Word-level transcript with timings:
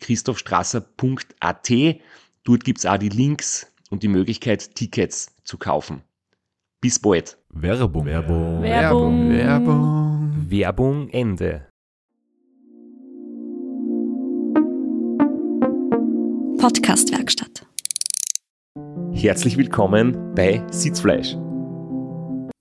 www.christophstrasser.at. 0.00 1.70
Dort 2.44 2.64
gibt's 2.64 2.86
auch 2.86 2.96
die 2.96 3.08
Links 3.08 3.70
und 3.90 4.02
die 4.02 4.08
Möglichkeit, 4.08 4.74
Tickets 4.74 5.34
zu 5.44 5.58
kaufen. 5.58 6.02
Bis 6.80 6.98
bald. 6.98 7.36
Werbung. 7.50 8.06
Werbung. 8.06 8.62
Werbung. 8.62 9.30
Werbung. 9.30 10.46
Werbung 10.48 11.08
Ende. 11.10 11.66
Podcastwerkstatt. 16.58 17.66
Herzlich 19.12 19.56
willkommen 19.58 20.34
bei 20.34 20.64
Sitzfleisch. 20.70 21.36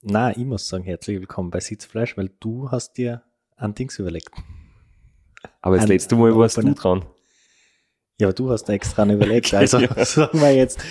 Na, 0.01 0.31
ich 0.31 0.45
muss 0.45 0.67
sagen, 0.67 0.83
herzlich 0.83 1.19
willkommen 1.19 1.51
bei 1.51 1.59
Sitzfleisch, 1.59 2.17
weil 2.17 2.31
du 2.39 2.71
hast 2.71 2.97
dir 2.97 3.23
ein 3.55 3.75
Dings 3.75 3.99
überlegt. 3.99 4.29
Aber 5.61 5.75
das 5.75 5.85
Ein 5.85 5.91
letzte 5.91 6.15
Mal 6.15 6.35
warst 6.35 6.57
du 6.57 6.73
dran. 6.73 7.05
Ja, 8.19 8.27
aber 8.27 8.33
du 8.33 8.51
hast 8.51 8.67
extra 8.69 9.03
einen 9.03 9.15
überlegt. 9.15 9.53
Also 9.53 9.79
Ja. 9.79 9.87
sagen 10.05 10.41
wir 10.41 10.53
jetzt 10.53 10.83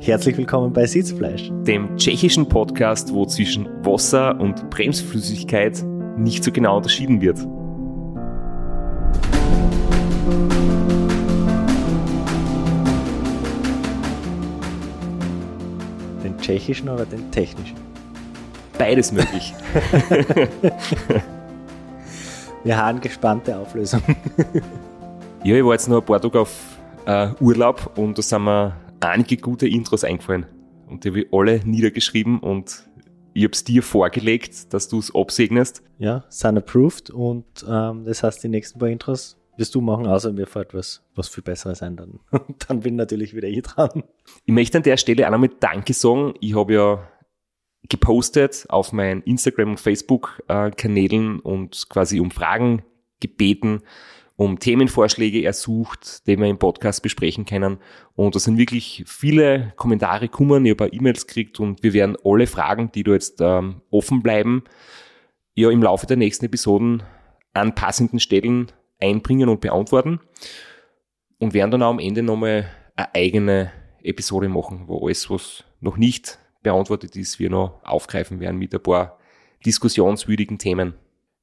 herzlich 0.00 0.36
willkommen 0.36 0.70
bei 0.70 0.86
Sitzfleisch. 0.86 1.50
Dem 1.62 1.96
tschechischen 1.96 2.46
Podcast, 2.46 3.10
wo 3.14 3.24
zwischen 3.24 3.66
Wasser 3.86 4.38
und 4.38 4.68
Bremsflüssigkeit 4.68 5.82
nicht 6.18 6.44
so 6.44 6.52
genau 6.52 6.76
unterschieden 6.76 7.22
wird. 7.22 7.38
Den 16.22 16.36
tschechischen 16.38 16.90
oder 16.90 17.06
den 17.06 17.30
technischen? 17.30 17.78
Beides 18.76 19.10
möglich. 19.10 19.54
Wir 22.62 22.76
haben 22.76 23.00
gespannte 23.00 23.56
Auflösung. 23.56 24.02
Ja, 25.44 25.56
ich 25.56 25.64
war 25.64 25.72
jetzt 25.72 25.88
noch 25.88 26.00
ein 26.00 26.04
paar 26.04 26.20
Tage 26.20 26.40
auf 26.40 26.78
äh, 27.06 27.28
Urlaub 27.40 27.96
und 27.96 28.18
da 28.18 28.22
sind 28.22 28.44
mir 28.44 28.76
einige 29.00 29.36
gute 29.36 29.68
Intros 29.68 30.04
eingefallen. 30.04 30.46
Und 30.86 31.04
die 31.04 31.08
habe 31.08 31.20
ich 31.20 31.26
alle 31.32 31.60
niedergeschrieben 31.64 32.40
und 32.40 32.88
ich 33.34 33.44
habe 33.44 33.52
es 33.52 33.62
dir 33.62 33.82
vorgelegt, 33.82 34.72
dass 34.72 34.88
du 34.88 34.98
es 34.98 35.14
absegnest. 35.14 35.82
Ja, 35.98 36.24
sind 36.28 36.58
approved 36.58 37.10
und 37.10 37.44
ähm, 37.68 38.04
das 38.04 38.22
heißt, 38.22 38.42
die 38.42 38.48
nächsten 38.48 38.78
paar 38.78 38.88
Intros 38.88 39.36
wirst 39.56 39.74
du 39.74 39.80
machen, 39.80 40.06
außer 40.06 40.32
mir 40.32 40.46
fällt 40.46 40.74
was, 40.74 41.02
was 41.14 41.28
viel 41.28 41.42
Besseres 41.42 41.82
ein. 41.82 41.96
Dann, 41.96 42.20
dann 42.68 42.80
bin 42.80 42.96
natürlich 42.96 43.34
wieder 43.34 43.48
ich 43.48 43.62
dran. 43.62 44.04
Ich 44.44 44.54
möchte 44.54 44.78
an 44.78 44.84
der 44.84 44.96
Stelle 44.96 45.26
auch 45.26 45.30
nochmal 45.30 45.50
Danke 45.60 45.92
sagen. 45.92 46.34
Ich 46.40 46.56
habe 46.56 46.74
ja 46.74 47.08
gepostet 47.88 48.66
auf 48.68 48.92
meinen 48.92 49.22
Instagram- 49.22 49.70
und 49.70 49.80
Facebook-Kanälen 49.80 51.40
und 51.40 51.88
quasi 51.88 52.20
um 52.20 52.30
Fragen 52.30 52.82
gebeten, 53.20 53.82
um 54.38 54.60
Themenvorschläge 54.60 55.42
ersucht, 55.44 56.24
die 56.28 56.38
wir 56.38 56.46
im 56.46 56.60
Podcast 56.60 57.02
besprechen 57.02 57.44
können. 57.44 57.78
Und 58.14 58.36
da 58.36 58.38
sind 58.38 58.56
wirklich 58.56 59.02
viele 59.04 59.72
Kommentare 59.74 60.28
gekommen, 60.28 60.64
ich 60.64 60.70
habe 60.70 60.84
auch 60.84 60.92
E-Mails 60.92 61.26
gekriegt 61.26 61.58
und 61.58 61.82
wir 61.82 61.92
werden 61.92 62.16
alle 62.24 62.46
Fragen, 62.46 62.92
die 62.92 63.02
da 63.02 63.12
jetzt 63.14 63.40
ähm, 63.40 63.82
offen 63.90 64.22
bleiben, 64.22 64.62
ja 65.56 65.70
im 65.70 65.82
Laufe 65.82 66.06
der 66.06 66.16
nächsten 66.16 66.44
Episoden 66.44 67.02
an 67.52 67.74
passenden 67.74 68.20
Stellen 68.20 68.70
einbringen 69.00 69.48
und 69.48 69.60
beantworten 69.60 70.20
und 71.40 71.52
werden 71.52 71.72
dann 71.72 71.82
auch 71.82 71.90
am 71.90 71.98
Ende 71.98 72.22
nochmal 72.22 72.68
eine 72.94 73.14
eigene 73.16 73.72
Episode 74.04 74.48
machen, 74.48 74.84
wo 74.86 75.04
alles, 75.04 75.28
was 75.30 75.64
noch 75.80 75.96
nicht 75.96 76.38
beantwortet 76.62 77.16
ist, 77.16 77.40
wir 77.40 77.50
noch 77.50 77.80
aufgreifen 77.82 78.38
werden 78.38 78.58
mit 78.58 78.72
ein 78.72 78.82
paar 78.82 79.18
diskussionswürdigen 79.66 80.58
Themen. 80.58 80.94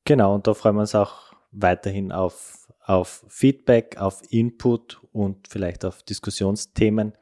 Genau, 0.06 0.36
und 0.36 0.48
da 0.48 0.54
freuen 0.54 0.76
wir 0.76 0.82
uns 0.82 0.96
auch 0.96 1.34
weiterhin 1.52 2.14
auf, 2.14 2.65
auf 2.86 3.26
Feedback, 3.28 3.98
auf 3.98 4.22
Input 4.30 5.02
und 5.12 5.48
vielleicht 5.48 5.86
auf 5.86 6.04
Diskussionsthemen. 6.04 7.14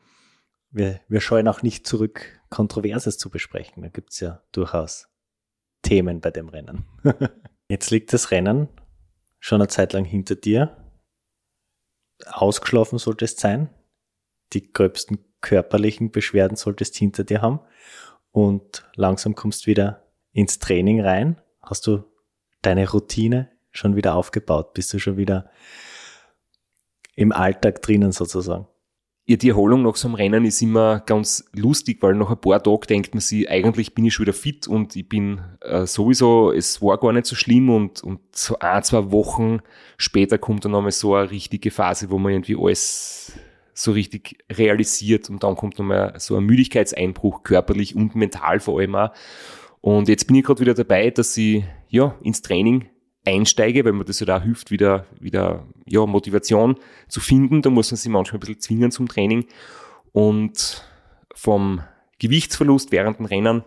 Wir, 0.72 1.00
wir 1.08 1.22
scheuen 1.22 1.48
auch 1.48 1.62
nicht 1.62 1.88
zurück, 1.88 2.42
Kontroverses 2.50 3.18
zu 3.18 3.30
besprechen. 3.30 3.82
Da 3.84 3.90
gibt's 3.90 4.20
ja 4.20 4.44
durchaus 4.52 5.08
Themen 5.82 6.20
bei 6.20 6.32
dem 6.32 6.50
Rennen. 6.50 6.86
Jetzt 7.70 7.92
liegt 7.92 8.12
das 8.12 8.32
Rennen 8.32 8.68
schon 9.40 9.62
eine 9.62 9.70
Zeit 9.70 9.94
lang 9.94 10.06
hinter 10.06 10.36
dir. 10.36 10.78
Ausgeschlafen 12.26 13.00
sollte 13.00 13.26
es 13.26 13.38
sein. 13.38 13.70
Die 14.52 14.72
gröbsten 14.72 15.20
körperlichen 15.42 16.12
Beschwerden 16.12 16.58
solltest 16.58 16.96
hinter 16.96 17.24
dir 17.24 17.42
haben. 17.42 17.60
Und 18.32 18.90
langsam 18.96 19.36
kommst 19.36 19.66
wieder 19.68 20.12
ins 20.32 20.60
Training 20.60 21.02
rein. 21.02 21.42
Hast 21.62 21.88
du 21.88 22.04
deine 22.62 22.90
Routine 22.90 23.53
schon 23.74 23.96
wieder 23.96 24.16
aufgebaut? 24.16 24.74
Bist 24.74 24.94
du 24.94 25.00
schon 25.00 25.18
wieder 25.18 25.50
im 27.16 27.32
Alltag 27.32 27.82
drinnen 27.82 28.12
sozusagen? 28.12 28.68
Ja, 29.26 29.38
die 29.38 29.50
Erholung 29.50 29.84
nach 29.84 29.96
so 29.96 30.10
einem 30.10 30.16
Rennen 30.16 30.44
ist 30.44 30.62
immer 30.62 31.00
ganz 31.00 31.46
lustig, 31.54 32.00
weil 32.02 32.14
nach 32.14 32.30
ein 32.30 32.42
paar 32.42 32.62
Tagen 32.62 32.82
denkt 32.90 33.14
man 33.14 33.22
sich, 33.22 33.50
eigentlich 33.50 33.96
bin 33.96 34.04
ich 34.04 34.14
schon 34.14 34.26
wieder 34.26 34.34
fit 34.34 34.68
und 34.68 34.98
ich 34.98 35.08
bin 35.08 35.40
äh, 35.62 35.86
sowieso, 35.86 36.52
es 36.52 36.82
war 36.82 37.00
gar 37.00 37.14
nicht 37.14 37.26
so 37.26 37.36
schlimm 37.36 37.70
und, 37.70 38.04
und 38.04 38.20
so 38.36 38.60
ein, 38.60 38.84
zwei 38.84 39.12
Wochen 39.12 39.60
später 39.98 40.38
kommt 40.38 40.66
dann 40.66 40.74
nochmal 40.74 40.92
so 40.92 41.16
eine 41.16 41.32
richtige 41.32 41.72
Phase, 41.72 42.12
wo 42.12 42.20
man 42.20 42.34
irgendwie 42.34 42.58
alles 42.60 43.32
so 43.74 43.94
richtig 43.94 44.44
realisiert 44.52 45.30
und 45.30 45.42
dann 45.44 45.56
kommt 45.56 45.80
nochmal 45.80 46.16
so 46.20 46.36
ein 46.36 46.44
Müdigkeitseinbruch, 46.44 47.44
körperlich 47.44 47.96
und 47.96 48.16
mental 48.16 48.60
vor 48.60 48.82
allem 48.82 48.96
auch. 48.96 49.12
Und 49.80 50.10
jetzt 50.10 50.28
bin 50.28 50.36
ich 50.36 50.44
gerade 50.44 50.60
wieder 50.60 50.74
dabei, 50.74 51.12
dass 51.12 51.36
ich 51.38 51.64
ja 51.88 52.16
ins 52.24 52.42
Training 52.42 52.90
einsteige, 53.26 53.86
weil 53.86 53.94
mir 53.94 54.06
das 54.06 54.20
ja 54.20 54.26
da 54.26 54.42
hilft, 54.42 54.72
wieder, 54.72 55.06
wieder 55.20 55.66
ja, 55.86 56.06
Motivation 56.06 56.78
zu 57.08 57.20
finden. 57.20 57.62
Da 57.62 57.70
muss 57.70 57.92
man 57.92 57.98
sich 57.98 58.12
manchmal 58.12 58.38
ein 58.38 58.40
bisschen 58.42 58.60
zwingen 58.60 58.92
zum 58.92 59.08
Training. 59.08 59.46
Und 60.12 60.86
vom 61.34 61.82
Gewichtsverlust 62.20 62.92
während 62.92 63.20
dem 63.20 63.26
Rennen 63.26 63.64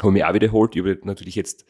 habe 0.00 0.08
ich 0.08 0.12
mich 0.12 0.24
auch 0.24 0.34
wiederholt. 0.34 0.74
Ich 0.74 0.82
habe 0.82 0.98
natürlich 1.04 1.34
jetzt 1.34 1.64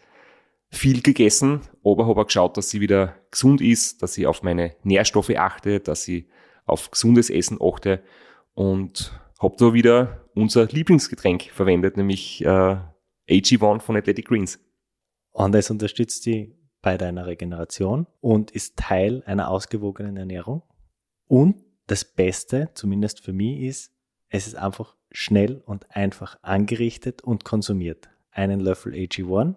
viel 0.71 1.03
gegessen, 1.03 1.60
aber 1.84 2.06
habe 2.06 2.21
auch 2.21 2.27
geschaut, 2.27 2.56
dass 2.56 2.71
sie 2.71 2.81
wieder 2.81 3.15
gesund 3.31 3.61
ist, 3.61 4.03
dass 4.03 4.16
ich 4.19 4.26
auf 4.26 4.43
meine 4.43 4.75
Nährstoffe 4.82 5.31
achte, 5.31 5.81
dass 5.81 6.09
ich 6.09 6.26
auf 6.65 6.91
gesundes 6.91 7.31
Essen 7.31 7.59
achte 7.61 8.02
und 8.55 9.12
habe 9.40 9.56
da 9.58 9.73
wieder 9.73 10.29
unser 10.35 10.67
Lieblingsgetränk 10.67 11.50
verwendet, 11.52 11.97
nämlich 11.97 12.44
äh, 12.44 12.76
AG1 13.29 13.81
von 13.81 13.97
Athletic 13.97 14.26
Greens. 14.26 14.58
Und 15.32 15.55
es 15.55 15.70
unterstützt 15.70 16.26
die 16.26 16.55
bei 16.84 16.98
deiner 16.98 17.25
Regeneration 17.25 18.06
und 18.20 18.50
ist 18.50 18.76
Teil 18.76 19.22
einer 19.25 19.48
ausgewogenen 19.48 20.19
Ernährung. 20.19 20.62
Und 21.26 21.64
das 21.86 22.04
Beste, 22.04 22.69
zumindest 22.75 23.20
für 23.20 23.32
mich, 23.32 23.62
ist, 23.62 23.94
es 24.28 24.46
ist 24.46 24.56
einfach 24.56 24.94
schnell 25.10 25.62
und 25.64 25.90
einfach 25.96 26.38
angerichtet 26.42 27.22
und 27.22 27.42
konsumiert. 27.42 28.10
Einen 28.31 28.60
Löffel 28.60 28.92
AG1, 28.92 29.54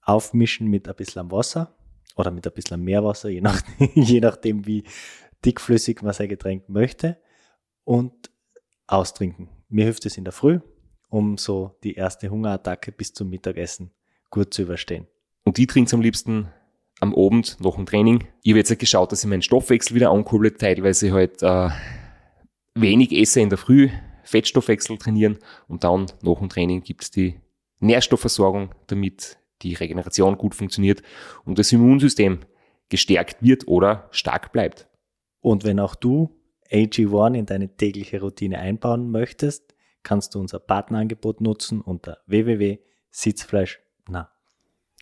aufmischen 0.00 0.68
mit 0.68 0.88
ein 0.88 0.94
bisschen 0.96 1.30
Wasser 1.30 1.76
oder 2.16 2.30
mit 2.30 2.46
ein 2.46 2.54
bisschen 2.54 2.82
Meerwasser, 2.82 3.28
je, 3.28 3.42
nach, 3.42 3.60
je 3.94 4.20
nachdem, 4.20 4.66
wie 4.66 4.84
dickflüssig 5.44 6.00
man 6.00 6.14
sein 6.14 6.30
Getränk 6.30 6.70
möchte 6.70 7.18
und 7.84 8.30
austrinken. 8.86 9.50
Mir 9.68 9.84
hilft 9.84 10.06
es 10.06 10.16
in 10.16 10.24
der 10.24 10.32
Früh, 10.32 10.60
um 11.10 11.36
so 11.36 11.76
die 11.84 11.96
erste 11.96 12.30
Hungerattacke 12.30 12.92
bis 12.92 13.12
zum 13.12 13.28
Mittagessen 13.28 13.90
gut 14.30 14.54
zu 14.54 14.62
überstehen. 14.62 15.06
Und 15.48 15.58
ich 15.58 15.66
trinke 15.66 15.94
am 15.94 16.02
liebsten 16.02 16.48
am 17.00 17.14
Abend 17.14 17.56
nach 17.60 17.76
dem 17.76 17.86
Training. 17.86 18.24
Ich 18.42 18.52
habe 18.52 18.58
jetzt 18.58 18.68
halt 18.68 18.80
geschaut, 18.80 19.12
dass 19.12 19.24
ich 19.24 19.30
meinen 19.30 19.40
Stoffwechsel 19.40 19.96
wieder 19.96 20.10
ankurbel, 20.10 20.50
teilweise 20.50 21.10
halt 21.10 21.42
äh, 21.42 21.70
wenig 22.74 23.12
esse 23.12 23.40
in 23.40 23.48
der 23.48 23.56
Früh, 23.56 23.88
Fettstoffwechsel 24.24 24.98
trainieren 24.98 25.38
und 25.66 25.84
dann 25.84 26.12
nach 26.20 26.38
dem 26.38 26.50
Training 26.50 26.82
gibt 26.82 27.04
es 27.04 27.10
die 27.10 27.40
Nährstoffversorgung, 27.80 28.74
damit 28.88 29.38
die 29.62 29.72
Regeneration 29.72 30.36
gut 30.36 30.54
funktioniert 30.54 31.00
und 31.46 31.58
das 31.58 31.72
Immunsystem 31.72 32.40
gestärkt 32.90 33.42
wird 33.42 33.66
oder 33.68 34.08
stark 34.10 34.52
bleibt. 34.52 34.86
Und 35.40 35.64
wenn 35.64 35.80
auch 35.80 35.94
du 35.94 36.28
AG1 36.70 37.34
in 37.34 37.46
deine 37.46 37.74
tägliche 37.74 38.20
Routine 38.20 38.58
einbauen 38.58 39.10
möchtest, 39.10 39.74
kannst 40.02 40.34
du 40.34 40.40
unser 40.40 40.58
Partnerangebot 40.58 41.40
nutzen 41.40 41.80
unter 41.80 42.18
www.sitzfleisch, 42.26 43.80
na, 44.10 44.30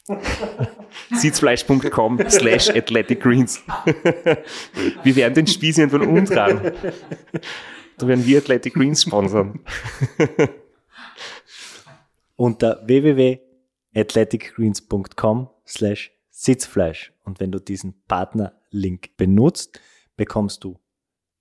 Sitzfleisch.com 1.12 2.20
slash 2.28 2.70
Athletic 2.70 3.20
Greens. 3.20 3.62
wir 5.02 5.16
werden 5.16 5.34
den 5.34 5.46
Spieß 5.46 5.78
irgendwann 5.78 6.08
umdrehen. 6.08 6.72
Da 7.98 8.06
werden 8.06 8.26
wir 8.26 8.38
Athletic 8.38 8.74
Greens 8.74 9.02
sponsern. 9.02 9.60
unter 12.36 12.86
www.athleticgreens.com 12.86 15.50
slash 15.66 16.12
Sitzfleisch. 16.30 17.12
Und 17.24 17.40
wenn 17.40 17.50
du 17.50 17.58
diesen 17.58 17.94
Partnerlink 18.06 19.16
benutzt, 19.16 19.80
bekommst 20.16 20.62
du 20.64 20.78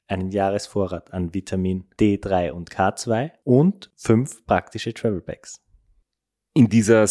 einen 0.07 0.31
Jahresvorrat 0.31 1.13
an 1.13 1.33
Vitamin 1.33 1.83
D3 1.99 2.51
und 2.51 2.71
K2 2.71 3.31
und 3.43 3.91
fünf 3.95 4.45
praktische 4.45 4.93
Travel 4.93 5.19
Bags. 5.21 5.59
In 6.53 6.69
dieser 6.69 7.07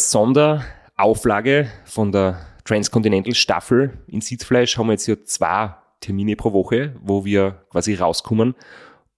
Sonderauflage 0.97 1.69
von 1.85 2.11
der 2.11 2.39
Transcontinental 2.63 3.35
Staffel 3.35 3.93
in 4.07 4.21
Sitzfleisch 4.21 4.77
haben 4.77 4.87
wir 4.87 4.93
jetzt 4.93 5.07
ja 5.07 5.15
zwei 5.23 5.75
Termine 5.99 6.35
pro 6.35 6.53
Woche, 6.53 6.95
wo 7.01 7.25
wir 7.25 7.65
quasi 7.69 7.95
rauskommen. 7.95 8.55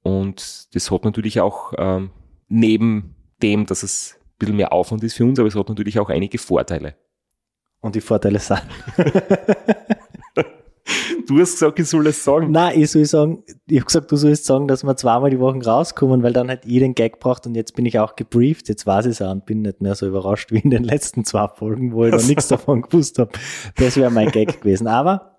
Und 0.02 0.74
das 0.76 0.92
hat 0.92 1.06
natürlich 1.06 1.40
auch 1.40 1.74
ähm, 1.78 2.12
neben 2.48 3.16
dem, 3.42 3.66
dass 3.66 3.84
es 3.84 4.16
ein 4.18 4.38
bisschen 4.40 4.56
mehr 4.56 4.74
Aufwand 4.74 5.04
ist 5.04 5.16
für 5.16 5.26
uns, 5.26 5.40
aber 5.40 5.48
es 5.48 5.56
hat 5.56 5.70
natürlich 5.70 6.00
auch 6.00 6.10
einige 6.10 6.38
Vorteile. 6.38 6.96
Und 7.80 7.96
die 7.96 8.02
Vorteile 8.02 8.40
sind. 8.40 8.64
Du 11.28 11.40
hast 11.40 11.54
gesagt, 11.54 11.78
ich 11.78 11.90
soll 11.90 12.08
es 12.08 12.24
sagen. 12.24 12.52
Nein, 12.52 12.80
ich 12.80 12.90
soll 12.90 13.04
sagen, 13.04 13.44
ich 13.68 13.78
habe 13.78 13.86
gesagt, 13.86 14.12
du 14.12 14.16
sollst 14.16 14.46
sagen, 14.46 14.68
dass 14.70 14.86
wir 14.86 14.96
zweimal 14.96 15.30
die 15.30 15.40
Woche 15.40 15.62
rauskommen, 15.62 16.24
weil 16.24 16.32
dann 16.32 16.48
halt 16.48 16.66
ich 16.66 16.80
den 16.80 16.96
Gag 16.96 17.20
braucht 17.20 17.46
und 17.46 17.56
jetzt 17.56 17.76
bin 17.76 17.86
ich 17.86 18.00
auch 18.00 18.16
gebrieft, 18.16 18.70
jetzt 18.70 18.88
weiß 18.88 19.06
ich 19.08 19.12
es 19.12 19.22
auch 19.22 19.32
und 19.32 19.46
bin 19.46 19.62
nicht 19.62 19.82
mehr 19.82 19.94
so 19.96 20.08
überrascht 20.08 20.52
wie 20.54 20.60
in 20.60 20.70
den 20.70 20.86
letzten 20.86 21.26
zwei 21.26 21.50
Folgen, 21.50 21.92
wo 21.92 22.06
ich 22.06 22.14
noch 22.14 22.24
nichts 22.26 22.48
davon 22.48 22.82
gewusst 22.82 23.20
habe. 23.20 23.32
Das 23.76 23.98
wäre 23.98 24.10
mein 24.10 24.32
Gag 24.32 24.62
gewesen. 24.62 24.88
Aber 24.88 25.38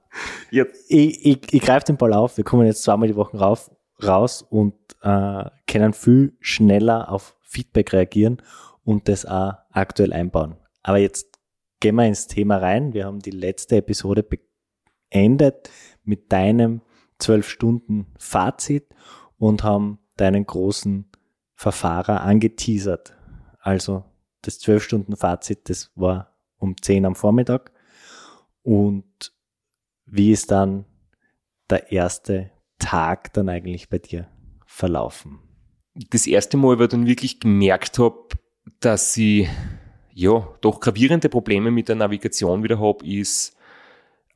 Ja, 0.51 0.65
ich, 0.89 1.25
ich, 1.25 1.39
ich 1.53 1.61
greife 1.63 1.87
den 1.87 1.97
Ball 1.97 2.13
auf, 2.13 2.37
wir 2.37 2.45
kommen 2.45 2.67
jetzt 2.67 2.83
zweimal 2.83 3.09
die 3.09 3.17
Woche 3.17 3.39
rauf, 3.39 3.71
raus 4.03 4.43
und 4.43 4.75
äh, 5.03 5.45
können 5.67 5.95
viel 5.95 6.37
schneller 6.41 7.11
auf 7.11 7.35
Feedback 7.41 7.95
reagieren 7.95 8.43
und 8.85 9.09
das 9.09 9.25
auch 9.25 9.55
aktuell 9.71 10.13
einbauen. 10.13 10.57
Aber 10.83 10.99
jetzt 10.99 11.39
gehen 11.81 11.95
wir 11.95 12.07
ins 12.07 12.27
Thema 12.27 12.59
rein. 12.59 12.93
Wir 12.93 13.07
haben 13.07 13.21
die 13.21 13.31
letzte 13.31 13.77
Episode 13.77 14.23
beendet 15.11 15.71
mit 16.05 16.33
deinem 16.33 16.83
zwölf 17.19 17.49
Stunden 17.49 18.07
Fazit 18.19 18.87
und 19.39 19.63
haben 19.65 19.99
deinen 20.17 20.47
großen 20.47 21.11
Verfahrer 21.55 22.23
angeteasert. 22.23 23.17
Also 23.61 24.05
das 24.43 24.59
zwölf 24.59 24.85
Stunden 24.85 25.17
Fazit, 25.17 25.69
das 25.69 25.91
war 25.95 26.37
um 26.59 26.81
10 26.81 27.07
am 27.07 27.15
Vormittag 27.15 27.73
und 28.63 29.33
wie 30.07 30.33
ist 30.33 30.51
dann 30.51 30.85
der 31.69 31.93
erste 31.93 32.51
Tag 32.79 33.33
dann 33.35 33.49
eigentlich 33.49 33.89
bei 33.89 33.99
dir 33.99 34.29
verlaufen? 34.67 35.41
das 36.11 36.27
erste 36.27 36.57
Mal, 36.57 36.79
wo 36.79 36.85
ich 36.85 36.89
dann 36.89 37.07
wirklich 37.07 37.41
gemerkt 37.41 37.99
habe, 37.99 38.29
dass 38.81 39.17
ich 39.17 39.49
ja 40.15 40.47
doch 40.61 40.81
gravierende 40.81 41.29
Probleme 41.29 41.71
mit 41.71 41.89
der 41.89 41.97
Navigation 41.97 42.63
wieder 42.63 42.79
habe, 42.79 43.07
ist, 43.07 43.57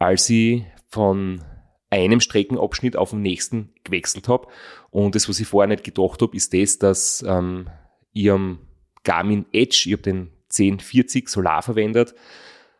als 0.02 0.28
ich 0.28 0.64
von 0.88 1.42
einem 1.90 2.20
Streckenabschnitt 2.20 2.96
auf 2.96 3.10
den 3.10 3.22
nächsten 3.22 3.72
gewechselt 3.84 4.28
habe. 4.28 4.48
Und 4.90 5.14
das, 5.14 5.28
was 5.28 5.40
ich 5.40 5.46
vorher 5.46 5.68
nicht 5.68 5.84
gedacht 5.84 6.22
habe, 6.22 6.36
ist 6.36 6.52
das, 6.54 6.78
dass 6.78 7.24
ähm, 7.26 7.68
ich 8.12 8.30
am 8.30 8.58
Garmin 9.04 9.46
Edge, 9.52 9.84
ich 9.86 9.92
habe 9.92 10.02
den 10.02 10.30
1040 10.50 11.28
Solar 11.28 11.62
verwendet, 11.62 12.14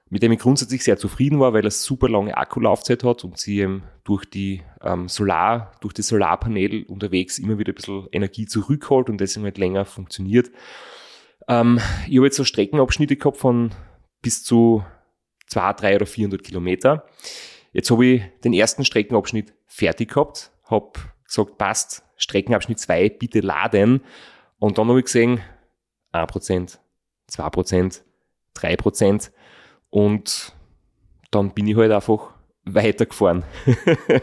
mit 0.09 0.23
dem 0.23 0.33
ich 0.33 0.41
grundsätzlich 0.41 0.85
sehr 0.85 0.99
zufrieden 0.99 1.41
war, 1.41 1.53
weil 1.53 1.65
er 1.65 1.71
super 1.71 2.09
lange 2.09 2.37
Akkulaufzeit 2.37 3.03
hat 3.05 3.25
und 3.25 3.39
sie 3.39 3.61
eben 3.61 3.83
durch 4.05 4.25
die 4.25 4.63
ähm, 4.83 5.09
Solar, 5.09 5.73
durch 5.81 5.95
das 5.95 6.09
Solarpanel 6.09 6.85
unterwegs 6.85 7.39
immer 7.39 7.59
wieder 7.59 7.73
ein 7.73 7.77
bisschen 7.77 8.09
Energie 8.13 8.47
zurückholt 8.47 9.09
und 9.09 9.19
deswegen 9.19 9.45
halt 9.45 9.59
länger 9.59 9.85
funktioniert. 9.85 10.51
Ähm, 11.49 11.81
ich 12.09 12.17
habe 12.17 12.27
jetzt 12.27 12.37
so 12.37 12.45
Streckenabschnitte 12.45 13.17
gehabt 13.17 13.39
von 13.39 13.71
bis 14.21 14.45
zu 14.45 14.85
200, 15.53 15.83
300 15.83 16.03
oder 16.03 16.07
400 16.07 16.43
Kilometer. 16.45 17.07
Jetzt 17.73 17.91
habe 17.91 18.07
ich 18.07 18.23
den 18.45 18.53
ersten 18.53 18.85
Streckenabschnitt 18.85 19.55
fertig 19.67 20.11
gehabt, 20.11 20.53
habe 20.65 20.93
gesagt, 21.25 21.59
passt, 21.59 22.05
Streckenabschnitt 22.17 22.79
2, 22.79 23.09
bitte 23.11 23.41
laden. 23.41 24.03
Und 24.59 24.79
dann 24.79 24.89
habe 24.89 24.99
ich 24.99 25.07
gesehen, 25.07 25.41
1%, 26.13 26.79
2%, 27.31 28.03
3%. 28.57 29.31
Und 29.91 30.53
dann 31.31 31.55
bin 31.55 31.67
ich 31.67 31.77
halt 31.77 31.93
einfach 31.93 32.35
weitergefahren. 32.65 33.45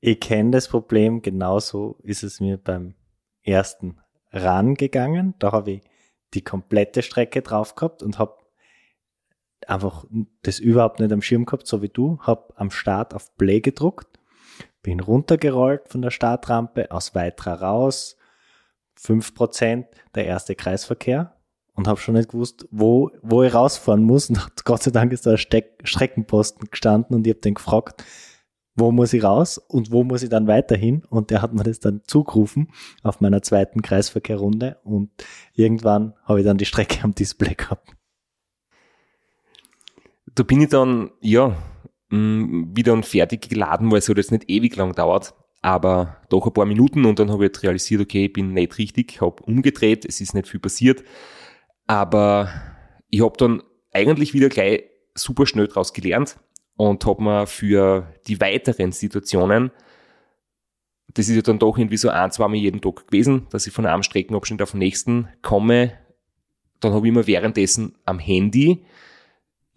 Ich 0.00 0.20
kenne 0.20 0.52
das 0.52 0.68
Problem, 0.68 1.22
genauso 1.22 1.98
ist 2.04 2.22
es 2.22 2.38
mir 2.38 2.56
beim 2.56 2.94
ersten 3.42 3.98
Run 4.32 4.74
gegangen. 4.74 5.34
Da 5.40 5.50
habe 5.50 5.72
ich 5.72 5.80
die 6.34 6.44
komplette 6.44 7.02
Strecke 7.02 7.42
drauf 7.42 7.74
gehabt 7.74 8.04
und 8.04 8.18
habe 8.18 8.37
einfach 9.66 10.04
das 10.42 10.58
überhaupt 10.58 11.00
nicht 11.00 11.12
am 11.12 11.22
Schirm 11.22 11.44
gehabt, 11.44 11.66
so 11.66 11.82
wie 11.82 11.88
du. 11.88 12.18
Habe 12.20 12.52
am 12.56 12.70
Start 12.70 13.14
auf 13.14 13.36
Play 13.36 13.60
gedruckt, 13.60 14.18
bin 14.82 15.00
runtergerollt 15.00 15.88
von 15.88 16.02
der 16.02 16.10
Startrampe, 16.10 16.90
aus 16.90 17.14
weiterer 17.14 17.62
raus, 17.62 18.16
5% 19.00 19.86
der 20.14 20.26
erste 20.26 20.54
Kreisverkehr 20.54 21.34
und 21.74 21.86
habe 21.86 22.00
schon 22.00 22.14
nicht 22.14 22.30
gewusst, 22.30 22.66
wo, 22.70 23.10
wo 23.22 23.42
ich 23.42 23.54
rausfahren 23.54 24.02
muss. 24.02 24.28
Und 24.30 24.64
Gott 24.64 24.82
sei 24.82 24.90
Dank 24.90 25.12
ist 25.12 25.26
da 25.26 25.32
ein 25.32 25.38
Steck 25.38 25.80
Streckenposten 25.84 26.68
gestanden 26.70 27.14
und 27.14 27.26
ich 27.26 27.32
habe 27.32 27.40
den 27.40 27.54
gefragt, 27.54 28.04
wo 28.74 28.92
muss 28.92 29.12
ich 29.12 29.24
raus 29.24 29.58
und 29.58 29.90
wo 29.90 30.04
muss 30.04 30.22
ich 30.22 30.28
dann 30.28 30.46
weiterhin? 30.46 31.04
Und 31.10 31.30
der 31.30 31.42
hat 31.42 31.52
mir 31.52 31.64
das 31.64 31.80
dann 31.80 32.02
zugerufen 32.04 32.68
auf 33.02 33.20
meiner 33.20 33.42
zweiten 33.42 33.82
Kreisverkehrrunde 33.82 34.78
und 34.84 35.10
irgendwann 35.54 36.14
habe 36.24 36.40
ich 36.40 36.46
dann 36.46 36.58
die 36.58 36.64
Strecke 36.64 37.02
am 37.02 37.14
Display 37.14 37.54
gehabt. 37.54 37.97
Da 40.34 40.42
bin 40.42 40.60
ich 40.60 40.68
dann, 40.68 41.10
ja, 41.20 41.56
mh, 42.10 42.68
wieder 42.74 42.92
und 42.92 43.06
fertig 43.06 43.48
geladen, 43.48 43.90
weil 43.90 43.98
es 43.98 44.08
halt 44.08 44.18
jetzt 44.18 44.32
nicht 44.32 44.48
ewig 44.48 44.76
lang 44.76 44.94
dauert, 44.94 45.34
aber 45.62 46.16
doch 46.28 46.46
ein 46.46 46.52
paar 46.52 46.66
Minuten 46.66 47.04
und 47.04 47.18
dann 47.18 47.30
habe 47.30 47.44
ich 47.44 47.48
jetzt 47.48 47.62
realisiert, 47.62 48.00
okay, 48.00 48.26
ich 48.26 48.32
bin 48.32 48.52
nicht 48.52 48.78
richtig, 48.78 49.20
habe 49.20 49.42
umgedreht, 49.42 50.04
es 50.04 50.20
ist 50.20 50.34
nicht 50.34 50.48
viel 50.48 50.60
passiert, 50.60 51.02
aber 51.86 52.50
ich 53.10 53.22
habe 53.22 53.36
dann 53.36 53.62
eigentlich 53.92 54.34
wieder 54.34 54.48
gleich 54.48 54.84
super 55.14 55.46
schnell 55.46 55.66
draus 55.66 55.92
gelernt 55.92 56.38
und 56.76 57.04
habe 57.06 57.22
mir 57.22 57.46
für 57.46 58.12
die 58.26 58.40
weiteren 58.40 58.92
Situationen, 58.92 59.70
das 61.14 61.28
ist 61.28 61.36
ja 61.36 61.42
dann 61.42 61.58
doch 61.58 61.78
irgendwie 61.78 61.96
so 61.96 62.10
ein, 62.10 62.30
zweimal 62.30 62.58
jeden 62.58 62.80
Tag 62.80 63.06
gewesen, 63.06 63.46
dass 63.50 63.66
ich 63.66 63.72
von 63.72 63.86
einem 63.86 64.02
Streckenabschnitt 64.02 64.62
auf 64.62 64.72
den 64.72 64.78
nächsten 64.78 65.28
komme, 65.42 65.92
dann 66.80 66.92
habe 66.92 67.06
ich 67.06 67.12
immer 67.12 67.26
währenddessen 67.26 67.96
am 68.04 68.18
Handy 68.18 68.84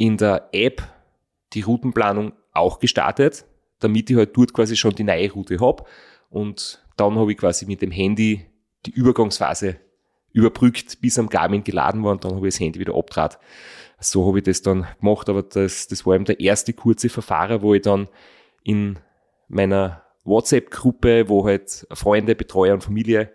in 0.01 0.17
der 0.17 0.49
App 0.51 0.81
die 1.53 1.61
Routenplanung 1.61 2.33
auch 2.53 2.79
gestartet, 2.79 3.45
damit 3.81 4.09
ich 4.09 4.17
halt 4.17 4.35
dort 4.35 4.51
quasi 4.51 4.75
schon 4.75 4.95
die 4.95 5.03
neue 5.03 5.31
Route 5.31 5.59
habe. 5.59 5.83
Und 6.31 6.83
dann 6.97 7.19
habe 7.19 7.31
ich 7.31 7.37
quasi 7.37 7.67
mit 7.67 7.83
dem 7.83 7.91
Handy 7.91 8.47
die 8.87 8.89
Übergangsphase 8.89 9.75
überbrückt, 10.31 11.01
bis 11.01 11.19
am 11.19 11.29
Garmin 11.29 11.63
geladen 11.63 12.03
war 12.03 12.13
und 12.13 12.25
dann 12.25 12.33
habe 12.33 12.47
ich 12.47 12.55
das 12.55 12.59
Handy 12.59 12.79
wieder 12.79 12.95
abtrat. 12.95 13.37
So 13.99 14.25
habe 14.25 14.39
ich 14.39 14.43
das 14.43 14.63
dann 14.63 14.87
gemacht, 14.99 15.29
aber 15.29 15.43
das, 15.43 15.87
das 15.87 16.03
war 16.03 16.15
eben 16.15 16.25
der 16.25 16.39
erste 16.39 16.73
kurze 16.73 17.07
Verfahrer, 17.07 17.61
wo 17.61 17.75
ich 17.75 17.83
dann 17.83 18.07
in 18.63 18.97
meiner 19.49 20.01
WhatsApp-Gruppe, 20.23 21.29
wo 21.29 21.45
halt 21.45 21.85
Freunde, 21.91 22.33
Betreuer 22.33 22.73
und 22.73 22.83
Familie 22.83 23.31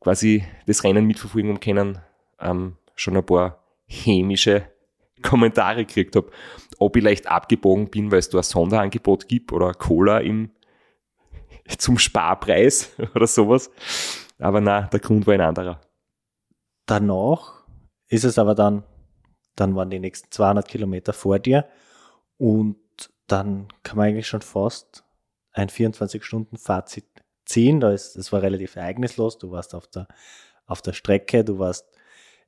quasi 0.00 0.44
das 0.66 0.82
Rennen 0.82 1.06
mitverfolgen 1.06 1.60
können, 1.60 2.00
ähm, 2.40 2.78
schon 2.96 3.16
ein 3.16 3.24
paar 3.24 3.62
hämische 3.86 4.66
Kommentare 5.28 5.84
gekriegt 5.84 6.16
habe, 6.16 6.30
ob 6.78 6.96
ich 6.96 7.04
leicht 7.04 7.26
abgebogen 7.26 7.90
bin, 7.90 8.10
weil 8.10 8.18
es 8.18 8.30
da 8.30 8.38
ein 8.38 8.44
Sonderangebot 8.44 9.28
gibt 9.28 9.52
oder 9.52 9.72
Cola 9.74 10.18
im, 10.18 10.50
zum 11.78 11.98
Sparpreis 11.98 12.92
oder 13.14 13.26
sowas. 13.26 13.70
Aber 14.38 14.60
na, 14.60 14.82
der 14.82 15.00
Grund 15.00 15.26
war 15.26 15.34
ein 15.34 15.40
anderer. 15.40 15.80
Danach 16.86 17.64
ist 18.08 18.24
es 18.24 18.38
aber 18.38 18.54
dann, 18.54 18.82
dann 19.54 19.76
waren 19.76 19.90
die 19.90 20.00
nächsten 20.00 20.30
200 20.30 20.66
Kilometer 20.66 21.12
vor 21.12 21.38
dir 21.38 21.68
Und 22.38 22.76
dann 23.26 23.68
kann 23.82 23.96
man 23.96 24.08
eigentlich 24.08 24.26
schon 24.26 24.42
fast 24.42 25.04
ein 25.52 25.68
24-Stunden-Fazit 25.68 27.04
ziehen. 27.44 27.80
Da 27.80 27.90
das 27.90 28.32
war 28.32 28.42
relativ 28.42 28.76
ereignislos. 28.76 29.38
Du 29.38 29.50
warst 29.50 29.74
auf 29.74 29.86
der, 29.86 30.08
auf 30.66 30.82
der 30.82 30.92
Strecke, 30.92 31.44
du 31.44 31.58
warst 31.58 31.86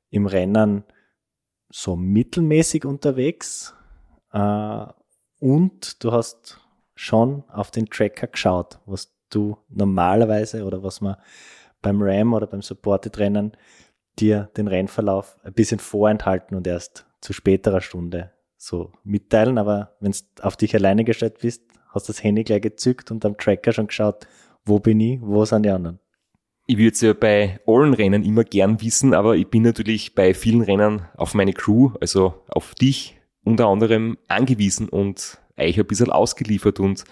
im 0.09 0.25
Rennen 0.25 0.83
so 1.73 1.95
mittelmäßig 1.95 2.85
unterwegs 2.85 3.73
äh, 4.31 4.85
und 5.39 6.03
du 6.03 6.11
hast 6.11 6.59
schon 6.95 7.43
auf 7.49 7.71
den 7.71 7.87
Tracker 7.87 8.27
geschaut, 8.27 8.79
was 8.85 9.11
du 9.31 9.57
normalerweise 9.69 10.65
oder 10.65 10.83
was 10.83 11.01
man 11.01 11.15
beim 11.81 11.97
RAM 11.99 12.33
oder 12.33 12.45
beim 12.45 12.61
Supported 12.61 13.17
Rennen 13.17 13.57
dir 14.19 14.51
den 14.55 14.67
Rennverlauf 14.67 15.39
ein 15.43 15.53
bisschen 15.53 15.79
vorenthalten 15.79 16.55
und 16.55 16.67
erst 16.67 17.07
zu 17.21 17.33
späterer 17.33 17.81
Stunde 17.81 18.31
so 18.55 18.91
mitteilen. 19.03 19.57
Aber 19.57 19.95
wenn 19.99 20.11
du 20.11 20.43
auf 20.43 20.55
dich 20.55 20.75
alleine 20.75 21.03
gestellt 21.03 21.39
bist, 21.39 21.63
hast 21.89 22.07
du 22.07 22.13
das 22.13 22.23
Handy 22.23 22.43
gleich 22.43 22.61
gezückt 22.61 23.09
und 23.09 23.25
am 23.25 23.35
Tracker 23.35 23.73
schon 23.73 23.87
geschaut, 23.87 24.27
wo 24.63 24.77
bin 24.77 24.99
ich, 24.99 25.19
wo 25.21 25.43
sind 25.43 25.63
die 25.63 25.71
anderen. 25.71 25.99
Ich 26.65 26.77
würde 26.77 26.93
es 26.93 27.01
ja 27.01 27.13
bei 27.13 27.59
allen 27.67 27.93
Rennen 27.93 28.23
immer 28.23 28.45
gern 28.45 28.81
wissen, 28.81 29.13
aber 29.13 29.35
ich 29.35 29.47
bin 29.47 29.63
natürlich 29.63 30.15
bei 30.15 30.33
vielen 30.33 30.61
Rennen 30.61 31.01
auf 31.17 31.33
meine 31.33 31.51
Crew, 31.51 31.91
also 31.99 32.35
auf 32.47 32.73
dich 32.75 33.19
unter 33.43 33.67
anderem 33.67 34.17
angewiesen 34.29 34.87
und 34.87 35.39
euch 35.57 35.77
ein 35.77 35.85
bisschen 35.85 36.09
ausgeliefert 36.09 36.79
und 36.79 37.03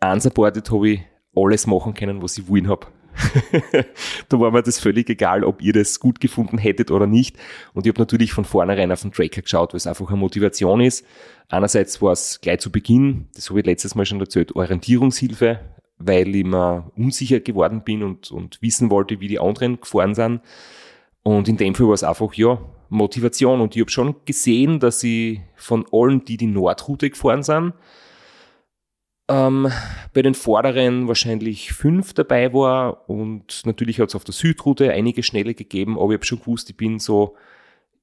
unsupported 0.00 0.70
habe 0.70 0.90
ich 0.90 1.00
alles 1.34 1.66
machen 1.66 1.94
können, 1.94 2.22
was 2.22 2.38
ich 2.38 2.48
wollen 2.48 2.68
habe. 2.68 2.86
da 4.28 4.38
war 4.38 4.52
mir 4.52 4.62
das 4.62 4.78
völlig 4.78 5.10
egal, 5.10 5.42
ob 5.42 5.60
ihr 5.60 5.72
das 5.72 5.98
gut 5.98 6.20
gefunden 6.20 6.56
hättet 6.56 6.92
oder 6.92 7.08
nicht. 7.08 7.36
Und 7.74 7.84
ich 7.84 7.92
habe 7.92 8.00
natürlich 8.00 8.32
von 8.32 8.44
vornherein 8.44 8.92
auf 8.92 9.02
den 9.02 9.12
Tracker 9.12 9.42
geschaut, 9.42 9.72
weil 9.72 9.78
es 9.78 9.88
einfach 9.88 10.08
eine 10.08 10.18
Motivation 10.18 10.80
ist. 10.80 11.04
Einerseits 11.48 12.00
war 12.00 12.12
es 12.12 12.40
gleich 12.40 12.60
zu 12.60 12.70
Beginn, 12.70 13.26
das 13.34 13.50
habe 13.50 13.58
ich 13.58 13.66
letztes 13.66 13.96
Mal 13.96 14.06
schon 14.06 14.20
erzählt, 14.20 14.54
Orientierungshilfe, 14.54 15.58
weil 15.98 16.34
ich 16.34 16.44
mir 16.44 16.90
unsicher 16.96 17.40
geworden 17.40 17.82
bin 17.84 18.02
und, 18.02 18.30
und 18.30 18.60
wissen 18.62 18.90
wollte, 18.90 19.20
wie 19.20 19.28
die 19.28 19.40
anderen 19.40 19.80
gefahren 19.80 20.14
sind. 20.14 20.40
Und 21.22 21.48
in 21.48 21.56
dem 21.56 21.74
Fall 21.74 21.88
war 21.88 21.94
es 21.94 22.04
einfach, 22.04 22.32
ja, 22.34 22.58
Motivation. 22.88 23.60
Und 23.60 23.76
ich 23.76 23.82
habe 23.82 23.90
schon 23.90 24.16
gesehen, 24.24 24.80
dass 24.80 25.02
ich 25.02 25.40
von 25.56 25.84
allen, 25.92 26.24
die 26.24 26.36
die 26.36 26.46
Nordroute 26.46 27.10
gefahren 27.10 27.42
sind, 27.42 27.74
ähm, 29.28 29.70
bei 30.14 30.22
den 30.22 30.34
Vorderen 30.34 31.06
wahrscheinlich 31.06 31.72
fünf 31.72 32.14
dabei 32.14 32.52
war 32.54 33.08
und 33.10 33.62
natürlich 33.66 34.00
hat 34.00 34.08
es 34.08 34.14
auf 34.14 34.24
der 34.24 34.32
Südroute 34.32 34.90
einige 34.90 35.22
Schnelle 35.22 35.54
gegeben, 35.54 35.98
aber 35.98 36.12
ich 36.12 36.18
habe 36.18 36.24
schon 36.24 36.40
gewusst, 36.40 36.70
ich 36.70 36.76
bin 36.76 36.98
so 36.98 37.36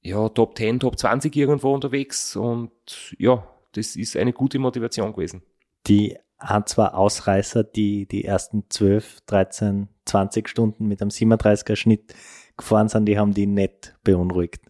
ja, 0.02 0.28
Top 0.28 0.56
10, 0.56 0.80
Top 0.80 0.98
20 0.98 1.34
irgendwo 1.34 1.74
unterwegs 1.74 2.36
und 2.36 2.70
ja, 3.18 3.46
das 3.72 3.96
ist 3.96 4.16
eine 4.16 4.32
gute 4.32 4.60
Motivation 4.60 5.12
gewesen. 5.12 5.42
Die 5.88 6.16
ein, 6.38 6.66
zwei 6.66 6.88
Ausreißer, 6.88 7.64
die 7.64 8.06
die 8.06 8.24
ersten 8.24 8.64
12, 8.68 9.20
13, 9.26 9.88
20 10.04 10.48
Stunden 10.48 10.86
mit 10.86 11.00
einem 11.00 11.10
37er 11.10 11.76
Schnitt 11.76 12.14
gefahren 12.56 12.88
sind, 12.88 13.06
die 13.06 13.18
haben 13.18 13.34
die 13.34 13.46
nicht 13.46 13.94
beunruhigt. 14.04 14.60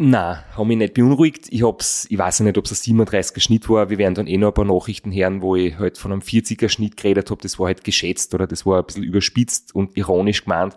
Na, 0.00 0.44
haben 0.56 0.68
mich 0.68 0.76
nicht 0.76 0.94
beunruhigt. 0.94 1.48
Ich 1.50 1.64
hab's, 1.64 2.06
ich 2.08 2.16
weiß 2.16 2.38
ja 2.38 2.44
nicht, 2.44 2.56
ob 2.56 2.66
es 2.66 2.86
ein 2.86 2.96
37er 2.98 3.40
Schnitt 3.40 3.68
war. 3.68 3.90
Wir 3.90 3.98
werden 3.98 4.14
dann 4.14 4.26
eh 4.28 4.36
noch 4.36 4.48
ein 4.48 4.54
paar 4.54 4.64
Nachrichten 4.64 5.12
hören, 5.12 5.42
wo 5.42 5.56
ich 5.56 5.76
halt 5.76 5.98
von 5.98 6.12
einem 6.12 6.20
40er 6.20 6.68
Schnitt 6.68 6.96
geredet 6.96 7.30
habe. 7.30 7.42
Das 7.42 7.58
war 7.58 7.66
halt 7.66 7.82
geschätzt 7.82 8.32
oder 8.32 8.46
das 8.46 8.64
war 8.64 8.78
ein 8.78 8.86
bisschen 8.86 9.02
überspitzt 9.02 9.74
und 9.74 9.96
ironisch 9.96 10.44
gemeint. 10.44 10.76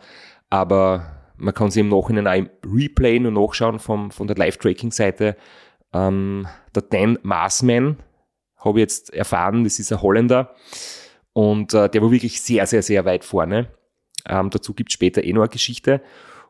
Aber 0.50 1.22
man 1.38 1.54
kann 1.54 1.70
sich 1.70 1.82
im 1.82 1.90
Nachhinein 1.90 2.28
auch 2.28 2.34
im 2.34 2.50
Replay 2.66 3.20
nur 3.20 3.32
nachschauen 3.32 3.78
vom, 3.78 4.10
von 4.10 4.26
der 4.26 4.38
Live-Tracking-Seite. 4.38 5.38
Ähm, 5.94 6.48
der 6.74 6.82
Dan 6.82 7.20
Marsman, 7.22 7.98
habe 8.64 8.80
ich 8.80 8.84
jetzt 8.84 9.14
erfahren, 9.14 9.64
das 9.64 9.80
ist 9.80 9.92
ein 9.92 10.02
Holländer. 10.02 10.56
Und 11.34 11.74
äh, 11.74 11.90
der 11.90 12.02
war 12.02 12.12
wirklich 12.12 12.42
sehr, 12.42 12.66
sehr, 12.68 12.84
sehr 12.84 13.06
weit 13.06 13.24
vorne. 13.24 13.68
Ähm, 14.28 14.50
dazu 14.50 14.74
gibt 14.74 14.90
es 14.90 14.94
später 14.94 15.24
eh 15.24 15.34
noch 15.34 15.42
eine 15.42 15.50
Geschichte. 15.50 16.02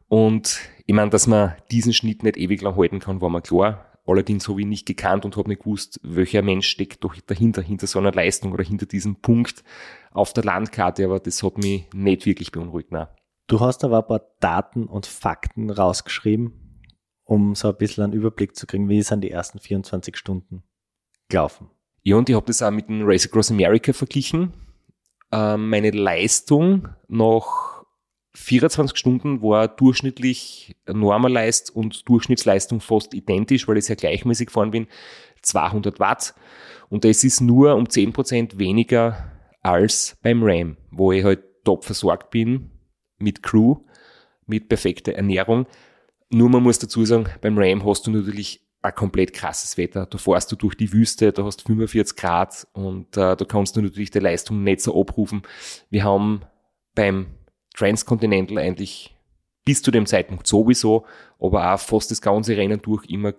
Und 0.07 0.59
ich 0.85 0.93
meine, 0.93 1.09
dass 1.09 1.27
man 1.27 1.55
diesen 1.71 1.93
Schnitt 1.93 2.23
nicht 2.23 2.37
ewig 2.37 2.61
lang 2.61 2.75
halten 2.75 2.99
kann, 2.99 3.21
war 3.21 3.29
mir 3.29 3.41
klar. 3.41 3.85
Allerdings 4.05 4.49
habe 4.49 4.59
ich 4.59 4.67
nicht 4.67 4.87
gekannt 4.87 5.25
und 5.25 5.37
habe 5.37 5.47
nicht 5.47 5.63
gewusst, 5.63 5.99
welcher 6.03 6.41
Mensch 6.41 6.67
steckt 6.67 7.03
doch 7.03 7.15
dahinter, 7.27 7.61
hinter 7.61 7.87
so 7.87 7.99
einer 7.99 8.11
Leistung 8.11 8.51
oder 8.51 8.63
hinter 8.63 8.87
diesem 8.87 9.17
Punkt 9.17 9.63
auf 10.11 10.33
der 10.33 10.43
Landkarte. 10.43 11.05
Aber 11.05 11.19
das 11.19 11.43
hat 11.43 11.57
mich 11.57 11.85
nicht 11.93 12.25
wirklich 12.25 12.51
beunruhigt. 12.51 12.91
Nein. 12.91 13.07
Du 13.47 13.59
hast 13.59 13.83
aber 13.83 13.99
ein 13.99 14.07
paar 14.07 14.21
Daten 14.39 14.85
und 14.85 15.05
Fakten 15.05 15.69
rausgeschrieben, 15.69 16.81
um 17.23 17.53
so 17.53 17.69
ein 17.69 17.77
bisschen 17.77 18.03
einen 18.03 18.13
Überblick 18.13 18.55
zu 18.55 18.65
kriegen, 18.65 18.89
wie 18.89 19.01
sind 19.03 19.21
die 19.21 19.31
ersten 19.31 19.59
24 19.59 20.17
Stunden 20.17 20.63
gelaufen. 21.29 21.69
Ja, 22.03 22.15
und 22.15 22.29
ich 22.29 22.35
habe 22.35 22.45
das 22.45 22.61
auch 22.61 22.71
mit 22.71 22.89
dem 22.89 23.03
Race 23.03 23.25
Across 23.27 23.51
America 23.51 23.93
verglichen. 23.93 24.53
Ähm, 25.31 25.69
meine 25.69 25.91
Leistung 25.91 26.89
nach 27.07 27.83
24 28.33 28.97
Stunden 28.97 29.41
war 29.41 29.67
durchschnittlich 29.67 30.75
Normalleist 30.87 31.75
und 31.75 32.07
Durchschnittsleistung 32.07 32.79
fast 32.79 33.13
identisch, 33.13 33.67
weil 33.67 33.77
ich 33.77 33.85
sehr 33.85 33.95
gleichmäßig 33.95 34.47
gefahren 34.47 34.71
bin, 34.71 34.87
200 35.41 35.99
Watt. 35.99 36.33
Und 36.89 37.03
das 37.03 37.23
ist 37.23 37.41
nur 37.41 37.75
um 37.75 37.85
10% 37.85 38.57
weniger 38.57 39.31
als 39.61 40.17
beim 40.21 40.43
RAM, 40.43 40.77
wo 40.91 41.11
ich 41.11 41.23
halt 41.23 41.43
top 41.63 41.85
versorgt 41.85 42.31
bin 42.31 42.71
mit 43.17 43.43
Crew, 43.43 43.75
mit 44.45 44.69
perfekter 44.69 45.13
Ernährung. 45.13 45.67
Nur 46.29 46.49
man 46.49 46.63
muss 46.63 46.79
dazu 46.79 47.05
sagen, 47.05 47.27
beim 47.41 47.57
RAM 47.57 47.85
hast 47.85 48.07
du 48.07 48.11
natürlich 48.11 48.61
ein 48.81 48.95
komplett 48.95 49.33
krasses 49.33 49.77
Wetter. 49.77 50.05
Da 50.05 50.17
fährst 50.17 50.51
du 50.51 50.55
durch 50.55 50.75
die 50.75 50.91
Wüste, 50.91 51.31
da 51.31 51.43
hast 51.43 51.61
45 51.63 52.15
Grad 52.15 52.67
und 52.73 53.15
äh, 53.15 53.35
da 53.35 53.45
kannst 53.45 53.75
du 53.75 53.81
natürlich 53.81 54.11
die 54.11 54.19
Leistung 54.19 54.63
nicht 54.63 54.81
so 54.81 54.99
abrufen. 54.99 55.43
Wir 55.89 56.03
haben 56.03 56.41
beim 56.95 57.27
Transcontinental 57.75 58.57
eigentlich 58.57 59.15
bis 59.63 59.81
zu 59.81 59.91
dem 59.91 60.05
Zeitpunkt 60.05 60.47
sowieso, 60.47 61.05
aber 61.39 61.73
auch 61.73 61.79
fast 61.79 62.11
das 62.11 62.21
ganze 62.21 62.57
Rennen 62.57 62.81
durch 62.81 63.05
immer 63.05 63.33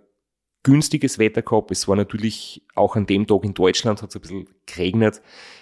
günstiges 0.62 1.18
Wetter 1.18 1.42
gehabt. 1.42 1.70
Es 1.72 1.88
war 1.88 1.96
natürlich 1.96 2.64
auch 2.74 2.94
an 2.94 3.06
dem 3.06 3.26
Tag 3.26 3.44
in 3.44 3.54
Deutschland 3.54 4.00
hat 4.00 4.10
es 4.10 4.16
ein 4.16 4.20
bisschen 4.20 4.48
geregnet. 4.66 5.20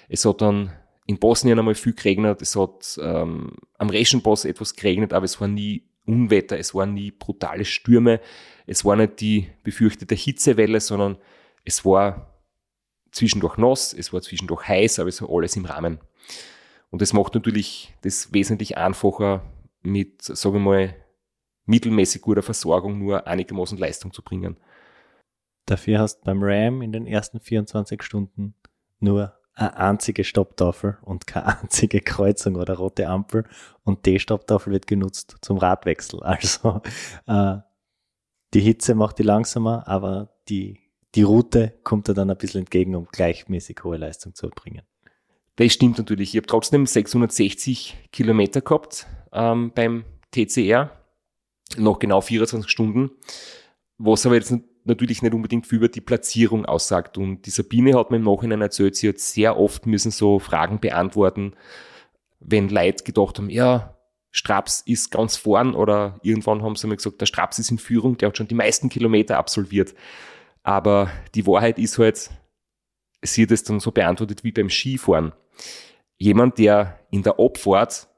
Es 0.09 0.27
hat 0.27 0.43
dann 0.43 0.73
in 1.07 1.19
Bosnien 1.19 1.59
einmal 1.59 1.75
viel 1.75 1.95
geregnet. 1.95 2.43
Es 2.43 2.55
hat 2.55 2.99
ähm, 3.03 3.53
am 3.79 3.89
Reschenpass 3.89 4.45
etwas 4.45 4.77
geregnet, 4.77 5.15
aber 5.15 5.25
es 5.25 5.41
war 5.41 5.49
nie 5.49 5.90
Unwetter, 6.07 6.59
es 6.59 6.75
waren 6.75 6.95
nie 6.95 7.11
brutale 7.11 7.65
Stürme. 7.65 8.21
Es 8.67 8.85
war 8.85 8.97
nicht 8.97 9.21
die 9.21 9.49
befürchtete 9.63 10.15
Hitzewelle, 10.15 10.81
sondern 10.81 11.19
es 11.65 11.85
war 11.85 12.35
zwischendurch 13.13 13.57
nass, 13.57 13.93
es 13.93 14.13
war 14.13 14.23
zwischendurch 14.23 14.67
heiß, 14.67 14.99
aber 14.99 15.09
es 15.09 15.21
war 15.23 15.31
alles 15.31 15.57
im 15.57 15.65
Rahmen. 15.65 15.99
Und 16.91 17.03
das 17.03 17.13
macht 17.13 17.35
natürlich 17.35 17.95
das 18.03 18.33
wesentlich 18.33 18.77
einfacher, 18.77 19.43
mit, 19.83 20.23
sagen 20.23 20.55
wir 20.55 20.61
mal, 20.61 20.95
mittelmäßig 21.67 22.23
guter 22.23 22.43
Versorgung 22.43 22.99
nur 22.99 23.27
einigermaßen 23.27 23.79
Leistung 23.79 24.13
zu 24.13 24.23
bringen. 24.23 24.57
Dafür 25.67 26.01
hast 26.01 26.25
beim 26.25 26.43
RAM 26.43 26.83
in 26.83 26.93
den 26.93 27.07
ersten 27.07 27.39
24 27.39 28.03
Stunden 28.03 28.55
nur 28.99 29.40
eine 29.61 29.77
einzige 29.77 30.25
Stopptafel 30.25 30.99
und 31.03 31.27
keine 31.27 31.47
einzige 31.63 32.01
Kreuzung 32.01 32.57
oder 32.57 32.75
rote 32.75 33.09
Ampel 33.09 33.45
und 33.85 34.07
die 34.07 34.19
Stopptafel 34.19 34.73
wird 34.73 34.87
genutzt 34.87 35.37
zum 35.43 35.59
Radwechsel. 35.59 36.23
Also 36.23 36.81
äh, 37.27 37.57
die 38.55 38.61
Hitze 38.61 38.95
macht 38.95 39.19
die 39.19 39.23
langsamer, 39.23 39.87
aber 39.87 40.31
die, 40.49 40.79
die 41.15 41.23
Route 41.23 41.75
kommt 41.85 42.09
dir 42.09 42.15
dann 42.15 42.31
ein 42.31 42.37
bisschen 42.37 42.61
entgegen, 42.61 42.95
um 42.95 43.07
gleichmäßig 43.07 43.85
hohe 43.85 43.97
Leistung 43.97 44.35
zu 44.35 44.47
erbringen. 44.47 44.83
Das 45.57 45.73
stimmt 45.73 45.99
natürlich. 45.99 46.31
Ich 46.31 46.37
habe 46.37 46.47
trotzdem 46.47 46.87
660 46.87 48.09
Kilometer 48.13 48.61
gehabt 48.61 49.07
ähm, 49.33 49.73
beim 49.75 50.05
TCR, 50.31 50.91
noch 51.77 51.99
genau 51.99 52.21
24 52.21 52.71
Stunden, 52.71 53.11
was 53.99 54.25
aber 54.25 54.37
jetzt 54.37 54.55
natürlich 54.85 55.23
nicht 55.23 55.35
unbedingt 55.35 55.67
für 55.67 55.77
über 55.77 55.89
die 55.89 56.01
Platzierung 56.01 56.65
aussagt. 56.65 57.19
Und 57.19 57.47
die 57.47 57.51
Sabine 57.51 57.99
hat 57.99 58.11
mir 58.11 58.17
im 58.17 58.25
Nachhinein 58.25 58.63
erzählt, 58.63 58.97
sie 58.97 59.09
hat 59.09 59.19
sehr 59.19 59.59
oft 59.59 59.87
müssen 59.87 60.11
so 60.11 60.39
Fragen 60.39 60.81
beantworten, 60.81 61.55
wenn 62.41 62.69
Leute 62.69 63.05
gedacht 63.05 63.39
haben, 63.39 63.51
ja, 63.51 63.97
Straps 64.33 64.83
ist 64.87 65.11
ganz 65.11 65.37
vorn 65.37 65.75
oder 65.75 66.19
irgendwann 66.23 66.63
haben 66.63 66.77
sie 66.77 66.87
mir 66.87 66.97
gesagt, 66.97 67.21
der 67.21 67.27
Straps 67.27 67.59
ist 67.59 67.71
in 67.71 67.79
Führung, 67.79 68.17
der 68.17 68.29
hat 68.29 68.37
schon 68.37 68.49
die 68.49 68.55
meisten 68.55 68.89
Kilometer 68.89 69.39
absolviert. 69.39 69.95
Aber 70.63 71.11
die 71.35 71.47
Wahrheit 71.47 71.79
ist 71.79 71.99
halt, 71.99 72.31
sie 73.23 73.43
hat 73.43 73.51
es 73.51 73.65
dann 73.65 73.81
so 73.81 73.91
beantwortet 73.91 74.45
wie 74.45 74.53
beim 74.53 74.71
Skifahren. 74.71 75.33
Jemand, 76.17 76.59
der 76.59 77.01
in 77.11 77.23
der 77.23 77.41
Abfahrt 77.41 78.09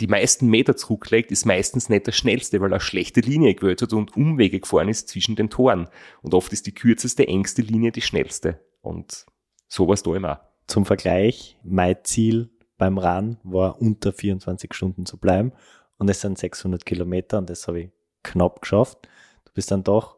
die 0.00 0.06
meisten 0.06 0.48
Meter 0.48 0.76
zurücklegt, 0.76 1.30
ist 1.30 1.44
meistens 1.44 1.88
nicht 1.88 2.06
der 2.06 2.12
schnellste, 2.12 2.60
weil 2.60 2.72
er 2.72 2.80
schlechte 2.80 3.20
Linie 3.20 3.54
gewählt 3.54 3.82
hat 3.82 3.92
und 3.92 4.16
Umwege 4.16 4.60
gefahren 4.60 4.88
ist 4.88 5.08
zwischen 5.08 5.36
den 5.36 5.50
Toren. 5.50 5.88
Und 6.22 6.34
oft 6.34 6.52
ist 6.52 6.66
die 6.66 6.74
kürzeste, 6.74 7.28
engste 7.28 7.62
Linie 7.62 7.92
die 7.92 8.00
schnellste. 8.00 8.60
Und 8.80 9.26
sowas 9.68 10.02
da 10.02 10.14
immer. 10.14 10.48
Zum 10.66 10.86
Vergleich, 10.86 11.58
mein 11.62 11.96
Ziel 12.04 12.50
beim 12.78 12.98
Run 12.98 13.38
war 13.42 13.80
unter 13.80 14.12
24 14.12 14.72
Stunden 14.72 15.06
zu 15.06 15.18
bleiben. 15.18 15.52
Und 15.98 16.08
es 16.08 16.20
sind 16.20 16.38
600 16.38 16.86
Kilometer 16.86 17.38
und 17.38 17.50
das 17.50 17.68
habe 17.68 17.80
ich 17.80 17.90
knapp 18.22 18.62
geschafft. 18.62 19.08
Du 19.44 19.52
bist 19.52 19.70
dann 19.70 19.84
doch 19.84 20.16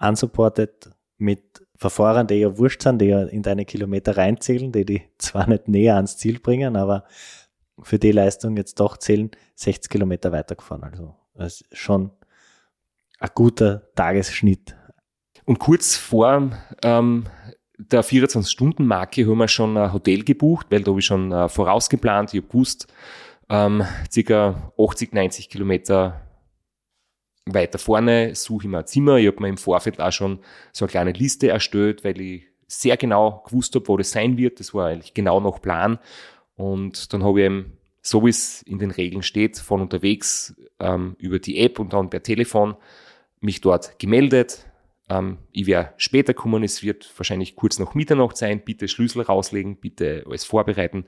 unsupported 0.00 0.90
mit 1.16 1.64
Verfahren, 1.76 2.26
die 2.26 2.34
ja 2.34 2.58
wurscht 2.58 2.82
sind, 2.82 3.00
die 3.00 3.06
ja 3.06 3.22
in 3.22 3.42
deine 3.42 3.64
Kilometer 3.64 4.16
reinzählen, 4.16 4.72
die 4.72 4.84
die 4.84 5.02
zwar 5.18 5.48
nicht 5.48 5.68
näher 5.68 5.96
ans 5.96 6.16
Ziel 6.16 6.40
bringen, 6.40 6.76
aber 6.76 7.04
für 7.80 7.98
die 7.98 8.12
Leistung 8.12 8.56
jetzt 8.56 8.80
doch 8.80 8.96
zählen, 8.96 9.30
60 9.56 9.90
Kilometer 9.90 10.32
weitergefahren. 10.32 10.84
Also 10.84 11.14
das 11.34 11.62
ist 11.62 11.76
schon 11.76 12.10
ein 13.18 13.30
guter 13.34 13.92
Tagesschnitt. 13.94 14.76
Und 15.44 15.58
kurz 15.58 15.96
vor 15.96 16.50
ähm, 16.82 17.24
der 17.78 18.04
24-Stunden-Marke 18.04 19.26
haben 19.26 19.38
wir 19.38 19.48
schon 19.48 19.76
ein 19.76 19.92
Hotel 19.92 20.22
gebucht, 20.24 20.66
weil 20.70 20.82
da 20.82 20.90
habe 20.90 21.00
ich 21.00 21.06
schon 21.06 21.32
äh, 21.32 21.48
vorausgeplant. 21.48 22.32
Ich 22.32 22.40
habe 22.40 22.48
gewusst, 22.48 22.86
ähm, 23.48 23.84
circa 24.10 24.72
80, 24.78 25.12
90 25.12 25.48
Kilometer 25.48 26.20
weiter 27.46 27.78
vorne 27.78 28.34
suche 28.34 28.64
ich 28.64 28.70
mir 28.70 28.78
ein 28.78 28.86
Zimmer. 28.86 29.16
Ich 29.16 29.26
habe 29.26 29.40
mir 29.40 29.48
im 29.48 29.56
Vorfeld 29.56 30.00
auch 30.00 30.12
schon 30.12 30.40
so 30.72 30.84
eine 30.84 30.90
kleine 30.90 31.12
Liste 31.12 31.48
erstellt, 31.48 32.04
weil 32.04 32.20
ich 32.20 32.44
sehr 32.68 32.96
genau 32.96 33.42
gewusst 33.46 33.74
habe, 33.74 33.86
wo 33.88 33.96
das 33.96 34.12
sein 34.12 34.36
wird. 34.36 34.60
Das 34.60 34.72
war 34.74 34.88
eigentlich 34.88 35.14
genau 35.14 35.40
nach 35.40 35.60
Plan. 35.60 35.98
Und 36.56 37.12
dann 37.12 37.24
habe 37.24 37.40
ich 37.40 37.46
eben, 37.46 37.78
so 38.02 38.24
wie 38.24 38.30
es 38.30 38.62
in 38.62 38.78
den 38.78 38.90
Regeln 38.90 39.22
steht, 39.22 39.58
von 39.58 39.80
unterwegs 39.80 40.54
ähm, 40.80 41.16
über 41.18 41.38
die 41.38 41.60
App 41.60 41.78
und 41.78 41.92
dann 41.92 42.10
per 42.10 42.22
Telefon 42.22 42.76
mich 43.40 43.60
dort 43.60 43.98
gemeldet. 43.98 44.66
Ähm, 45.08 45.38
ich 45.50 45.66
werde 45.66 45.94
später 45.96 46.34
kommen, 46.34 46.62
es 46.62 46.82
wird 46.82 47.10
wahrscheinlich 47.16 47.56
kurz 47.56 47.78
nach 47.78 47.94
Mitternacht 47.94 48.36
sein. 48.36 48.64
Bitte 48.64 48.88
Schlüssel 48.88 49.22
rauslegen, 49.22 49.76
bitte 49.76 50.24
alles 50.26 50.44
vorbereiten. 50.44 51.06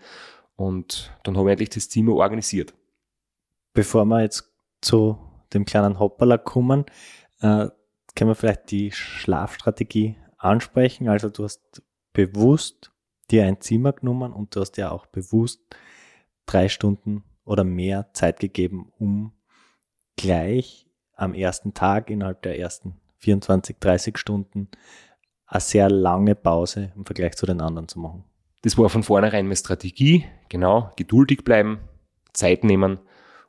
Und 0.57 1.13
dann 1.25 1.37
habe 1.37 1.49
ich 1.49 1.53
endlich 1.53 1.71
das 1.71 1.89
Zimmer 1.89 2.15
organisiert. 2.15 2.75
Bevor 3.73 4.05
wir 4.05 4.23
jetzt 4.23 4.53
zu 4.81 5.19
dem 5.53 5.65
kleinen 5.65 5.99
Hopperler 5.99 6.39
kommen, 6.39 6.85
äh, 7.41 7.69
können 8.15 8.31
wir 8.31 8.35
vielleicht 8.35 8.71
die 8.71 8.93
Schlafstrategie 8.93 10.17
ansprechen. 10.39 11.09
Also 11.09 11.29
du 11.29 11.45
hast 11.45 11.83
bewusst 12.13 12.93
dir 13.27 13.47
ein 13.47 13.61
Zimmer 13.61 13.93
genommen 13.93 14.33
und 14.33 14.55
du 14.55 14.61
hast 14.61 14.73
dir 14.73 14.93
auch 14.93 15.07
bewusst 15.07 15.61
drei 16.47 16.69
Stunden 16.69 17.25
oder 17.45 17.65
mehr 17.65 18.11
Zeit 18.13 18.41
gegeben, 18.41 18.93
um 18.99 19.33
gleich 20.17 20.87
am 21.17 21.35
ersten 21.35 21.75
Tag 21.75 22.11
innerhalb 22.11 22.43
der 22.43 22.59
ersten 22.59 23.01
24, 23.19 23.77
30 23.79 24.19
Stunden 24.19 24.69
eine 25.47 25.61
sehr 25.61 25.91
lange 25.91 26.35
Pause 26.35 26.93
im 26.97 27.05
Vergleich 27.05 27.37
zu 27.37 27.47
den 27.47 27.61
anderen 27.61 27.89
zu 27.89 27.99
machen. 27.99 28.25
Das 28.63 28.79
war 28.79 28.89
von 28.89 29.03
vornherein 29.03 29.47
meine 29.47 29.57
Strategie. 29.57 30.25
Genau, 30.49 30.91
geduldig 30.97 31.45
bleiben, 31.45 31.81
Zeit 32.33 32.65
nehmen 32.65 32.99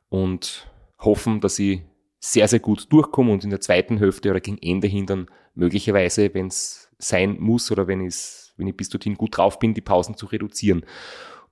und 0.08 0.70
hoffen, 0.98 1.40
dass 1.40 1.58
ich 1.58 1.82
sehr, 2.18 2.48
sehr 2.48 2.60
gut 2.60 2.92
durchkomme 2.92 3.32
und 3.32 3.44
in 3.44 3.50
der 3.50 3.60
zweiten 3.60 3.98
Hälfte 3.98 4.30
oder 4.30 4.40
gegen 4.40 4.58
Ende 4.58 4.88
hin 4.88 5.06
dann 5.06 5.28
möglicherweise, 5.54 6.32
wenn 6.34 6.48
es 6.48 6.85
sein 6.98 7.36
muss 7.38 7.70
oder 7.70 7.86
wenn, 7.86 8.00
wenn 8.00 8.66
ich 8.66 8.76
bis 8.76 8.88
dorthin 8.88 9.16
gut 9.16 9.36
drauf 9.36 9.58
bin, 9.58 9.74
die 9.74 9.80
Pausen 9.80 10.16
zu 10.16 10.26
reduzieren. 10.26 10.84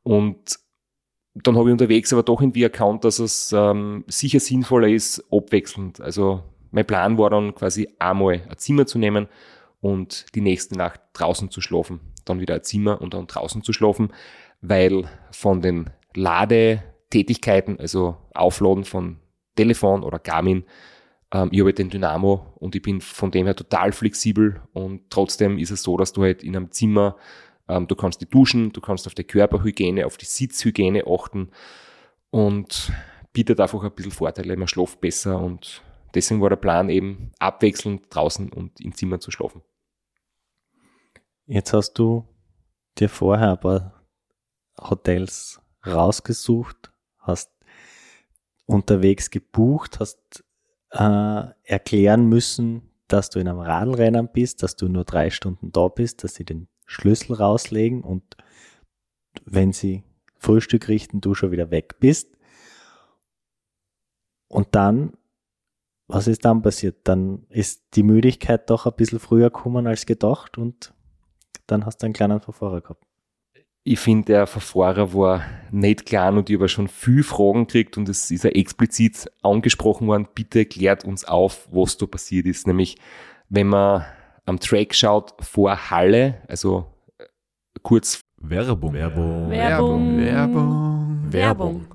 Und 0.03 0.59
dann 1.35 1.57
habe 1.57 1.69
ich 1.69 1.73
unterwegs 1.73 2.13
aber 2.13 2.23
doch 2.23 2.41
irgendwie 2.41 2.63
erkannt, 2.63 3.05
dass 3.05 3.19
es 3.19 3.53
ähm, 3.53 4.05
sicher 4.07 4.41
sinnvoller 4.41 4.89
ist, 4.89 5.25
abwechselnd. 5.33 6.01
Also 6.01 6.43
mein 6.71 6.87
Plan 6.87 7.19
war 7.19 7.31
dann 7.31 7.55
quasi 7.55 7.89
einmal 7.99 8.43
ein 8.49 8.59
Zimmer 8.59 8.87
zu 8.87 8.99
nehmen 8.99 9.29
und 9.81 10.27
die 10.35 10.41
nächste 10.41 10.77
Nacht 10.77 11.01
draußen 11.13 11.51
zu 11.51 11.61
schlafen. 11.61 12.01
Dann 12.25 12.41
wieder 12.41 12.55
ein 12.55 12.63
Zimmer 12.63 13.01
und 13.01 13.15
dann 13.15 13.27
draußen 13.27 13.63
zu 13.63 13.73
schlafen, 13.73 14.13
weil 14.61 15.09
von 15.31 15.61
den 15.61 15.91
Ladetätigkeiten, 16.15 17.79
also 17.79 18.17
Aufladen 18.33 18.85
von 18.85 19.19
Telefon 19.57 20.03
oder 20.03 20.19
Garmin. 20.19 20.65
Ähm, 21.35 21.49
ich 21.51 21.59
habe 21.59 21.69
halt 21.69 21.79
den 21.79 21.91
Dynamo 21.91 22.55
und 22.55 22.77
ich 22.77 22.83
bin 22.83 23.01
von 23.01 23.31
dem 23.33 23.47
her 23.47 23.57
total 23.57 23.93
flexibel 23.93 24.63
und 24.73 25.11
trotzdem 25.11 25.59
ist 25.59 25.73
es 25.73 25.83
so, 25.83 25.97
dass 25.97 26.13
du 26.13 26.23
halt 26.23 26.45
in 26.45 26.57
einem 26.57 26.71
Zimmer, 26.71 27.17
ähm, 27.69 27.89
du 27.89 27.97
kannst 27.97 28.21
die 28.21 28.29
duschen, 28.31 28.73
du 28.73 28.81
kannst 28.81 29.07
auf 29.09 29.15
die 29.15 29.25
Körperhygiene, 29.25 30.07
auf 30.07 30.17
die 30.17 30.27
Sitzhygiene 30.27 31.05
achten 31.07 31.51
und 32.31 32.93
bietet 33.33 33.59
einfach 33.59 33.83
ein 33.83 33.93
bisschen 33.93 34.13
Vorteile, 34.13 34.57
man 34.57 34.69
schläft 34.69 35.01
besser 35.01 35.41
und 35.41 35.83
deswegen 36.15 36.41
war 36.41 36.51
der 36.51 36.57
Plan 36.57 36.89
eben 36.89 37.33
abwechselnd 37.41 38.07
draußen 38.11 38.53
und 38.53 38.81
im 38.81 38.95
Zimmer 38.95 39.19
zu 39.19 39.33
schlafen. 39.33 39.63
Jetzt 41.47 41.73
hast 41.73 41.95
du 41.95 42.29
dir 42.97 43.09
vorher 43.09 43.53
ein 43.53 43.61
paar 43.61 44.07
Hotels 44.79 45.61
rausgesucht, 45.85 46.93
hast 47.19 47.51
unterwegs 48.67 49.31
gebucht, 49.31 49.99
hast 49.99 50.45
äh, 50.95 51.45
erklären 51.65 52.29
müssen, 52.29 52.83
dass 53.09 53.31
du 53.31 53.39
in 53.39 53.49
einem 53.49 53.59
Radlrennen 53.59 54.29
bist, 54.33 54.63
dass 54.63 54.77
du 54.77 54.89
nur 54.89 55.05
drei 55.05 55.31
Stunden 55.31 55.73
da 55.73 55.89
bist, 55.89 56.25
dass 56.25 56.35
sie 56.35 56.45
den 56.45 56.69
Schlüssel 56.87 57.35
rauslegen 57.35 58.03
und 58.03 58.37
wenn 59.45 59.73
sie 59.73 60.05
Frühstück 60.39 60.89
richten, 60.89 61.21
du 61.21 61.35
schon 61.35 61.51
wieder 61.51 61.71
weg 61.71 61.99
bist. 61.99 62.37
Und 64.49 64.75
dann, 64.75 65.15
was 66.07 66.29
ist 66.29 66.45
dann 66.45 66.63
passiert? 66.63 67.09
Dann 67.09 67.47
ist 67.49 67.97
die 67.97 68.03
Müdigkeit 68.03 68.71
doch 68.71 68.87
ein 68.87 68.93
bisschen 68.97 69.19
früher 69.19 69.51
gekommen 69.51 69.87
als 69.87 70.07
gedacht 70.07 70.59
und 70.59 70.95
dann 71.67 71.87
hast 71.87 72.03
du 72.03 72.07
einen 72.07 72.15
kleinen 72.15 72.41
Verfahrer 72.41 72.83
gehabt 72.83 73.05
ich 73.87 74.01
finde, 74.01 74.25
der 74.25 74.47
Verfahrer 74.47 75.13
war 75.13 75.45
nicht 75.71 76.07
klar 76.07 76.33
und 76.33 76.49
ich 76.49 76.57
habe 76.57 76.69
schon 76.69 76.89
viel 76.89 77.23
Fragen 77.23 77.67
gekriegt 77.67 77.99
und 77.99 78.09
es 78.09 78.31
ist 78.31 78.45
ja 78.45 78.51
explizit 78.51 79.31
angesprochen 79.43 80.07
worden, 80.07 80.27
bitte 80.35 80.65
klärt 80.65 81.05
uns 81.05 81.27
auf, 81.27 81.69
was 81.71 81.99
da 81.99 82.07
passiert 82.07 82.47
ist. 82.47 82.67
Nämlich, 82.67 82.97
wenn 83.51 83.69
man 83.69 84.07
am 84.47 84.59
Track 84.59 84.95
schaut, 84.95 85.35
vor 85.41 85.91
Halle, 85.91 86.43
also 86.49 86.87
äh, 87.19 87.25
kurz 87.83 88.23
Werbung. 88.39 88.95
Werbung. 88.95 89.51
Werbung. 89.51 90.19
Werbung. 90.19 91.33
Werbung. 91.33 91.87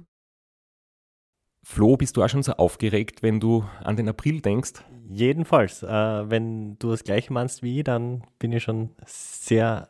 Flo, 1.63 1.97
bist 1.97 2.17
du 2.17 2.23
auch 2.23 2.29
schon 2.29 2.43
so 2.43 2.53
aufgeregt, 2.53 3.21
wenn 3.23 3.39
du 3.39 3.63
an 3.83 3.95
den 3.95 4.09
April 4.09 4.41
denkst? 4.41 4.73
Jedenfalls, 5.07 5.81
äh, 5.81 5.87
wenn 5.87 6.77
du 6.77 6.91
das 6.91 7.03
gleiche 7.03 7.33
meinst 7.33 7.63
wie 7.63 7.79
ich, 7.79 7.83
dann 7.83 8.23
bin 8.37 8.51
ich 8.51 8.63
schon 8.63 8.91
sehr 9.05 9.89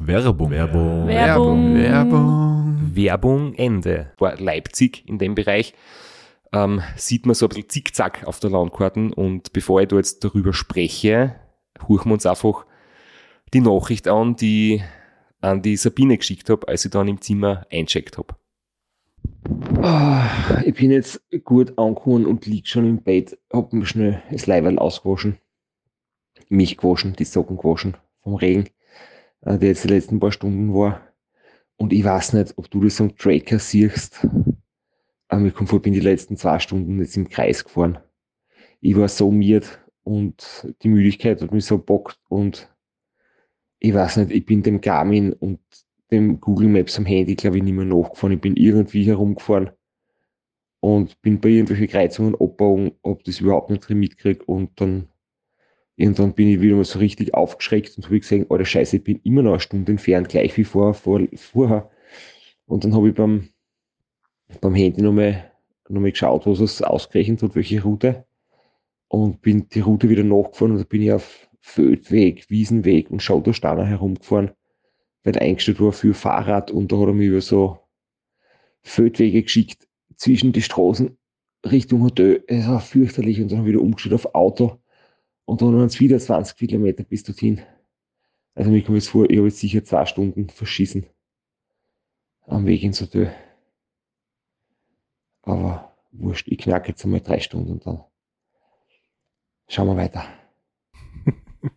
Werbung. 0.00 0.50
Werbung. 0.50 1.06
Werbung. 1.08 1.74
Werbung. 1.74 2.90
Werbung 2.94 3.54
Ende. 3.54 4.12
War 4.18 4.36
Leipzig 4.36 5.06
in 5.08 5.18
dem 5.18 5.34
Bereich. 5.34 5.74
Ähm, 6.52 6.80
sieht 6.96 7.26
man 7.26 7.34
so 7.34 7.46
ein 7.46 7.50
bisschen 7.50 7.68
zickzack 7.68 8.24
auf 8.24 8.40
der 8.40 8.50
Landkarten 8.50 9.12
und 9.12 9.52
bevor 9.52 9.82
ich 9.82 9.88
da 9.88 9.96
jetzt 9.96 10.24
darüber 10.24 10.54
spreche, 10.54 11.34
huchen 11.86 12.10
wir 12.10 12.14
uns 12.14 12.26
einfach 12.26 12.64
die 13.52 13.60
Nachricht 13.60 14.08
an, 14.08 14.36
die 14.36 14.76
ich 14.76 14.82
an 15.40 15.62
die 15.62 15.76
Sabine 15.76 16.16
geschickt 16.16 16.48
habe, 16.48 16.66
als 16.68 16.84
ich 16.84 16.90
dann 16.90 17.08
im 17.08 17.20
Zimmer 17.20 17.66
eincheckt 17.70 18.18
habe. 18.18 18.34
Ah, 19.82 20.60
ich 20.64 20.74
bin 20.74 20.90
jetzt 20.90 21.20
gut 21.44 21.78
angekommen 21.78 22.26
und 22.26 22.46
lieg 22.46 22.66
schon 22.66 22.86
im 22.86 23.02
Bett, 23.02 23.38
hab 23.52 23.72
mir 23.72 23.86
schnell 23.86 24.22
das 24.30 24.46
Leiberl 24.46 24.78
ausgewaschen, 24.78 25.38
mich 26.48 26.76
gewaschen, 26.76 27.14
die 27.14 27.24
Socken 27.24 27.56
gewaschen 27.56 27.96
vom 28.22 28.34
Regen, 28.34 28.68
der 29.42 29.68
jetzt 29.68 29.84
die 29.84 29.88
letzten 29.88 30.20
paar 30.20 30.32
Stunden 30.32 30.74
war. 30.74 31.00
Und 31.76 31.92
ich 31.92 32.04
weiß 32.04 32.32
nicht, 32.32 32.54
ob 32.56 32.70
du 32.70 32.82
das 32.82 33.00
am 33.00 33.16
Tracker 33.16 33.58
siehst. 33.58 34.26
Aber 35.28 35.40
mir 35.40 35.52
kommt 35.52 35.68
vor, 35.68 35.78
ich 35.78 35.82
bin 35.82 35.92
die 35.92 36.00
letzten 36.00 36.36
zwei 36.36 36.58
Stunden 36.58 36.98
jetzt 37.00 37.16
im 37.16 37.28
Kreis 37.28 37.64
gefahren. 37.64 37.98
Ich 38.80 38.96
war 38.96 39.08
so 39.08 39.30
miert 39.30 39.80
und 40.02 40.72
die 40.82 40.88
Müdigkeit 40.88 41.40
hat 41.42 41.52
mich 41.52 41.66
so 41.66 41.78
bockt 41.78 42.18
und 42.28 42.72
ich 43.80 43.94
weiß 43.94 44.16
nicht, 44.16 44.32
ich 44.32 44.46
bin 44.46 44.62
dem 44.62 44.80
Garmin 44.80 45.32
und 45.32 45.60
dem 46.10 46.40
Google 46.40 46.68
Maps 46.68 46.98
am 46.98 47.06
Handy, 47.06 47.36
glaube 47.36 47.58
ich, 47.58 47.62
nicht 47.62 47.74
mehr 47.74 47.84
nachgefahren. 47.84 48.34
Ich 48.34 48.40
bin 48.40 48.56
irgendwie 48.56 49.04
herumgefahren 49.04 49.70
und 50.80 51.20
bin 51.22 51.40
bei 51.40 51.50
irgendwelchen 51.50 51.88
Kreuzungen 51.88 52.34
abbauen, 52.34 52.92
ob 53.02 53.22
das 53.24 53.40
überhaupt 53.40 53.70
nicht 53.70 53.88
mitkriege 53.90 54.44
und 54.44 54.80
dann 54.80 55.08
irgendwann 55.98 56.32
bin 56.32 56.48
ich 56.48 56.60
wieder 56.60 56.76
mal 56.76 56.84
so 56.84 56.98
richtig 56.98 57.34
aufgeschreckt 57.34 57.96
und 57.96 58.06
habe 58.06 58.20
gesehen, 58.20 58.46
oh 58.48 58.62
Scheiße, 58.62 58.96
ich 58.96 59.04
bin 59.04 59.20
immer 59.24 59.42
noch 59.42 59.52
eine 59.52 59.60
Stunde 59.60 59.92
entfernt, 59.92 60.28
gleich 60.28 60.56
wie 60.56 60.64
vor, 60.64 60.94
vor, 60.94 61.20
vorher. 61.34 61.90
Und 62.66 62.84
dann 62.84 62.94
habe 62.94 63.08
ich 63.08 63.14
beim, 63.14 63.48
beim 64.60 64.74
Handy 64.74 65.02
nochmal 65.02 65.50
noch 65.88 66.00
mal 66.00 66.10
geschaut, 66.10 66.46
was 66.46 66.60
es 66.60 66.82
ausgerechnet 66.82 67.42
hat, 67.42 67.54
welche 67.54 67.82
Route. 67.82 68.24
Und 69.08 69.42
bin 69.42 69.68
die 69.70 69.80
Route 69.80 70.08
wieder 70.08 70.22
nachgefahren 70.22 70.72
und 70.72 70.78
da 70.78 70.84
bin 70.84 71.02
ich 71.02 71.12
auf 71.12 71.48
Feldweg, 71.60 72.48
Wiesenweg 72.50 73.10
und 73.10 73.22
Schauderstanner 73.22 73.86
herumgefahren 73.86 74.50
weil 75.24 75.38
eingestellt 75.38 75.80
war 75.80 75.92
für 75.92 76.14
Fahrrad 76.14 76.70
und 76.70 76.92
da 76.92 76.96
hat 76.96 77.08
er 77.08 77.12
mich 77.12 77.28
über 77.28 77.40
so 77.40 77.78
Feldwege 78.82 79.42
geschickt 79.42 79.86
zwischen 80.16 80.52
die 80.52 80.62
Straßen 80.62 81.16
Richtung 81.66 82.02
Hotel. 82.02 82.44
Es 82.46 82.66
war 82.66 82.80
fürchterlich 82.80 83.40
und 83.40 83.52
dann 83.52 83.66
wieder 83.66 83.80
umgestellt 83.80 84.14
auf 84.14 84.34
Auto 84.34 84.78
und 85.48 85.62
dann 85.62 85.74
waren 85.74 85.86
es 85.86 85.98
wieder 85.98 86.18
20 86.18 86.58
Kilometer 86.58 87.04
bis 87.04 87.22
dorthin. 87.22 87.62
Also 88.54 88.70
mir 88.70 88.84
kommt 88.84 88.98
jetzt 88.98 89.08
vor, 89.08 89.24
ich 89.30 89.38
habe 89.38 89.48
jetzt 89.48 89.60
sicher 89.60 89.82
zwei 89.82 90.04
Stunden 90.04 90.50
verschissen 90.50 91.06
am 92.42 92.66
Weg 92.66 92.82
ins 92.82 93.00
Hotel. 93.00 93.34
Aber 95.40 95.96
wurscht, 96.12 96.48
ich 96.48 96.58
knacke 96.58 96.88
jetzt 96.88 97.02
einmal 97.02 97.22
drei 97.22 97.40
Stunden 97.40 97.72
und 97.72 97.86
dann 97.86 98.04
schauen 99.68 99.86
wir 99.86 99.96
weiter. 99.96 100.26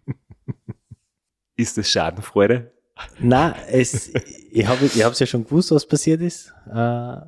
Ist 1.55 1.77
das 1.77 1.89
Schadenfreude? 1.89 2.73
Na, 3.19 3.55
es, 3.67 4.13
ich 4.51 4.67
habe 4.67 4.85
ich 4.85 5.01
hab's 5.01 5.19
ja 5.19 5.25
schon 5.25 5.45
gewusst, 5.45 5.71
was 5.71 5.87
passiert 5.87 6.19
ist. 6.19 6.53
Äh, 6.69 7.21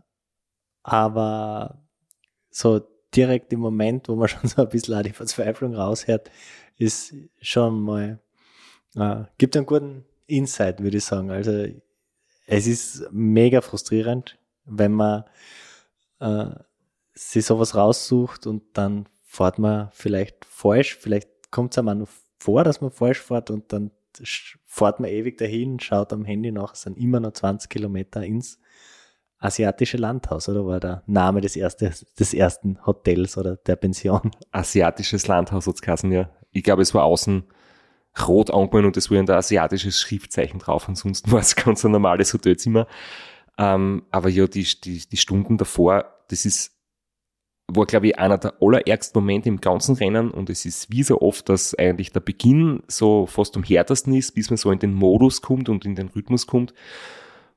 aber 0.84 1.88
so 2.50 2.82
direkt 3.16 3.54
im 3.54 3.60
Moment, 3.60 4.10
wo 4.10 4.16
man 4.16 4.28
schon 4.30 4.48
so 4.48 4.62
ein 4.64 4.70
bisschen 4.70 4.96
auch 4.96 5.02
die 5.02 5.12
Verzweiflung 5.12 5.76
raushört, 5.76 6.30
ist 6.78 7.14
schon 7.42 7.82
mal, 7.82 8.20
äh, 8.96 9.24
gibt 9.38 9.56
einen 9.56 9.66
guten 9.66 10.06
Insight, 10.28 10.82
würde 10.82 10.98
ich 10.98 11.06
sagen. 11.06 11.32
Also 11.32 11.66
es 12.48 12.68
ist 12.68 13.08
mega 13.12 13.62
frustrierend, 13.62 14.38
wenn 14.66 14.94
man 14.94 15.24
äh, 16.20 16.50
sich 17.14 17.46
sowas 17.46 17.76
raussucht 17.76 18.48
und 18.48 18.64
dann 18.74 19.08
fährt 19.24 19.60
man 19.60 19.90
vielleicht 19.94 20.46
falsch, 20.46 20.96
vielleicht 20.96 21.52
kommt 21.52 21.74
es 21.74 21.78
einem 21.78 21.90
auch 21.90 21.96
noch 21.96 22.10
vor, 22.40 22.64
dass 22.64 22.82
man 22.82 22.92
falsch 22.92 23.22
fährt 23.22 23.50
und 23.50 23.72
dann 23.72 23.92
fährt 24.66 25.00
man 25.00 25.10
ewig 25.10 25.38
dahin, 25.38 25.80
schaut 25.80 26.14
am 26.14 26.26
Handy 26.26 26.52
nach, 26.52 26.74
es 26.74 26.82
sind 26.82 26.98
immer 26.98 27.20
noch 27.20 27.34
20 27.34 27.70
Kilometer 27.70 28.24
ins 28.24 28.60
asiatische 29.44 29.98
Landhaus, 29.98 30.48
oder 30.48 30.66
war 30.66 30.80
der 30.80 31.04
Name 31.06 31.42
des, 31.42 31.56
erste, 31.56 31.92
des 32.18 32.34
ersten 32.34 32.80
Hotels 32.86 33.38
oder 33.38 33.58
der 33.58 33.76
Pension? 33.76 34.32
Asiatisches 34.52 35.28
Landhaus 35.28 35.68
hat 35.68 35.76
es 35.86 36.02
ja. 36.04 36.30
Ich 36.52 36.64
glaube, 36.64 36.82
es 36.82 36.94
war 36.94 37.04
außen 37.04 37.44
rot 38.28 38.52
angemalt 38.52 38.86
und 38.86 38.98
es 38.98 39.10
war 39.10 39.18
ein 39.18 39.30
asiatisches 39.30 40.00
Schriftzeichen 40.00 40.60
drauf. 40.60 40.88
Ansonsten 40.88 41.32
war 41.32 41.40
es 41.40 41.56
ganz 41.56 41.84
ein 41.84 41.92
normales 41.92 42.34
Hotelzimmer. 42.34 42.88
Ähm, 43.58 44.04
aber 44.12 44.30
ja, 44.30 44.48
die, 44.48 44.64
die, 44.64 45.08
die 45.08 45.18
Stunden 45.18 45.58
davor, 45.58 46.06
das 46.30 46.46
ist 46.46 46.72
war, 47.68 47.86
glaube 47.86 48.08
ich, 48.08 48.20
einer 48.20 48.38
der 48.38 48.56
allerärgsten 48.62 49.22
Momente 49.22 49.50
im 49.50 49.62
ganzen 49.62 49.96
Rennen 49.96 50.32
und 50.32 50.50
es 50.50 50.66
ist 50.66 50.92
wie 50.92 51.02
so 51.02 51.22
oft, 51.22 51.48
dass 51.48 51.74
eigentlich 51.74 52.12
der 52.12 52.20
Beginn 52.20 52.84
so 52.88 53.26
fast 53.26 53.56
am 53.56 53.64
härtesten 53.64 54.14
ist, 54.14 54.36
bis 54.36 54.50
man 54.50 54.58
so 54.58 54.70
in 54.70 54.80
den 54.80 54.94
Modus 54.94 55.42
kommt 55.42 55.70
und 55.70 55.86
in 55.86 55.96
den 55.96 56.10
Rhythmus 56.10 56.46
kommt. 56.46 56.74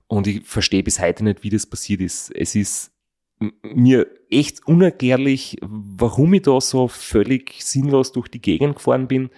Und 0.08 0.26
ich 0.26 0.46
verstehe 0.46 0.82
bis 0.82 1.00
heute 1.00 1.24
nicht, 1.24 1.42
wie 1.42 1.50
das 1.50 1.66
passiert 1.66 2.00
ist. 2.00 2.30
Es 2.34 2.54
ist 2.54 2.92
mir 3.62 4.06
echt 4.30 4.66
unerklärlich, 4.66 5.58
warum 5.60 6.34
ich 6.34 6.42
da 6.42 6.60
so 6.60 6.88
völlig 6.88 7.62
sinnlos 7.62 8.12
durch 8.12 8.28
die 8.28 8.40
Gegend 8.40 8.76
gefahren 8.76 9.08
bin. 9.08 9.30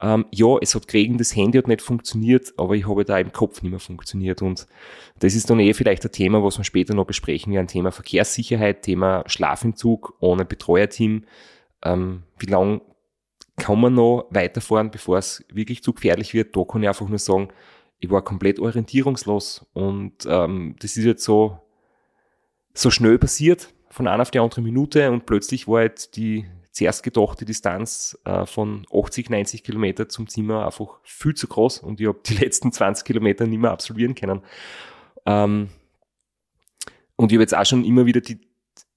Ähm, 0.00 0.26
ja, 0.30 0.56
es 0.60 0.74
hat 0.74 0.88
geregnet, 0.88 1.20
das 1.20 1.36
Handy 1.36 1.58
hat 1.58 1.68
nicht 1.68 1.82
funktioniert, 1.82 2.52
aber 2.56 2.74
ich 2.74 2.88
habe 2.88 3.04
da 3.04 3.18
im 3.18 3.32
Kopf 3.32 3.62
nicht 3.62 3.70
mehr 3.70 3.80
funktioniert. 3.80 4.42
Und 4.42 4.66
das 5.18 5.34
ist 5.34 5.50
dann 5.50 5.60
eh 5.60 5.72
vielleicht 5.72 6.04
ein 6.04 6.12
Thema, 6.12 6.42
was 6.42 6.58
wir 6.58 6.64
später 6.64 6.94
noch 6.94 7.06
besprechen 7.06 7.52
werden. 7.52 7.68
Thema 7.68 7.92
Verkehrssicherheit, 7.92 8.82
Thema 8.82 9.24
Schlafentzug 9.26 10.16
ohne 10.20 10.44
Betreuerteam. 10.44 11.24
Ähm, 11.82 12.22
wie 12.38 12.46
lange 12.46 12.80
kann 13.56 13.80
man 13.80 13.94
noch 13.94 14.26
weiterfahren, 14.30 14.90
bevor 14.90 15.18
es 15.18 15.44
wirklich 15.52 15.82
zu 15.82 15.92
gefährlich 15.92 16.34
wird? 16.34 16.56
Da 16.56 16.64
kann 16.64 16.82
ich 16.82 16.88
einfach 16.88 17.08
nur 17.08 17.18
sagen, 17.18 17.48
ich 17.98 18.10
war 18.10 18.22
komplett 18.22 18.58
orientierungslos. 18.58 19.66
Und 19.72 20.26
ähm, 20.26 20.76
das 20.80 20.96
ist 20.96 21.04
jetzt 21.04 21.24
so, 21.24 21.58
so 22.74 22.90
schnell 22.90 23.18
passiert, 23.18 23.72
von 23.90 24.08
einer 24.08 24.22
auf 24.22 24.30
die 24.30 24.40
andere 24.40 24.60
Minute 24.60 25.10
und 25.10 25.26
plötzlich 25.26 25.68
war 25.68 25.82
jetzt 25.82 26.16
die, 26.16 26.46
zuerst 26.72 27.04
gedachte 27.04 27.44
Distanz 27.44 28.18
äh, 28.24 28.44
von 28.44 28.84
80, 28.92 29.30
90 29.30 29.62
Kilometer 29.62 30.08
zum 30.08 30.28
Zimmer 30.28 30.66
einfach 30.66 30.98
viel 31.04 31.34
zu 31.34 31.46
groß 31.46 31.78
und 31.78 32.00
ich 32.00 32.08
habe 32.08 32.18
die 32.26 32.34
letzten 32.38 32.72
20 32.72 33.04
Kilometer 33.04 33.46
nicht 33.46 33.60
mehr 33.60 33.70
absolvieren 33.70 34.14
können. 34.14 34.42
Ähm, 35.24 35.68
und 37.16 37.30
ich 37.30 37.36
habe 37.36 37.42
jetzt 37.42 37.56
auch 37.56 37.64
schon 37.64 37.84
immer 37.84 38.06
wieder 38.06 38.20
die, 38.20 38.40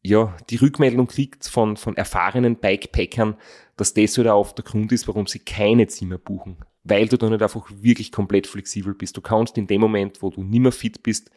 ja, 0.01 0.35
die 0.49 0.55
Rückmeldung 0.55 1.07
kriegt 1.07 1.47
von, 1.47 1.77
von 1.77 1.95
erfahrenen 1.95 2.55
Bikepackern, 2.55 3.35
dass 3.75 3.93
das 3.93 4.17
halt 4.17 4.27
auch 4.27 4.39
oft 4.39 4.57
der 4.57 4.65
Grund 4.65 4.91
ist, 4.91 5.07
warum 5.07 5.27
sie 5.27 5.39
keine 5.39 5.85
Zimmer 5.87 6.17
buchen. 6.17 6.57
Weil 6.87 7.07
du 7.07 7.17
da 7.17 7.29
nicht 7.29 7.41
einfach 7.41 7.69
wirklich 7.69 8.11
komplett 8.11 8.47
flexibel 8.47 8.93
bist. 8.93 9.17
Du 9.17 9.21
kannst 9.21 9.57
in 9.57 9.67
dem 9.67 9.81
Moment, 9.81 10.21
wo 10.21 10.29
du 10.29 10.43
nicht 10.43 10.61
mehr 10.61 10.71
fit 10.71 11.03
bist, 11.03 11.31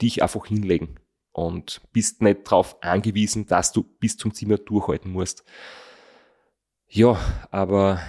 dich 0.00 0.22
einfach 0.22 0.46
hinlegen. 0.46 0.98
und 1.32 1.80
bist 1.92 2.20
nicht 2.20 2.46
darauf 2.46 2.82
angewiesen, 2.82 3.46
dass 3.46 3.72
du 3.72 3.82
bis 3.82 4.18
zum 4.18 4.34
Zimmer 4.34 4.58
durchhalten 4.58 5.10
musst. 5.10 5.44
Ja, 6.88 7.18
aber 7.50 8.00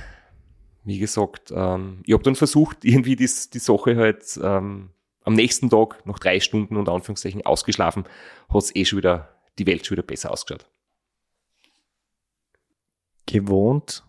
wie 0.83 0.99
gesagt, 0.99 1.53
ähm, 1.55 2.01
ich 2.05 2.13
habe 2.13 2.23
dann 2.23 2.35
versucht, 2.35 2.79
irgendwie 2.83 3.15
die, 3.15 3.29
die 3.53 3.59
Sache 3.59 3.95
halt 3.95 4.37
ähm, 4.43 4.89
am 5.23 5.33
nächsten 5.33 5.69
Tag, 5.69 6.05
nach 6.05 6.19
drei 6.19 6.39
Stunden 6.41 6.75
und 6.75 6.89
Anführungszeichen 6.89 7.45
ausgeschlafen, 7.45 8.03
hat 8.49 8.63
es 8.63 8.75
eh 8.75 8.83
schon 8.83 8.97
wieder, 8.97 9.29
die 9.57 9.65
Welt 9.65 9.85
schon 9.85 9.95
wieder 9.95 10.05
besser 10.05 10.31
ausgeschaut. 10.31 10.67
Gewohnt, 13.25 14.03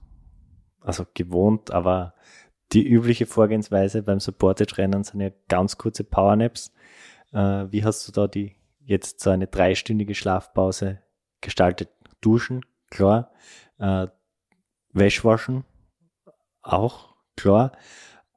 also 0.80 1.06
gewohnt, 1.14 1.70
aber 1.70 2.14
die 2.74 2.86
übliche 2.86 3.26
Vorgehensweise 3.26 4.02
beim 4.02 4.20
Supported-Rennen 4.20 5.04
sind 5.04 5.20
ja 5.20 5.30
ganz 5.48 5.78
kurze 5.78 6.04
Powernaps. 6.04 6.72
Äh, 7.32 7.66
wie 7.70 7.84
hast 7.84 8.06
du 8.08 8.12
da 8.12 8.26
die 8.26 8.56
jetzt 8.84 9.20
so 9.20 9.30
eine 9.30 9.46
dreistündige 9.46 10.14
Schlafpause 10.14 11.00
gestaltet? 11.40 11.90
Duschen, 12.20 12.64
klar. 12.90 13.30
Äh, 13.78 14.08
Wäschwaschen, 14.92 15.64
auch 16.62 17.14
klar. 17.36 17.72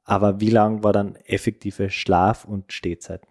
Aber 0.04 0.40
wie 0.40 0.50
lang 0.50 0.82
war 0.82 0.92
dann 0.92 1.16
effektive 1.26 1.90
Schlaf- 1.90 2.44
und 2.44 2.72
Stehzeit? 2.72 3.26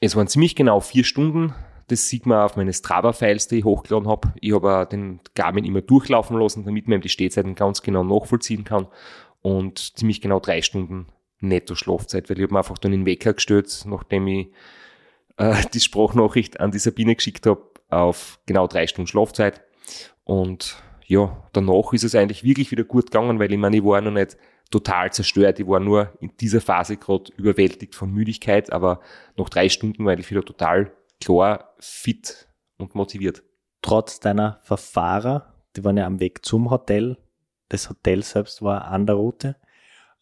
Es 0.00 0.14
waren 0.14 0.28
ziemlich 0.28 0.54
genau 0.54 0.80
vier 0.80 1.04
Stunden. 1.04 1.54
Das 1.88 2.08
sieht 2.08 2.26
man 2.26 2.42
auf 2.42 2.56
meine 2.56 2.72
Strava-Files, 2.72 3.48
die 3.48 3.58
ich 3.58 3.64
hochgeladen 3.64 4.08
habe. 4.08 4.32
Ich 4.40 4.52
habe 4.52 4.86
den 4.90 5.20
Garmin 5.34 5.64
immer 5.64 5.80
durchlaufen 5.80 6.38
lassen, 6.38 6.64
damit 6.64 6.86
man 6.86 7.00
die 7.00 7.08
Stehzeiten 7.08 7.54
ganz 7.54 7.82
genau 7.82 8.04
nachvollziehen 8.04 8.64
kann. 8.64 8.86
Und 9.40 9.96
ziemlich 9.96 10.20
genau 10.20 10.40
drei 10.40 10.62
Stunden 10.62 11.06
netto 11.40 11.74
Schlafzeit, 11.74 12.28
weil 12.28 12.38
ich 12.38 12.42
habe 12.42 12.54
mir 12.54 12.58
einfach 12.58 12.78
dann 12.78 12.92
den 12.92 13.06
Wecker 13.06 13.34
gestellt, 13.34 13.84
nachdem 13.86 14.26
ich 14.26 14.48
äh, 15.36 15.62
die 15.74 15.80
Sprachnachricht 15.80 16.60
an 16.60 16.70
die 16.70 16.78
Sabine 16.78 17.14
geschickt 17.14 17.46
habe, 17.46 17.62
auf 17.88 18.40
genau 18.46 18.66
drei 18.66 18.86
Stunden 18.86 19.08
Schlafzeit. 19.08 19.62
Und 20.24 20.82
ja, 21.06 21.48
danach 21.52 21.92
ist 21.92 22.04
es 22.04 22.14
eigentlich 22.14 22.44
wirklich 22.44 22.70
wieder 22.70 22.84
gut 22.84 23.06
gegangen, 23.06 23.38
weil 23.38 23.50
ich 23.50 23.58
meine, 23.58 23.78
ich 23.78 23.84
war 23.84 24.00
noch 24.00 24.10
nicht 24.10 24.36
total 24.70 25.10
zerstört. 25.12 25.58
Ich 25.58 25.66
war 25.66 25.80
nur 25.80 26.12
in 26.20 26.36
dieser 26.38 26.60
Phase 26.60 26.96
gerade 26.98 27.32
überwältigt 27.36 27.94
von 27.94 28.12
Müdigkeit, 28.12 28.72
aber 28.72 29.00
nach 29.36 29.48
drei 29.48 29.68
Stunden 29.68 30.04
war 30.04 30.18
ich 30.18 30.30
wieder 30.30 30.44
total 30.44 30.92
klar, 31.20 31.74
fit 31.78 32.48
und 32.76 32.94
motiviert. 32.94 33.42
Trotz 33.80 34.20
deiner 34.20 34.60
Verfahrer, 34.62 35.54
die 35.76 35.84
waren 35.84 35.96
ja 35.96 36.06
am 36.06 36.20
Weg 36.20 36.44
zum 36.44 36.70
Hotel, 36.70 37.16
das 37.68 37.90
Hotel 37.90 38.22
selbst 38.22 38.62
war 38.62 38.86
an 38.86 39.06
der 39.06 39.16
Route, 39.16 39.56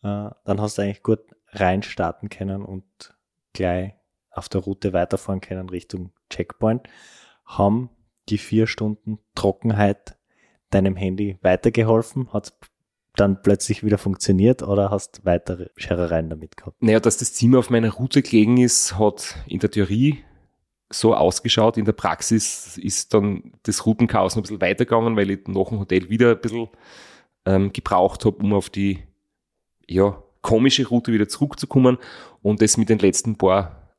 äh, 0.03 0.31
dann 0.45 0.61
hast 0.61 0.79
du 0.79 0.83
eigentlich 0.83 1.03
gut 1.03 1.21
reinstarten 1.49 2.29
können 2.29 2.65
und 2.65 2.85
gleich 3.53 3.95
auf 4.31 4.49
der 4.49 4.61
Route 4.61 4.93
weiterfahren 4.93 5.41
können 5.41 5.69
Richtung 5.69 6.13
Checkpoint. 6.31 6.89
Haben 7.45 7.91
die 8.29 8.39
vier 8.39 8.67
Stunden 8.67 9.19
Trockenheit 9.35 10.17
deinem 10.71 10.97
Handy 10.97 11.39
weitergeholfen? 11.43 12.33
Hat 12.33 12.53
dann 13.15 13.41
plötzlich 13.41 13.83
wieder 13.83 13.99
funktioniert 13.99 14.63
oder 14.63 14.91
hast 14.91 15.25
weitere 15.25 15.71
Scherereien 15.77 16.29
damit 16.29 16.57
gehabt? 16.57 16.83
Naja, 16.83 17.01
dass 17.01 17.17
das 17.17 17.33
Zimmer 17.33 17.61
auf 17.61 17.71
meiner 17.71 17.91
Route 17.91 18.23
gelegen 18.23 18.59
ist, 18.59 18.99
hat 18.99 19.37
in 19.47 19.61
der 19.61 19.71
Theorie 19.71 20.23
so 20.91 21.15
ausgeschaut. 21.15 21.79
In 21.79 21.85
der 21.85 21.93
Praxis 21.93 22.77
ist 22.77 23.15
dann 23.15 23.53
das 23.63 23.87
Routenchaos 23.87 24.37
noch 24.37 24.41
ein 24.41 24.43
bisschen 24.43 24.61
weitergegangen, 24.61 25.17
weil 25.17 25.31
ich 25.31 25.47
nach 25.47 25.69
dem 25.69 25.81
Hotel 25.81 26.11
wieder 26.11 26.33
ein 26.33 26.41
bisschen 26.41 26.69
ähm, 27.47 27.73
gebraucht 27.73 28.25
habe, 28.25 28.39
um 28.39 28.53
auf 28.53 28.69
die 28.69 28.99
ja, 29.89 30.23
komische 30.43 30.87
Route 30.87 31.13
wieder 31.13 31.29
zurückzukommen 31.29 31.99
und 32.43 32.61
das 32.61 32.77
mit 32.77 32.89
den 32.89 32.99
letzten 32.99 33.37
paar 33.37 33.95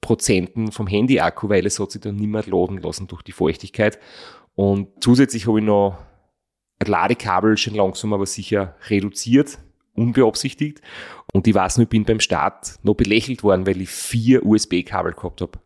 Prozenten 0.00 0.72
vom 0.72 0.86
Handy-Akku, 0.86 1.48
weil 1.48 1.66
es 1.66 1.78
hat 1.78 1.92
sich 1.92 2.00
dann 2.00 2.16
nicht 2.16 2.28
mehr 2.28 2.44
laden 2.46 2.78
lassen 2.78 3.06
durch 3.06 3.22
die 3.22 3.32
Feuchtigkeit. 3.32 3.98
Und 4.54 4.88
zusätzlich 5.02 5.46
habe 5.46 5.60
ich 5.60 5.64
noch 5.64 5.96
ein 6.78 6.90
Ladekabel 6.90 7.56
schon 7.56 7.74
langsam 7.74 8.12
aber 8.12 8.26
sicher 8.26 8.76
reduziert, 8.88 9.58
unbeabsichtigt. 9.94 10.82
Und 11.32 11.46
ich 11.46 11.54
weiß 11.54 11.78
nur, 11.78 11.84
ich 11.84 11.90
bin 11.90 12.04
beim 12.04 12.20
Start 12.20 12.78
noch 12.82 12.94
belächelt 12.94 13.42
worden, 13.42 13.66
weil 13.66 13.80
ich 13.80 13.90
vier 13.90 14.44
USB-Kabel 14.44 15.12
gehabt 15.12 15.40
habe. 15.40 15.60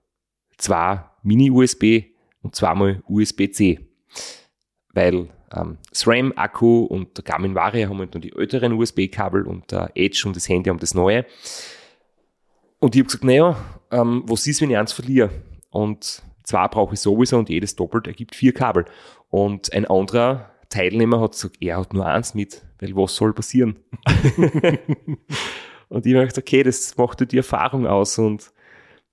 Zwei 0.59 1.05
Mini-USB 1.23 2.05
und 2.43 2.55
zweimal 2.55 3.03
USB-C. 3.09 3.81
Weil 4.93 5.29
ähm, 5.55 5.79
SRAM-Akku 5.95 6.85
und 6.85 7.17
der 7.17 7.25
Garmin 7.25 7.55
Varia 7.55 7.89
haben 7.89 7.99
halt 7.99 8.15
dann 8.15 8.23
die 8.23 8.35
älteren 8.35 8.73
USB-Kabel 8.73 9.47
und 9.47 9.71
der 9.71 9.91
Edge 9.95 10.25
und 10.27 10.37
das 10.37 10.49
Handy 10.49 10.69
haben 10.71 10.79
das 10.79 10.95
neue. 10.95 11.25
Und 12.79 12.95
ich 12.95 13.01
habe 13.01 13.07
gesagt, 13.07 13.25
naja, 13.25 13.57
ähm, 13.91 14.23
was 14.27 14.47
ist, 14.47 14.61
wenn 14.61 14.71
ich 14.71 14.77
eins 14.77 14.93
verliere? 14.93 15.31
Und 15.71 16.23
zwei 16.43 16.69
brauche 16.69 16.95
ich 16.95 17.01
sowieso 17.01 17.39
und 17.39 17.49
jedes 17.49 17.77
doppelt 17.77 18.07
ergibt 18.07 18.35
vier 18.35 18.53
Kabel. 18.53 18.85
Und 19.31 19.73
ein 19.73 19.87
anderer 19.87 20.51
Teilnehmer 20.69 21.21
hat 21.21 21.33
gesagt, 21.33 21.57
er 21.61 21.79
hat 21.79 21.93
nur 21.93 22.07
eins 22.07 22.35
mit, 22.35 22.63
weil 22.79 22.95
was 22.97 23.17
soll 23.17 23.33
passieren? 23.33 23.77
und 25.89 26.07
ich 26.07 26.15
habe 26.15 26.27
gesagt, 26.27 26.39
okay, 26.39 26.63
das 26.63 26.97
macht 26.97 27.21
halt 27.21 27.33
die 27.33 27.39
Erfahrung 27.39 27.87
aus. 27.87 28.19
Und 28.19 28.53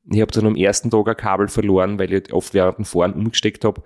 ich 0.05 0.21
habe 0.21 0.31
dann 0.31 0.47
am 0.47 0.55
ersten 0.55 0.89
Tag 0.89 1.07
ein 1.07 1.17
Kabel 1.17 1.47
verloren, 1.47 1.99
weil 1.99 2.11
ich 2.11 2.33
oft 2.33 2.53
während 2.53 2.79
dem 2.79 2.85
Fahren 2.85 3.13
umgesteckt 3.13 3.63
habe. 3.65 3.81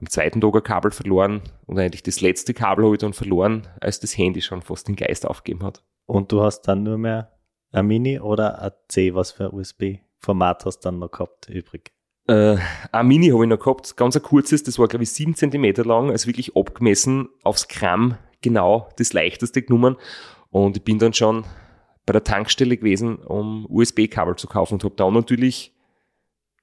Am 0.00 0.08
zweiten 0.08 0.40
Tag 0.40 0.54
ein 0.54 0.62
Kabel 0.62 0.90
verloren 0.92 1.42
und 1.66 1.78
eigentlich 1.78 2.04
das 2.04 2.20
letzte 2.20 2.54
Kabel 2.54 2.84
habe 2.84 2.94
ich 2.94 3.00
dann 3.00 3.12
verloren, 3.12 3.66
als 3.80 3.98
das 3.98 4.16
Handy 4.16 4.40
schon 4.40 4.62
fast 4.62 4.86
den 4.86 4.94
Geist 4.94 5.26
aufgegeben 5.26 5.64
hat. 5.64 5.82
Und 6.06 6.30
du 6.30 6.42
hast 6.42 6.62
dann 6.62 6.84
nur 6.84 6.98
mehr 6.98 7.32
ein 7.72 7.86
Mini 7.86 8.20
oder 8.20 8.62
ein 8.62 8.70
C, 8.86 9.14
was 9.14 9.32
für 9.32 9.46
ein 9.46 9.54
USB-Format 9.54 10.64
hast 10.64 10.80
du 10.80 10.88
dann 10.88 11.00
noch 11.00 11.10
gehabt 11.10 11.48
übrig? 11.48 11.92
Äh, 12.28 12.58
ein 12.92 13.06
Mini 13.08 13.28
habe 13.30 13.44
ich 13.44 13.50
noch 13.50 13.58
gehabt, 13.58 13.96
ganz 13.96 14.14
ein 14.14 14.22
kurzes, 14.22 14.62
das 14.62 14.78
war 14.78 14.86
glaube 14.86 15.02
ich 15.02 15.10
sieben 15.10 15.34
Zentimeter 15.34 15.84
lang, 15.84 16.10
also 16.10 16.28
wirklich 16.28 16.54
abgemessen 16.54 17.28
aufs 17.42 17.66
Gramm 17.66 18.16
genau 18.40 18.88
das 18.98 19.12
leichteste 19.12 19.62
genommen. 19.62 19.96
Und 20.50 20.76
ich 20.76 20.84
bin 20.84 21.00
dann 21.00 21.12
schon 21.12 21.44
bei 22.06 22.12
der 22.12 22.24
Tankstelle 22.24 22.76
gewesen, 22.76 23.16
um 23.16 23.66
USB-Kabel 23.68 24.36
zu 24.36 24.46
kaufen 24.46 24.74
und 24.74 24.84
habe 24.84 24.94
dann 24.94 25.12
natürlich 25.12 25.74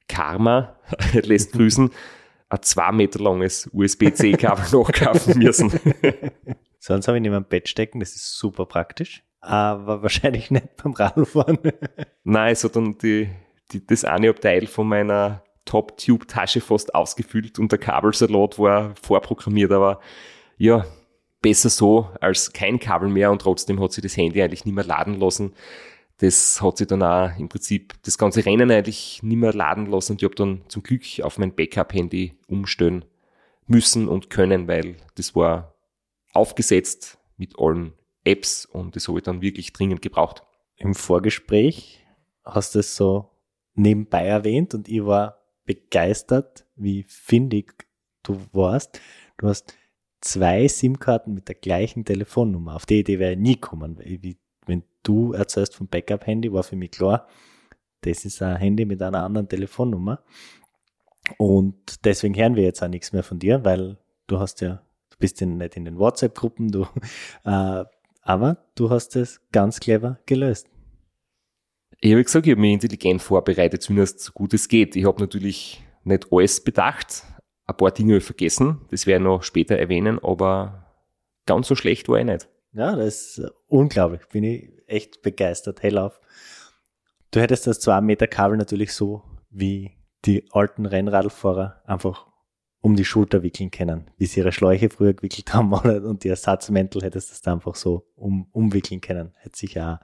Karma, 0.08 0.78
lässt 1.13 1.52
grüßen, 1.52 1.91
ein 2.50 2.62
zwei 2.62 2.92
Meter 2.92 3.20
langes 3.20 3.70
USB-C-Kabel 3.74 4.66
nachkaufen 4.80 5.40
müssen. 5.40 5.72
Sonst 6.80 7.08
habe 7.08 7.18
ich 7.18 7.22
nicht 7.22 7.32
mehr 7.32 7.40
im 7.40 7.46
Bett 7.46 7.68
stecken, 7.68 8.00
das 8.00 8.16
ist 8.16 8.38
super 8.38 8.66
praktisch, 8.66 9.24
aber 9.42 10.04
wahrscheinlich 10.04 10.52
nicht 10.52 10.76
beim 10.78 10.94
Radfahren. 10.94 11.58
Nein, 12.24 12.54
es 12.54 12.64
hat 12.64 12.76
dann 12.76 12.98
die, 13.00 13.30
die, 13.72 13.86
das 13.86 14.06
eine 14.06 14.30
Abteil 14.30 14.68
von 14.68 14.88
meiner 14.88 15.44
Top-Tube-Tasche 15.66 16.62
fast 16.62 16.94
ausgefüllt 16.94 17.58
und 17.58 17.72
der 17.72 17.80
Kabelsalat 17.80 18.60
war 18.60 18.94
vorprogrammiert, 19.02 19.72
aber 19.72 20.00
ja, 20.58 20.86
besser 21.42 21.70
so 21.70 22.10
als 22.22 22.54
kein 22.54 22.80
Kabel 22.80 23.10
mehr 23.10 23.32
und 23.32 23.42
trotzdem 23.42 23.82
hat 23.82 23.92
sich 23.92 24.04
das 24.04 24.16
Handy 24.16 24.42
eigentlich 24.42 24.66
nicht 24.66 24.76
mehr 24.76 24.84
laden 24.84 25.20
lassen. 25.20 25.56
Das 26.17 26.62
hat 26.62 26.78
sich 26.78 26.88
dann 26.88 27.04
auch 27.04 27.38
im 27.38 27.49
Prinzip 27.49 27.93
das 28.04 28.17
ganze 28.17 28.45
Rennen 28.45 28.71
eigentlich 28.71 29.21
nicht 29.21 29.38
mehr 29.38 29.54
laden 29.54 29.86
lassen 29.86 30.13
und 30.13 30.21
ich 30.21 30.25
habe 30.25 30.36
dann 30.36 30.63
zum 30.69 30.82
Glück 30.82 31.04
auf 31.21 31.38
mein 31.38 31.54
Backup-Handy 31.54 32.38
umstellen 32.47 33.04
müssen 33.67 34.08
und 34.08 34.30
können, 34.30 34.67
weil 34.67 34.95
das 35.15 35.36
war 35.36 35.75
aufgesetzt 36.34 37.17
mit 37.38 37.60
allen 37.60 37.93
Apps 38.23 38.65
und 38.65 38.95
das 38.95 39.08
habe 39.08 39.19
ich 39.19 39.23
dann 39.23 39.41
wirklich 39.41 39.73
dringend 39.73 40.01
gebraucht. 40.01 40.43
Im 40.78 40.95
Vorgespräch 40.95 42.06
hast 42.43 42.75
du 42.75 42.80
es 42.80 42.95
so 42.95 43.32
nebenbei 43.73 44.25
erwähnt 44.25 44.73
und 44.73 44.88
ich 44.88 45.06
war 45.06 45.39
begeistert, 45.65 46.65
wie 46.75 47.04
findig 47.04 47.86
du 48.23 48.39
warst. 48.54 48.99
Du 49.38 49.47
hast 49.47 49.75
zwei 50.21 50.67
SIM-Karten 50.67 51.34
mit 51.34 51.47
der 51.47 51.56
gleichen 51.56 52.06
Telefonnummer. 52.06 52.75
Auf 52.75 52.86
die 52.86 52.99
Idee 52.99 53.19
wäre 53.19 53.34
ich 53.34 53.39
nie 53.39 53.58
kommen. 53.58 53.99
Wie, 54.04 54.38
du 55.08 55.34
erzählst 55.34 55.76
vom 55.76 55.88
Backup-Handy, 55.88 56.52
war 56.52 56.63
für 56.63 56.76
mich 56.76 56.91
klar, 56.91 57.28
das 58.02 58.26
ist 58.26 58.41
ein 58.41 58.58
Handy 58.58 58.86
mit 58.86 59.02
einer 59.02 59.24
anderen 59.24 59.48
Telefonnummer. 59.48 60.24
Und 61.38 62.06
deswegen 62.06 62.36
hören 62.36 62.56
wir 62.56 62.63
jetzt 62.63 62.84
auch 62.84 62.88
nichts 62.88 63.13
mehr 63.13 63.24
von 63.24 63.39
dir, 63.39 63.63
weil 63.63 63.98
du 64.28 64.39
hast 64.39 64.62
ja, 64.62 64.84
du 65.10 65.18
bist 65.18 65.41
ja 65.41 65.48
nicht 65.48 65.76
in 65.76 65.86
den 65.86 65.98
WhatsApp-Gruppen, 65.98 66.72
du, 66.72 66.88
äh, 67.46 67.84
aber 68.22 68.58
du 68.76 68.89
hast 68.89 69.15
es 69.15 69.41
ganz 69.52 69.80
clever 69.80 70.20
gelöst. 70.26 70.68
Ich 72.02 72.12
habe 72.12 72.24
gesagt, 72.24 72.46
ich 72.46 72.52
habe 72.52 72.62
mich 72.62 72.74
intelligent 72.74 73.22
vorbereitet, 73.22 73.82
zumindest 73.82 74.20
so 74.20 74.32
gut 74.34 74.54
es 74.54 74.68
geht. 74.68 74.96
Ich 74.96 75.06
habe 75.06 75.22
natürlich 75.22 75.84
nicht 76.04 76.32
alles 76.32 76.63
bedacht, 76.63 77.24
ein 77.65 77.78
paar 77.78 77.91
Dinge 77.91 78.22
vergessen, 78.22 78.82
das 78.91 79.08
werde 79.08 79.24
ich 79.24 79.28
noch 79.28 79.44
später 79.44 79.78
erwähnen, 79.78 80.20
aber 80.22 80.86
ganz 81.48 81.68
so 81.68 81.76
schlecht 81.76 82.08
war 82.10 82.20
ich 82.20 82.26
nicht. 82.26 82.48
Ja, 82.74 82.96
das 82.96 83.38
ist 83.38 83.52
unglaublich. 83.68 84.22
Bin 84.28 84.44
ich 84.44 84.75
echt 84.88 85.21
begeistert. 85.21 85.84
Hellauf. 85.84 86.19
Du 87.32 87.39
hättest 87.41 87.67
das 87.67 87.80
2 87.80 88.02
Meter 88.02 88.28
Kabel 88.28 88.58
natürlich 88.58 88.93
so 88.93 89.24
wie 89.50 89.98
die 90.26 90.48
alten 90.52 90.86
Rennradfahrer 90.86 91.82
einfach 91.86 92.28
um 92.82 92.95
die 92.95 93.06
Schulter 93.06 93.41
wickeln 93.41 93.71
können, 93.71 94.12
wie 94.17 94.28
sie 94.28 94.41
ihre 94.41 94.52
Schläuche 94.52 94.89
früher 94.89 95.13
gewickelt 95.13 95.54
haben 95.54 95.74
und 96.06 96.24
die 96.24 96.30
Ersatzmäntel 96.30 97.02
hättest 97.02 97.30
du 97.30 97.32
das 97.34 97.41
da 97.41 97.54
einfach 97.54 97.76
so 97.76 98.08
um, 98.15 98.48
umwickeln 98.52 99.02
können. 99.02 99.34
Hätte 99.38 99.58
sich 99.58 99.74
ja 99.74 100.00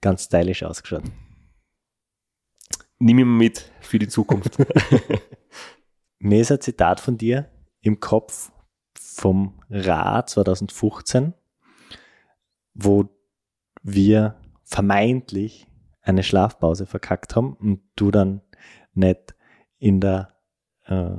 ganz 0.00 0.24
stylisch 0.24 0.62
ausgeschaut. 0.62 1.04
Nimm 2.98 3.18
ihn 3.18 3.36
mit 3.38 3.72
für 3.80 3.98
die 3.98 4.08
Zukunft. 4.08 4.58
Mir 6.18 6.42
ist 6.42 6.52
ein 6.52 6.60
Zitat 6.60 7.00
von 7.00 7.16
dir 7.16 7.48
im 7.80 7.98
Kopf 8.00 8.52
vom 8.98 9.58
Ra 9.70 10.26
2015, 10.26 11.32
wo 12.74 13.08
wir 13.82 14.36
vermeintlich 14.64 15.66
eine 16.02 16.22
Schlafpause 16.22 16.86
verkackt 16.86 17.36
haben 17.36 17.54
und 17.54 17.82
du 17.96 18.10
dann 18.10 18.40
nicht 18.94 19.34
in 19.78 20.00
der 20.00 20.36
äh, 20.84 21.16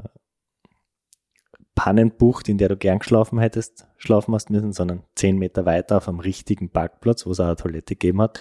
Pannenbucht, 1.76 2.50
in 2.50 2.58
der 2.58 2.70
du 2.70 2.78
gern 2.78 3.00
geschlafen 3.00 3.40
hättest, 3.40 3.88
schlafen 3.98 4.34
hast 4.34 4.50
müssen, 4.50 4.74
sondern 4.74 5.04
zehn 5.16 5.38
Meter 5.38 5.66
weiter 5.66 5.98
auf 5.98 6.08
einem 6.08 6.20
richtigen 6.20 6.70
Parkplatz, 6.70 7.26
wo 7.26 7.32
es 7.32 7.40
auch 7.40 7.46
eine 7.46 7.56
Toilette 7.56 7.96
gegeben 7.96 8.22
hat 8.22 8.40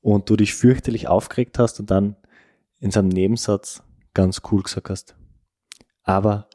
und 0.00 0.30
du 0.30 0.36
dich 0.36 0.54
fürchterlich 0.54 1.08
aufgeregt 1.08 1.58
hast 1.58 1.78
und 1.80 1.90
dann 1.90 2.16
in 2.80 2.90
seinem 2.90 3.08
Nebensatz 3.08 3.82
ganz 4.14 4.42
cool 4.50 4.62
gesagt 4.62 4.90
hast. 4.90 5.16
Aber 6.02 6.48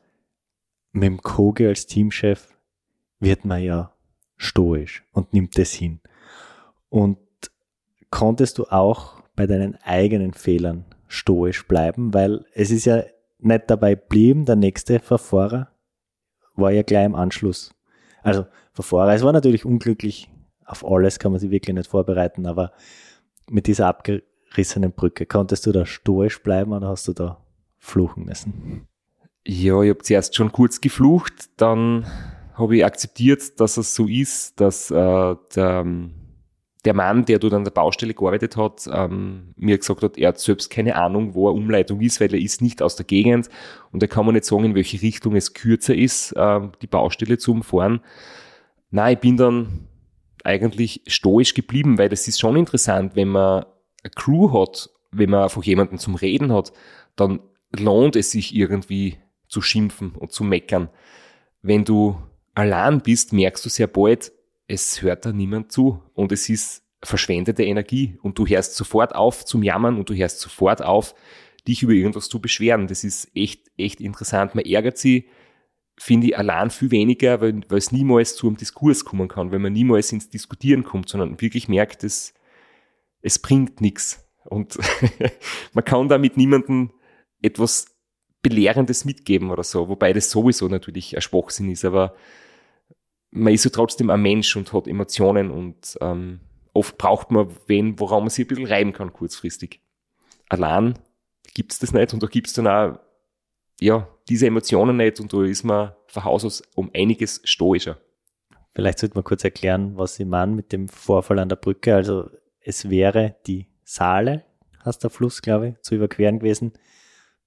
mit 0.92 1.04
dem 1.04 1.22
Koge 1.22 1.68
als 1.68 1.86
Teamchef 1.86 2.56
wird 3.20 3.46
man 3.46 3.62
ja 3.62 3.94
stoisch 4.36 5.06
und 5.12 5.34
nimmt 5.34 5.58
es 5.58 5.74
hin. 5.74 6.02
Und 6.94 7.18
konntest 8.12 8.60
du 8.60 8.66
auch 8.66 9.24
bei 9.36 9.48
deinen 9.48 9.76
eigenen 9.82 10.32
Fehlern 10.32 10.86
stoisch 11.08 11.68
bleiben, 11.68 12.14
weil 12.14 12.46
es 12.54 12.70
ist 12.70 12.86
ja 12.86 13.02
nicht 13.40 13.64
dabei 13.66 13.96
blieben, 13.96 14.46
der 14.46 14.58
nächste 14.58 15.00
Verfahrer 15.00 15.72
war 16.54 16.70
ja 16.70 16.84
gleich 16.84 17.08
im 17.08 17.16
Anschluss. 17.16 17.74
Also 18.22 18.46
Verfahrer, 18.74 19.16
es 19.16 19.24
war 19.24 19.34
natürlich 19.34 19.66
unglücklich, 19.66 20.30
auf 20.66 20.86
alles 20.86 21.18
kann 21.18 21.32
man 21.32 21.42
sich 21.42 21.50
wirklich 21.50 21.76
nicht 21.76 21.90
vorbereiten, 21.90 22.46
aber 22.46 22.74
mit 23.50 23.66
dieser 23.66 23.88
abgerissenen 23.88 24.92
Brücke, 24.92 25.26
konntest 25.26 25.66
du 25.66 25.72
da 25.72 25.88
stoisch 25.88 26.44
bleiben 26.44 26.74
oder 26.74 26.90
hast 26.90 27.08
du 27.08 27.14
da 27.14 27.44
fluchen 27.80 28.26
müssen? 28.26 28.88
Ja, 29.48 29.82
ich 29.82 29.90
habe 29.90 30.04
zuerst 30.04 30.36
schon 30.36 30.52
kurz 30.52 30.80
geflucht, 30.80 31.50
dann 31.58 32.06
habe 32.54 32.78
ich 32.78 32.86
akzeptiert, 32.86 33.60
dass 33.60 33.78
es 33.78 33.96
so 33.96 34.06
ist, 34.06 34.62
dass 34.62 34.92
äh, 34.92 35.36
der, 35.56 35.86
der 36.86 36.94
Mann, 36.94 37.26
der 37.26 37.40
dort 37.40 37.54
an 37.54 37.64
der 37.64 37.72
Baustelle 37.72 38.14
gearbeitet 38.14 38.58
hat, 38.58 38.90
ähm, 38.92 39.54
mir 39.56 39.78
gesagt 39.78 40.04
hat, 40.04 40.18
er 40.18 40.30
hat 40.30 40.40
selbst 40.40 40.70
keine 40.70 40.96
Ahnung, 40.96 41.34
wo 41.34 41.48
eine 41.50 41.58
Umleitung 41.58 42.02
ist, 42.02 42.20
weil 42.20 42.34
er 42.34 42.40
ist 42.40 42.62
nicht 42.62 42.82
aus 42.82 42.96
der 42.96 43.06
Gegend 43.06 43.50
und 43.92 44.04
er 44.04 44.10
kann 44.10 44.26
mir 44.26 44.34
nicht 44.34 44.46
sagen, 44.46 44.66
in 44.66 44.76
welche 44.76 45.02
Richtung 45.02 45.36
es 45.36 45.54
kürzer 45.54 45.96
ist, 45.96 46.34
äh, 46.34 46.60
die 46.82 46.88
Baustelle 46.88 47.38
zu 47.38 47.52
umfahren. 47.52 48.02
Nein, 48.92 49.14
ich 49.14 49.20
bin 49.20 49.38
dann 49.38 49.88
eigentlich 50.44 51.02
stoisch 51.08 51.54
geblieben, 51.54 51.98
weil 51.98 52.10
das 52.10 52.28
ist 52.28 52.40
schon 52.40 52.58
interessant, 52.58 53.16
wenn 53.16 53.30
man 53.30 53.66
eine 54.04 54.12
Crew 54.16 54.52
hat, 54.52 54.90
wenn 55.12 55.30
man 55.30 55.44
einfach 55.44 55.64
jemanden 55.64 55.98
zum 55.98 56.16
Reden 56.16 56.52
hat, 56.52 56.74
dann 57.16 57.40
lohnt 57.72 58.16
es 58.16 58.32
sich 58.32 58.54
irgendwie 58.54 59.18
zu 59.48 59.62
schimpfen 59.62 60.14
und 60.16 60.32
zu 60.32 60.44
meckern. 60.44 60.90
Wenn 61.62 61.86
du 61.86 62.18
allein 62.56 63.02
bist, 63.02 63.32
merkst 63.32 63.64
du 63.66 63.70
sehr 63.70 63.88
bald, 63.88 64.32
es 64.68 65.02
hört 65.02 65.26
da 65.26 65.32
niemand 65.32 65.72
zu 65.72 66.02
und 66.14 66.32
es 66.32 66.50
ist 66.50 66.84
verschwendete 67.04 67.64
Energie 67.64 68.18
und 68.22 68.40
du 68.40 68.46
hörst 68.46 68.76
sofort 68.76 69.14
auf 69.14 69.46
zum 69.46 69.62
Jammern 69.62 69.98
und 69.98 70.10
du 70.10 70.14
hörst 70.14 70.40
sofort 70.40 70.82
auf, 70.82 71.16
dich 71.68 71.84
über 71.84 71.94
irgendwas 71.94 72.30
zu 72.30 72.40
beschweren. 72.40 72.88
Das 72.88 73.04
ist 73.04 73.30
echt, 73.36 73.72
echt 73.78 74.00
interessant. 74.00 74.56
Man 74.56 74.66
ärgert 74.66 74.98
sich 74.98 75.26
finde 75.98 76.28
ich 76.28 76.38
allein 76.38 76.70
viel 76.70 76.92
weniger, 76.92 77.42
weil, 77.42 77.62
weil 77.70 77.78
es 77.78 77.92
niemals 77.92 78.36
zu 78.36 78.48
einem 78.48 78.58
Diskurs 78.58 79.06
kommen 79.06 79.28
kann, 79.28 79.52
weil 79.52 79.60
man 79.60 79.74
niemals 79.74 80.12
ins 80.12 80.30
Diskutieren 80.30 80.84
kommt, 80.84 81.10
sondern 81.10 81.40
wirklich 81.40 81.68
merkt, 81.68 82.04
es, 82.04 82.34
es 83.22 83.40
bringt 83.40 83.82
nichts. 83.82 84.28
Und 84.46 84.78
man 85.74 85.86
kann 85.86 86.10
damit 86.10 86.38
niemandem 86.38 86.92
etwas 87.42 87.88
Belehrendes 88.42 89.06
mitgeben 89.06 89.52
oder 89.52 89.64
so, 89.64 89.88
wobei 89.88 90.12
das 90.14 90.30
sowieso 90.30 90.68
natürlich 90.68 91.16
ein 91.16 91.22
Schwachsinn 91.22 91.70
ist, 91.70 91.86
aber 91.86 92.16
man 93.34 93.54
ist 93.54 93.66
ja 93.66 93.72
trotzdem 93.72 94.10
ein 94.10 94.22
Mensch 94.22 94.56
und 94.56 94.72
hat 94.74 94.88
Emotionen 94.88 95.50
und 95.50 95.98
ähm, 96.02 96.40
oft 96.74 96.98
braucht 96.98 97.32
man 97.32 97.50
wen, 97.68 98.00
woran 98.00 98.22
man 98.22 98.30
sich 98.30 98.46
ein 98.46 98.48
bisschen 98.48 98.68
reiben 98.68 98.94
kann 98.94 99.12
kurzfristig. 99.12 99.82
Allein 100.50 101.00
gibt's 101.54 101.80
das 101.80 101.94
nicht 101.94 102.14
und 102.14 102.22
da 102.22 102.28
gibt's 102.28 102.54
dann 102.54 102.68
auch 102.68 103.00
ja, 103.80 104.08
diese 104.30 104.48
Emotionen 104.48 104.98
nicht 104.98 105.20
und 105.20 105.34
da 105.34 105.44
ist 105.44 105.64
man 105.64 105.94
von 106.08 106.24
Haus 106.24 106.46
aus 106.46 106.62
um 106.76 106.92
einiges 106.94 107.42
stoischer. 107.44 107.98
Vielleicht 108.76 109.00
sollte 109.00 109.16
man 109.16 109.24
kurz 109.24 109.44
erklären, 109.44 109.98
was 109.98 110.16
Sie 110.16 110.26
meinen 110.26 110.56
mit 110.56 110.72
dem 110.72 110.88
Vorfall 110.88 111.40
an 111.40 111.50
der 111.50 111.58
Brücke. 111.58 111.96
Also 111.96 112.30
es 112.60 112.90
wäre 112.90 113.36
die 113.46 113.68
Saale, 113.84 114.46
hast 114.80 115.04
der 115.04 115.10
Fluss, 115.10 115.42
glaube 115.42 115.70
ich, 115.70 115.82
zu 115.82 115.96
überqueren 115.96 116.40
gewesen. 116.40 116.74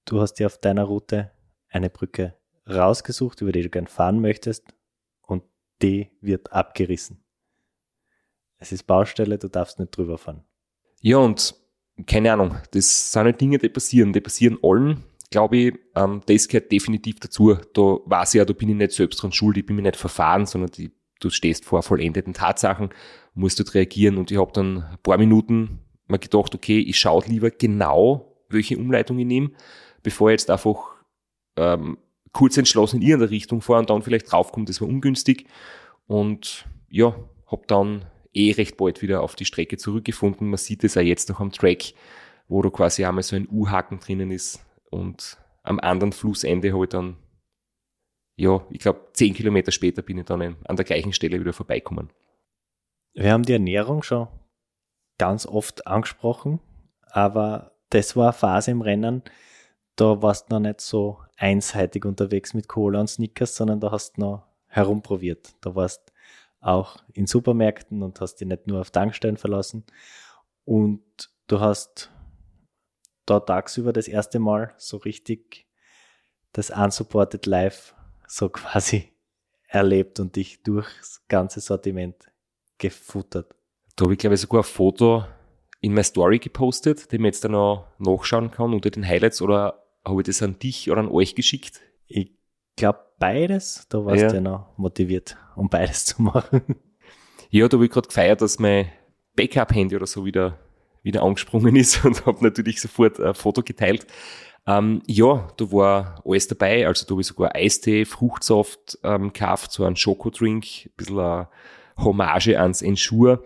Du 0.05 0.21
hast 0.21 0.35
dir 0.35 0.47
auf 0.47 0.57
deiner 0.57 0.83
Route 0.83 1.31
eine 1.69 1.89
Brücke 1.89 2.35
rausgesucht, 2.69 3.41
über 3.41 3.51
die 3.51 3.63
du 3.63 3.69
gern 3.69 3.87
fahren 3.87 4.21
möchtest 4.21 4.76
die 5.81 6.09
wird 6.21 6.51
abgerissen. 6.51 7.23
Es 8.57 8.71
ist 8.71 8.83
Baustelle, 8.83 9.37
du 9.37 9.49
darfst 9.49 9.79
nicht 9.79 9.95
drüber 9.95 10.17
fahren. 10.17 10.43
Ja, 11.01 11.17
und 11.17 11.55
keine 12.05 12.33
Ahnung, 12.33 12.55
das 12.71 13.11
sind 13.11 13.23
halt 13.23 13.39
Dinge, 13.39 13.57
die 13.57 13.69
passieren. 13.69 14.13
Die 14.13 14.21
passieren 14.21 14.57
allen 14.63 15.03
glaube 15.29 15.57
ich, 15.57 15.73
ähm, 15.95 16.21
das 16.25 16.47
gehört 16.47 16.71
definitiv 16.71 17.19
dazu. 17.19 17.55
Da 17.73 17.81
weiß 17.81 18.33
ich 18.33 18.39
ja, 18.39 18.45
da 18.45 18.53
bin 18.53 18.69
ich 18.69 18.75
nicht 18.75 18.91
selbst 18.91 19.21
dran 19.21 19.31
schuld, 19.31 19.57
ich 19.57 19.65
bin 19.65 19.75
mir 19.75 19.81
nicht 19.81 19.95
verfahren, 19.95 20.45
sondern 20.45 20.71
die, 20.71 20.91
du 21.19 21.29
stehst 21.29 21.65
vor 21.65 21.83
vollendeten 21.83 22.33
Tatsachen, 22.33 22.89
musst 23.33 23.59
dort 23.59 23.73
reagieren 23.73 24.17
und 24.17 24.31
ich 24.31 24.37
habe 24.37 24.51
dann 24.53 24.83
ein 24.83 24.97
paar 25.03 25.17
Minuten 25.17 25.79
mal 26.07 26.17
gedacht, 26.17 26.55
okay, 26.55 26.79
ich 26.79 26.97
schaue 26.97 27.25
lieber 27.25 27.51
genau, 27.51 28.37
welche 28.49 28.77
Umleitung 28.77 29.19
ich 29.19 29.25
nehme, 29.25 29.51
bevor 30.03 30.29
ich 30.29 30.41
jetzt 30.41 30.49
einfach 30.49 30.95
ähm, 31.57 31.97
kurz 32.37 32.55
entschlossen 32.57 32.97
in 32.97 33.07
irgendeine 33.07 33.31
Richtung 33.31 33.61
fahre 33.61 33.79
und 33.79 33.89
dann 33.89 34.03
vielleicht 34.03 34.31
draufkomme, 34.31 34.65
das 34.65 34.79
war 34.79 34.87
ungünstig. 34.87 35.47
Und 36.05 36.67
ja, 36.89 37.15
habe 37.47 37.63
dann 37.65 38.05
eh 38.33 38.51
recht 38.51 38.77
bald 38.77 39.01
wieder 39.01 39.23
auf 39.23 39.35
die 39.35 39.45
Strecke 39.45 39.77
zurückgefunden. 39.77 40.47
Man 40.47 40.57
sieht 40.57 40.83
es 40.83 40.93
ja 40.93 41.01
jetzt 41.01 41.29
noch 41.29 41.39
am 41.39 41.51
Track, 41.51 41.93
wo 42.47 42.61
da 42.61 42.69
quasi 42.69 43.03
einmal 43.05 43.23
so 43.23 43.35
ein 43.35 43.47
U-Haken 43.49 43.99
drinnen 43.99 44.29
ist, 44.31 44.63
und 44.89 45.37
am 45.63 45.79
anderen 45.79 46.13
Flussende 46.13 46.71
habe 46.71 46.85
ich 46.85 46.89
dann, 46.89 47.17
ja, 48.35 48.65
ich 48.69 48.79
glaube, 48.79 49.01
zehn 49.13 49.33
Kilometer 49.33 49.71
später 49.71 50.01
bin 50.01 50.17
ich 50.17 50.25
dann 50.25 50.55
an 50.63 50.75
der 50.75 50.85
gleichen 50.85 51.13
Stelle 51.13 51.39
wieder 51.39 51.53
vorbeikommen. 51.53 52.09
Wir 53.13 53.33
haben 53.33 53.43
die 53.43 53.53
Ernährung 53.53 54.03
schon 54.03 54.27
ganz 55.17 55.45
oft 55.45 55.87
angesprochen, 55.87 56.59
aber 57.09 57.71
das 57.89 58.15
war 58.15 58.27
eine 58.27 58.33
Phase 58.33 58.71
im 58.71 58.81
Rennen, 58.81 59.23
da 59.97 60.21
warst 60.21 60.49
du 60.49 60.55
noch 60.55 60.61
nicht 60.61 60.79
so 60.79 61.19
einseitig 61.35 62.05
unterwegs 62.05 62.53
mit 62.53 62.67
Cola 62.69 63.01
und 63.01 63.09
Snickers, 63.09 63.55
sondern 63.55 63.79
da 63.79 63.91
hast 63.91 64.17
du 64.17 64.21
noch 64.21 64.43
herumprobiert. 64.67 65.55
Da 65.61 65.75
warst 65.75 66.13
auch 66.61 66.97
in 67.13 67.27
Supermärkten 67.27 68.03
und 68.03 68.21
hast 68.21 68.35
dich 68.35 68.47
nicht 68.47 68.67
nur 68.67 68.79
auf 68.79 68.91
Tankstellen 68.91 69.37
verlassen. 69.37 69.85
Und 70.65 71.01
du 71.47 71.59
hast 71.59 72.11
da 73.25 73.39
tagsüber 73.39 73.91
das 73.91 74.07
erste 74.07 74.39
Mal 74.39 74.73
so 74.77 74.97
richtig 74.97 75.67
das 76.53 76.69
Unsupported 76.69 77.45
Live 77.45 77.95
so 78.27 78.49
quasi 78.49 79.11
erlebt 79.67 80.19
und 80.19 80.35
dich 80.35 80.61
durchs 80.63 81.25
ganze 81.27 81.59
Sortiment 81.59 82.31
gefuttert. 82.77 83.55
Da 83.95 84.03
habe 84.03 84.13
ich, 84.13 84.19
glaube 84.19 84.35
ich, 84.35 84.41
sogar 84.41 84.61
ein 84.61 84.63
Foto 84.63 85.25
in 85.81 85.93
meine 85.93 86.03
Story 86.03 86.37
gepostet, 86.37 87.11
den 87.11 87.21
man 87.21 87.27
jetzt 87.27 87.43
dann 87.43 87.51
noch 87.53 87.87
nachschauen 87.97 88.51
kann 88.51 88.73
unter 88.73 88.91
den 88.91 89.07
Highlights 89.07 89.41
oder 89.41 89.86
habe 90.07 90.21
ich 90.21 90.27
das 90.27 90.41
an 90.41 90.59
dich 90.59 90.89
oder 90.89 91.01
an 91.01 91.09
euch 91.09 91.35
geschickt? 91.35 91.81
Ich 92.07 92.31
glaube 92.75 92.99
beides, 93.19 93.87
da 93.89 94.05
warst 94.05 94.21
ja. 94.21 94.27
du 94.29 94.35
ja 94.35 94.41
noch 94.41 94.77
motiviert, 94.77 95.37
um 95.55 95.69
beides 95.69 96.05
zu 96.05 96.21
machen. 96.21 96.61
Ja, 97.49 97.67
da 97.67 97.77
habe 97.77 97.85
ich 97.85 97.91
gerade 97.91 98.07
gefeiert, 98.07 98.41
dass 98.41 98.59
mein 98.59 98.91
Backup-Handy 99.35 99.95
oder 99.95 100.07
so 100.07 100.25
wieder 100.25 100.57
wieder 101.07 101.23
angesprungen 101.23 101.75
ist 101.75 102.05
und 102.05 102.25
habe 102.25 102.43
natürlich 102.43 102.79
sofort 102.79 103.19
ein 103.19 103.33
Foto 103.33 103.63
geteilt. 103.63 104.05
Ähm, 104.67 105.01
ja, 105.07 105.47
da 105.57 105.71
war 105.71 106.21
alles 106.25 106.47
dabei. 106.47 106.85
Also 106.85 107.05
da 107.05 107.11
habe 107.11 107.21
ich 107.21 107.27
sogar 107.27 107.55
Eistee, 107.55 108.05
Fruchtsaft 108.05 108.99
ähm, 109.03 109.31
gekauft, 109.31 109.71
so 109.71 109.85
einen 109.85 109.95
Schokodrink, 109.95 110.65
ein 110.85 110.91
bisschen 110.97 111.19
eine 111.19 111.47
Hommage 111.97 112.59
ans 112.59 112.81
Ensure. 112.81 113.43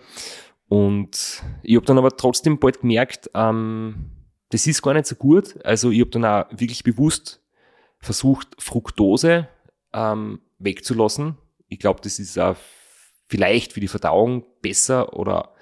Und 0.67 1.43
ich 1.61 1.75
habe 1.75 1.85
dann 1.85 1.99
aber 1.99 2.17
trotzdem 2.17 2.59
bald 2.59 2.81
gemerkt, 2.81 3.29
ähm, 3.35 4.09
das 4.51 4.67
ist 4.67 4.81
gar 4.81 4.93
nicht 4.93 5.07
so 5.07 5.15
gut. 5.15 5.63
Also 5.65 5.91
ich 5.91 6.01
habe 6.01 6.11
dann 6.11 6.25
auch 6.25 6.45
wirklich 6.51 6.83
bewusst 6.83 7.41
versucht, 7.99 8.47
Fructose 8.59 9.47
ähm, 9.93 10.41
wegzulassen. 10.59 11.37
Ich 11.67 11.79
glaube, 11.79 12.01
das 12.03 12.19
ist 12.19 12.37
auch 12.37 12.55
vielleicht 13.27 13.73
für 13.73 13.79
die 13.79 13.87
Verdauung 13.87 14.45
besser 14.61 15.13
oder 15.13 15.53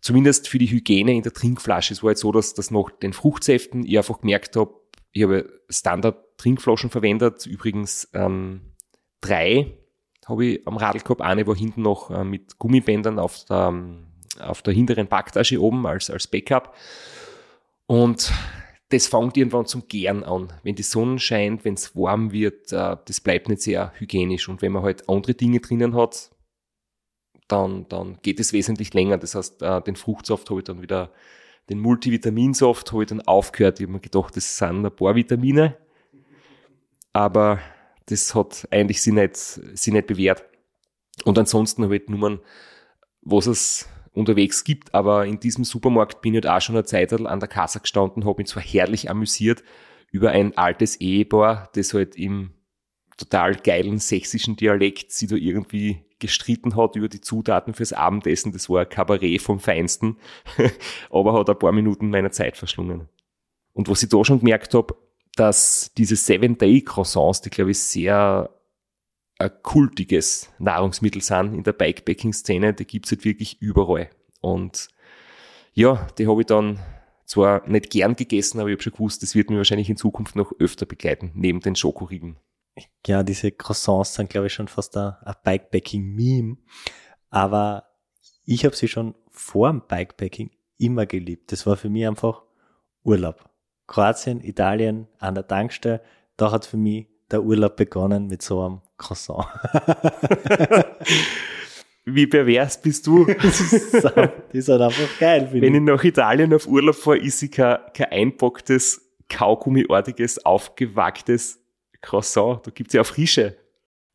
zumindest 0.00 0.48
für 0.48 0.58
die 0.58 0.70
Hygiene 0.70 1.14
in 1.14 1.22
der 1.22 1.32
Trinkflasche. 1.32 1.92
Es 1.92 2.02
war 2.02 2.10
jetzt 2.10 2.20
so, 2.20 2.32
dass 2.32 2.54
das 2.54 2.70
nach 2.70 2.90
den 3.02 3.12
Fruchtsäften 3.12 3.84
ich 3.84 3.98
einfach 3.98 4.20
gemerkt 4.20 4.56
habe, 4.56 4.74
ich 5.10 5.22
habe 5.24 5.50
Standard-Trinkflaschen 5.68 6.90
verwendet, 6.90 7.46
übrigens 7.46 8.08
ähm, 8.14 8.74
drei 9.20 9.78
habe 10.26 10.44
ich 10.44 10.66
am 10.66 10.76
Radl 10.76 11.00
gehabt. 11.00 11.22
Eine 11.22 11.46
war 11.46 11.56
hinten 11.56 11.82
noch 11.82 12.10
äh, 12.10 12.22
mit 12.22 12.58
Gummibändern 12.58 13.18
auf 13.18 13.44
der, 13.46 13.74
auf 14.40 14.62
der 14.62 14.74
hinteren 14.74 15.08
Backtasche 15.08 15.60
oben 15.60 15.86
als, 15.86 16.10
als 16.10 16.26
Backup. 16.26 16.74
Und 17.88 18.30
das 18.90 19.06
fängt 19.06 19.36
irgendwann 19.36 19.66
zum 19.66 19.88
Gären 19.88 20.22
an. 20.22 20.52
Wenn 20.62 20.74
die 20.74 20.82
Sonne 20.82 21.18
scheint, 21.18 21.64
wenn 21.64 21.74
es 21.74 21.96
warm 21.96 22.32
wird, 22.32 22.70
äh, 22.72 22.96
das 23.04 23.20
bleibt 23.20 23.48
nicht 23.48 23.62
sehr 23.62 23.92
hygienisch. 23.96 24.48
Und 24.48 24.62
wenn 24.62 24.72
man 24.72 24.82
halt 24.82 25.08
andere 25.08 25.34
Dinge 25.34 25.60
drinnen 25.60 25.94
hat, 25.94 26.30
dann, 27.48 27.88
dann 27.88 28.18
geht 28.20 28.40
es 28.40 28.52
wesentlich 28.52 28.92
länger. 28.92 29.16
Das 29.16 29.34
heißt, 29.34 29.62
äh, 29.62 29.80
den 29.80 29.96
Fruchtsaft 29.96 30.50
habe 30.50 30.60
ich 30.60 30.64
dann 30.64 30.82
wieder, 30.82 31.10
den 31.70 31.80
Multivitaminsaft 31.80 32.92
habe 32.92 33.04
ich 33.04 33.08
dann 33.08 33.22
aufgehört. 33.22 33.80
Ich 33.80 33.84
habe 33.84 33.94
mir 33.94 34.00
gedacht, 34.00 34.36
das 34.36 34.58
sind 34.58 34.84
ein 34.84 34.94
paar 34.94 35.14
Vitamine. 35.14 35.76
Aber 37.14 37.58
das 38.06 38.34
hat 38.34 38.68
eigentlich 38.70 39.00
sie 39.00 39.12
nicht, 39.12 39.36
sie 39.36 39.92
nicht 39.92 40.06
bewährt. 40.06 40.44
Und 41.24 41.38
ansonsten 41.38 41.84
habe 41.84 41.96
ich 41.96 42.08
Nummern, 42.08 42.40
was 43.22 43.46
es 43.46 43.88
unterwegs 44.12 44.64
gibt, 44.64 44.94
aber 44.94 45.26
in 45.26 45.40
diesem 45.40 45.64
Supermarkt 45.64 46.20
bin 46.20 46.34
ich 46.34 46.44
halt 46.44 46.56
auch 46.56 46.60
schon 46.60 46.76
eine 46.76 46.84
Zeit 46.84 47.12
an 47.12 47.40
der 47.40 47.48
Kasse 47.48 47.80
gestanden, 47.80 48.24
habe 48.24 48.38
mich 48.38 48.48
zwar 48.48 48.62
herrlich 48.62 49.10
amüsiert 49.10 49.62
über 50.10 50.30
ein 50.30 50.56
altes 50.56 50.96
Ehepaar, 50.96 51.70
das 51.74 51.94
halt 51.94 52.16
im 52.16 52.50
total 53.16 53.56
geilen 53.56 53.98
sächsischen 53.98 54.56
Dialekt 54.56 55.12
sie 55.12 55.26
da 55.26 55.36
irgendwie 55.36 56.04
gestritten 56.18 56.76
hat 56.76 56.96
über 56.96 57.08
die 57.08 57.20
Zutaten 57.20 57.74
fürs 57.74 57.92
Abendessen. 57.92 58.52
Das 58.52 58.68
war 58.68 58.82
ein 58.82 58.88
Kabarett 58.88 59.42
vom 59.42 59.60
Feinsten, 59.60 60.16
aber 61.10 61.34
hat 61.34 61.50
ein 61.50 61.58
paar 61.58 61.72
Minuten 61.72 62.10
meiner 62.10 62.30
Zeit 62.30 62.56
verschlungen. 62.56 63.08
Und 63.72 63.88
was 63.88 64.02
ich 64.02 64.08
da 64.08 64.24
schon 64.24 64.40
gemerkt 64.40 64.74
habe, 64.74 64.96
dass 65.36 65.92
diese 65.96 66.16
Seven-Day-Croissants, 66.16 67.42
die 67.42 67.50
glaube 67.50 67.70
ich 67.70 67.78
sehr 67.78 68.50
ein 69.38 69.50
kultiges 69.62 70.50
Nahrungsmittel 70.58 71.22
sind 71.22 71.54
in 71.54 71.62
der 71.62 71.72
Bikepacking-Szene, 71.72 72.74
die 72.74 72.86
gibt's 72.86 73.10
halt 73.10 73.24
wirklich 73.24 73.62
überall. 73.62 74.10
Und 74.40 74.88
ja, 75.72 76.08
die 76.18 76.26
habe 76.26 76.40
ich 76.40 76.46
dann 76.46 76.80
zwar 77.24 77.66
nicht 77.68 77.90
gern 77.90 78.16
gegessen, 78.16 78.58
aber 78.58 78.68
ich 78.68 78.74
habe 78.74 78.82
schon 78.82 78.94
gewusst, 78.94 79.22
das 79.22 79.34
wird 79.34 79.50
mir 79.50 79.58
wahrscheinlich 79.58 79.90
in 79.90 79.96
Zukunft 79.96 80.34
noch 80.34 80.52
öfter 80.58 80.86
begleiten, 80.86 81.30
neben 81.34 81.60
den 81.60 81.76
Schokoriegel. 81.76 82.36
Ja, 83.06 83.22
diese 83.22 83.52
Croissants 83.52 84.14
sind, 84.14 84.30
glaube 84.30 84.48
ich, 84.48 84.52
schon 84.52 84.68
fast 84.68 84.96
ein, 84.96 85.14
ein 85.22 85.34
Bikepacking-Meme. 85.44 86.56
Aber 87.30 87.84
ich 88.44 88.64
habe 88.64 88.74
sie 88.74 88.88
schon 88.88 89.14
vor 89.30 89.70
dem 89.70 89.82
Bikepacking 89.86 90.50
immer 90.78 91.06
geliebt. 91.06 91.52
Das 91.52 91.66
war 91.66 91.76
für 91.76 91.88
mich 91.88 92.06
einfach 92.06 92.42
Urlaub. 93.02 93.48
Kroatien, 93.86 94.42
Italien, 94.42 95.08
an 95.18 95.34
der 95.34 95.46
Tankstelle, 95.46 96.02
da 96.36 96.52
hat 96.52 96.66
für 96.66 96.76
mich 96.76 97.08
der 97.30 97.42
Urlaub 97.42 97.76
begonnen 97.76 98.26
mit 98.26 98.42
so 98.42 98.62
einem 98.62 98.80
Croissant. 98.96 99.46
Wie 102.04 102.26
pervers 102.26 102.80
bist 102.80 103.06
du? 103.06 103.26
das 103.42 103.60
ist 103.60 104.68
halt 104.68 104.80
einfach 104.80 105.18
geil. 105.18 105.48
Wenn 105.52 105.74
ich 105.74 105.82
nach 105.82 106.02
Italien 106.02 106.54
auf 106.54 106.66
Urlaub 106.66 106.94
fahre, 106.94 107.18
ist 107.18 107.42
ich 107.42 107.52
kein, 107.52 107.78
kein 107.92 108.10
einpacktes, 108.10 109.02
kaugummiartiges, 109.28 110.44
aufgewacktes 110.44 111.60
Croissant. 112.00 112.66
Da 112.66 112.70
gibt's 112.70 112.94
ja 112.94 113.02
auch 113.02 113.06
frische. 113.06 113.56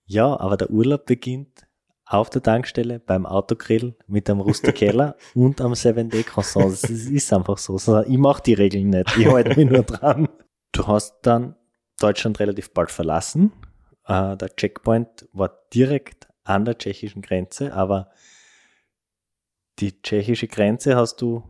Ja, 0.05 0.39
aber 0.39 0.57
der 0.57 0.71
Urlaub 0.71 1.05
beginnt 1.05 1.67
auf 2.05 2.29
der 2.29 2.43
Tankstelle, 2.43 2.99
beim 2.99 3.25
Autogrill, 3.25 3.95
mit 4.07 4.29
einem 4.29 4.41
Rustikeller 4.41 5.15
und 5.35 5.61
am 5.61 5.73
7-Day 5.73 6.23
Croissant. 6.23 6.71
Das 6.71 6.83
ist 6.89 7.31
einfach 7.33 7.57
so. 7.57 7.77
Ich 8.01 8.17
mache 8.17 8.43
die 8.43 8.53
Regeln 8.53 8.89
nicht. 8.89 9.17
Ich 9.17 9.27
halte 9.27 9.55
mich 9.55 9.69
nur 9.69 9.83
dran. 9.83 10.27
Du 10.71 10.87
hast 10.87 11.19
dann 11.21 11.55
Deutschland 12.03 12.39
relativ 12.39 12.71
bald 12.71 12.91
verlassen. 12.91 13.53
Äh, 14.05 14.35
der 14.37 14.55
Checkpoint 14.55 15.27
war 15.31 15.57
direkt 15.73 16.27
an 16.43 16.65
der 16.65 16.77
tschechischen 16.77 17.21
Grenze, 17.21 17.73
aber 17.73 18.11
die 19.79 20.01
tschechische 20.01 20.47
Grenze 20.47 20.95
hast 20.95 21.21
du 21.21 21.43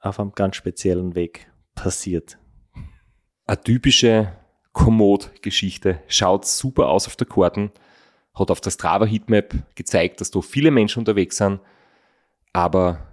auf 0.00 0.20
einem 0.20 0.32
ganz 0.32 0.56
speziellen 0.56 1.14
Weg 1.14 1.50
passiert. 1.74 2.38
Eine 3.46 3.60
typische 3.60 4.32
Komoot-Geschichte. 4.72 6.02
Schaut 6.06 6.46
super 6.46 6.88
aus 6.88 7.06
auf 7.06 7.16
der 7.16 7.26
Karten, 7.26 7.72
hat 8.34 8.50
auf 8.50 8.60
der 8.60 8.70
Strava 8.70 9.04
Heatmap 9.04 9.54
gezeigt, 9.74 10.20
dass 10.20 10.30
da 10.30 10.40
viele 10.40 10.70
Menschen 10.70 11.00
unterwegs 11.00 11.38
sind, 11.38 11.60
aber 12.52 13.06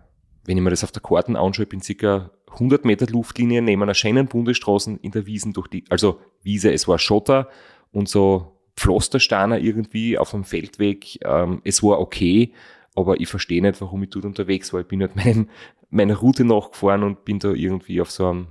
wenn 0.46 0.58
ich 0.58 0.64
mir 0.64 0.70
das 0.70 0.84
auf 0.84 0.92
der 0.92 1.02
Karten 1.02 1.36
anschaue, 1.36 1.66
bin 1.66 1.82
circa 1.82 2.30
100 2.56 2.86
Meter 2.86 3.06
Luftlinie 3.08 3.62
neben 3.62 3.84
einer 3.84 3.94
schönen 3.94 4.28
Bundesstraßen 4.28 5.00
in 5.00 5.12
der 5.12 5.26
Wiesen 5.26 5.54
durch 5.54 5.68
die, 5.68 5.84
also 5.90 6.20
Wiese, 6.44 6.72
es 6.74 6.88
war 6.88 7.00
Schotter 7.00 7.50
und 7.92 8.10
so 8.10 8.58
Pflastersteiner 8.76 9.60
irgendwie 9.60 10.18
auf 10.18 10.32
dem 10.32 10.44
Feldweg. 10.44 11.20
Ähm, 11.24 11.62
es 11.64 11.82
war 11.82 12.00
okay, 12.00 12.54
aber 12.96 13.20
ich 13.20 13.30
verstehe 13.30 13.62
nicht, 13.62 13.80
warum 13.82 14.04
ich 14.04 14.10
dort 14.10 14.26
unterwegs 14.26 14.74
war. 14.74 14.82
Ich 14.82 14.88
bin 14.88 15.02
halt 15.02 15.16
meinem, 15.24 15.50
meiner 15.90 16.18
Route 16.18 16.44
nachgefahren 16.44 17.04
und 17.04 17.26
bin 17.26 17.40
da 17.40 17.52
irgendwie 17.52 18.02
auf 18.02 18.12
so 18.12 18.28
einem, 18.28 18.48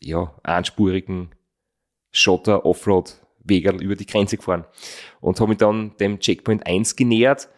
ja, 0.00 0.34
einspurigen 0.42 1.30
Schotter 2.10 2.64
Offroad 2.64 3.14
Wegerl 3.44 3.82
über 3.82 3.96
die 3.96 4.06
Grenze 4.06 4.36
gefahren 4.36 4.64
und 5.20 5.40
habe 5.40 5.50
mich 5.50 5.58
dann 5.58 5.96
dem 5.98 6.18
Checkpoint 6.18 6.66
1 6.66 6.96
genähert 6.96 7.48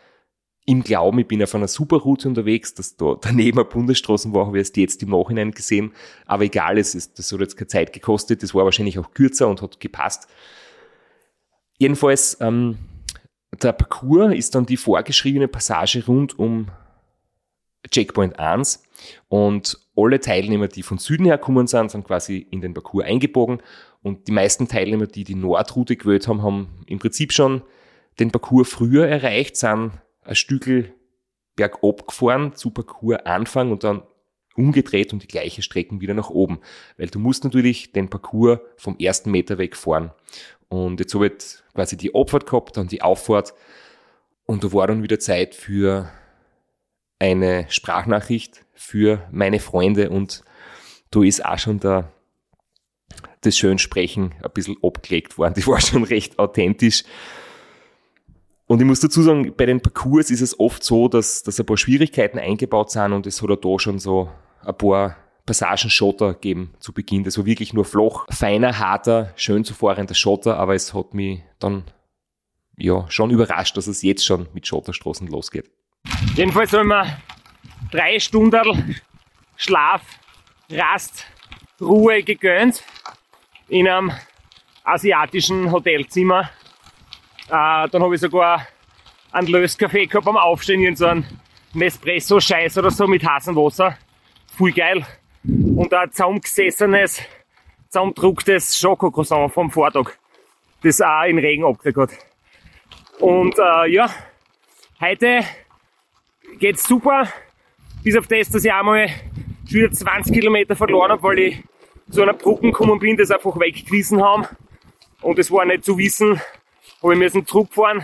im 0.64 0.82
Glauben, 0.82 1.18
ich 1.18 1.26
bin 1.26 1.42
auf 1.42 1.54
einer 1.54 1.68
super 1.68 1.96
Route 1.96 2.28
unterwegs, 2.28 2.74
dass 2.74 2.96
da 2.96 3.16
daneben 3.20 3.58
eine 3.58 3.68
Bundesstraßen 3.68 4.32
war, 4.32 4.46
habe 4.46 4.58
ich 4.58 4.62
erst 4.62 4.76
jetzt 4.76 5.02
im 5.02 5.10
Nachhinein 5.10 5.50
gesehen. 5.50 5.92
Aber 6.26 6.44
egal, 6.44 6.78
es 6.78 6.94
ist, 6.94 7.18
das 7.18 7.32
hat 7.32 7.40
jetzt 7.40 7.56
keine 7.56 7.68
Zeit 7.68 7.92
gekostet, 7.92 8.42
das 8.42 8.54
war 8.54 8.64
wahrscheinlich 8.64 8.98
auch 8.98 9.12
kürzer 9.12 9.48
und 9.48 9.62
hat 9.62 9.80
gepasst. 9.80 10.28
Jedenfalls, 11.78 12.36
ähm, 12.40 12.78
der 13.60 13.72
Parcours 13.72 14.34
ist 14.34 14.54
dann 14.54 14.66
die 14.66 14.76
vorgeschriebene 14.76 15.48
Passage 15.48 16.04
rund 16.06 16.38
um 16.38 16.68
Checkpoint 17.90 18.38
1 18.38 18.84
und 19.28 19.78
alle 19.96 20.20
Teilnehmer, 20.20 20.68
die 20.68 20.84
von 20.84 20.98
Süden 20.98 21.26
her 21.26 21.38
gekommen 21.38 21.66
sind, 21.66 21.90
sind 21.90 22.06
quasi 22.06 22.38
in 22.38 22.60
den 22.60 22.72
Parcours 22.72 23.04
eingebogen 23.04 23.60
und 24.00 24.28
die 24.28 24.32
meisten 24.32 24.68
Teilnehmer, 24.68 25.06
die 25.06 25.24
die 25.24 25.34
Nordroute 25.34 25.96
gewählt 25.96 26.28
haben, 26.28 26.42
haben 26.42 26.68
im 26.86 27.00
Prinzip 27.00 27.32
schon 27.32 27.62
den 28.20 28.30
Parcours 28.30 28.68
früher 28.68 29.08
erreicht, 29.08 29.56
sind 29.56 29.92
ein 30.22 30.34
Stückel 30.34 30.94
bergab 31.56 32.06
gefahren 32.06 32.54
zu 32.54 32.70
Parcours 32.70 33.24
Anfang 33.24 33.72
und 33.72 33.84
dann 33.84 34.02
umgedreht 34.54 35.12
und 35.12 35.22
die 35.22 35.28
gleiche 35.28 35.62
Strecken 35.62 36.00
wieder 36.00 36.14
nach 36.14 36.30
oben. 36.30 36.60
Weil 36.96 37.08
du 37.08 37.18
musst 37.18 37.44
natürlich 37.44 37.92
den 37.92 38.08
Parcours 38.08 38.60
vom 38.76 38.96
ersten 38.98 39.30
Meter 39.30 39.58
weg 39.58 39.76
fahren. 39.76 40.12
Und 40.68 41.00
jetzt 41.00 41.14
habe 41.14 41.26
ich 41.26 41.32
quasi 41.74 41.96
die 41.96 42.14
Abfahrt 42.14 42.46
gehabt, 42.46 42.76
dann 42.76 42.88
die 42.88 43.02
Auffahrt. 43.02 43.54
Und 44.44 44.64
da 44.64 44.72
war 44.72 44.86
dann 44.86 45.02
wieder 45.02 45.18
Zeit 45.18 45.54
für 45.54 46.10
eine 47.18 47.66
Sprachnachricht 47.68 48.64
für 48.74 49.28
meine 49.30 49.60
Freunde 49.60 50.10
und 50.10 50.42
da 51.12 51.22
ist 51.22 51.44
auch 51.44 51.58
schon 51.58 51.78
der, 51.78 52.10
das 53.42 53.56
Schönsprechen 53.56 54.34
ein 54.42 54.50
bisschen 54.52 54.76
abgelegt 54.82 55.38
worden. 55.38 55.54
Die 55.54 55.66
war 55.66 55.80
schon 55.80 56.02
recht 56.02 56.38
authentisch. 56.40 57.04
Und 58.72 58.80
ich 58.80 58.86
muss 58.86 59.00
dazu 59.00 59.20
sagen, 59.20 59.52
bei 59.54 59.66
den 59.66 59.82
Parcours 59.82 60.30
ist 60.30 60.40
es 60.40 60.58
oft 60.58 60.82
so, 60.82 61.06
dass, 61.06 61.42
dass 61.42 61.60
ein 61.60 61.66
paar 61.66 61.76
Schwierigkeiten 61.76 62.38
eingebaut 62.38 62.90
sind 62.90 63.12
und 63.12 63.26
es 63.26 63.42
hat 63.42 63.50
auch 63.50 63.56
da 63.56 63.78
schon 63.78 63.98
so 63.98 64.30
ein 64.64 64.74
paar 64.74 65.14
Passagen 65.44 65.90
Schotter 65.90 66.32
geben 66.32 66.72
zu 66.78 66.94
Beginn. 66.94 67.22
Das 67.22 67.36
war 67.36 67.44
wirklich 67.44 67.74
nur 67.74 67.84
flach, 67.84 68.24
feiner, 68.30 68.78
harter, 68.78 69.34
schön 69.36 69.62
zu 69.62 69.74
fahrender 69.74 70.14
Schotter, 70.14 70.56
aber 70.56 70.74
es 70.74 70.94
hat 70.94 71.12
mich 71.12 71.42
dann 71.58 71.84
ja 72.78 73.04
schon 73.10 73.28
überrascht, 73.28 73.76
dass 73.76 73.88
es 73.88 74.00
jetzt 74.00 74.24
schon 74.24 74.48
mit 74.54 74.66
Schotterstraßen 74.66 75.26
losgeht. 75.26 75.70
Jedenfalls 76.34 76.72
haben 76.72 76.88
wir 76.88 77.18
drei 77.90 78.18
Stunden 78.18 78.96
Schlaf, 79.56 80.00
Rast, 80.70 81.26
Ruhe 81.78 82.22
gegönnt 82.22 82.82
in 83.68 83.86
einem 83.86 84.12
asiatischen 84.82 85.70
Hotelzimmer 85.70 86.48
äh, 87.48 87.88
dann 87.88 88.02
habe 88.02 88.14
ich 88.14 88.20
sogar 88.20 88.66
einen 89.32 89.48
Löskaffee 89.48 90.06
gehabt 90.06 90.26
am 90.26 90.36
Aufstehen, 90.36 90.84
in 90.84 90.96
so 90.96 91.06
einen 91.06 91.26
Nespresso-Scheiß 91.74 92.78
oder 92.78 92.90
so 92.90 93.06
mit 93.06 93.24
heißem 93.24 93.56
Wasser. 93.56 93.96
Voll 94.56 94.72
geil. 94.72 95.04
Und 95.44 95.92
ein 95.92 96.12
zusammengesessenes, 96.12 97.22
zusammendrucktes 97.88 98.78
Schokocroissant 98.78 99.52
vom 99.52 99.70
Vortag, 99.70 100.12
das 100.82 101.00
auch 101.00 101.24
in 101.24 101.38
Regen 101.38 101.64
abgekriegt. 101.64 102.18
Und 103.18 103.58
äh, 103.58 103.90
ja, 103.90 104.10
heute 105.00 105.40
geht's 106.58 106.86
super. 106.86 107.26
Bis 108.02 108.16
auf 108.16 108.26
das, 108.26 108.50
dass 108.50 108.64
ich 108.64 108.72
einmal 108.72 109.08
schon 109.68 109.80
wieder 109.80 109.92
20 109.92 110.34
Kilometer 110.34 110.76
verloren 110.76 111.12
habe, 111.12 111.22
weil 111.22 111.38
ich 111.38 111.62
zu 112.10 112.22
einer 112.22 112.34
Brücke 112.34 112.62
gekommen 112.62 112.98
bin, 112.98 113.16
das 113.16 113.30
einfach 113.30 113.58
weggewiesen 113.58 114.22
haben. 114.22 114.46
Und 115.20 115.38
es 115.38 115.50
war 115.50 115.64
nicht 115.64 115.84
zu 115.84 115.96
wissen, 115.96 116.40
aber 117.02 117.10
wir 117.10 117.18
müssen 117.18 117.44
zurückfahren. 117.44 118.02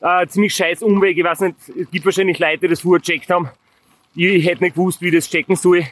Äh, 0.00 0.26
ziemlich 0.26 0.54
scheiß 0.54 0.82
Umweg. 0.82 1.16
Ich 1.16 1.24
weiß 1.24 1.40
nicht, 1.40 1.56
es 1.68 1.90
gibt 1.90 2.04
wahrscheinlich 2.04 2.38
Leute, 2.38 2.58
die 2.58 2.68
das 2.68 2.80
vorher 2.80 3.00
gecheckt 3.00 3.30
haben. 3.30 3.48
Ich 4.14 4.44
hätte 4.44 4.64
nicht 4.64 4.74
gewusst, 4.74 5.00
wie 5.00 5.08
ich 5.08 5.14
das 5.14 5.30
checken 5.30 5.56
soll. 5.56 5.86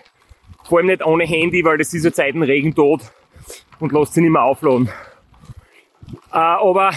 Vor 0.64 0.78
allem 0.78 0.88
nicht 0.88 1.04
ohne 1.04 1.24
Handy, 1.24 1.64
weil 1.64 1.78
das 1.78 1.92
ja 1.92 2.12
Zeit 2.12 2.34
Regen 2.34 2.74
tot 2.74 3.00
und 3.78 3.92
lässt 3.92 4.14
sich 4.14 4.22
nicht 4.22 4.32
mehr 4.32 4.42
aufladen. 4.42 4.90
Äh, 6.32 6.36
aber 6.36 6.92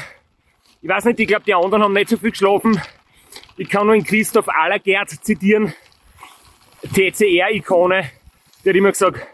ich 0.82 0.90
weiß 0.90 1.06
nicht, 1.06 1.20
ich 1.20 1.28
glaube, 1.28 1.46
die 1.46 1.54
anderen 1.54 1.82
haben 1.82 1.94
nicht 1.94 2.10
so 2.10 2.18
viel 2.18 2.32
geschlafen. 2.32 2.82
Ich 3.56 3.70
kann 3.70 3.86
nur 3.86 3.96
in 3.96 4.04
Christoph 4.04 4.50
Allergert 4.50 5.10
zitieren, 5.10 5.74
TCR-Ikone, 6.94 8.10
der 8.66 8.74
hat 8.74 8.78
immer 8.78 8.90
gesagt, 8.90 9.26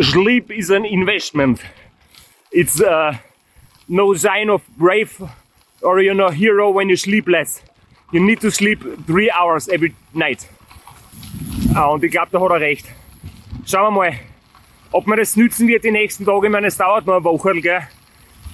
sleep 0.00 0.50
is 0.50 0.70
an 0.70 0.84
investment. 0.84 1.60
It's 2.50 2.80
uh, 2.80 3.14
no 3.88 4.14
sign 4.14 4.50
of 4.50 4.62
brave 4.76 5.20
or 5.82 6.00
you're 6.00 6.14
no 6.14 6.30
hero 6.30 6.70
when 6.70 6.88
you 6.88 6.96
sleep 6.96 7.26
less. 7.28 7.62
You 8.12 8.20
need 8.20 8.40
to 8.40 8.50
sleep 8.50 8.80
three 9.06 9.30
hours 9.30 9.68
every 9.68 9.94
night. 10.14 10.46
Ah, 11.74 11.86
und 11.88 12.02
ich 12.04 12.10
glaube, 12.10 12.28
da 12.32 12.40
hat 12.40 12.50
er 12.50 12.60
recht. 12.60 12.86
Schauen 13.66 13.94
wir 13.94 14.00
mal, 14.00 14.18
ob 14.92 15.06
mir 15.06 15.16
das 15.16 15.36
nützen 15.36 15.68
wird 15.68 15.84
die 15.84 15.90
nächsten 15.90 16.24
Tage. 16.24 16.46
Ich 16.46 16.52
meine, 16.52 16.68
es 16.68 16.76
dauert 16.76 17.06
noch 17.06 17.16
eine 17.16 17.24
Woche, 17.24 17.60
gell? 17.60 17.82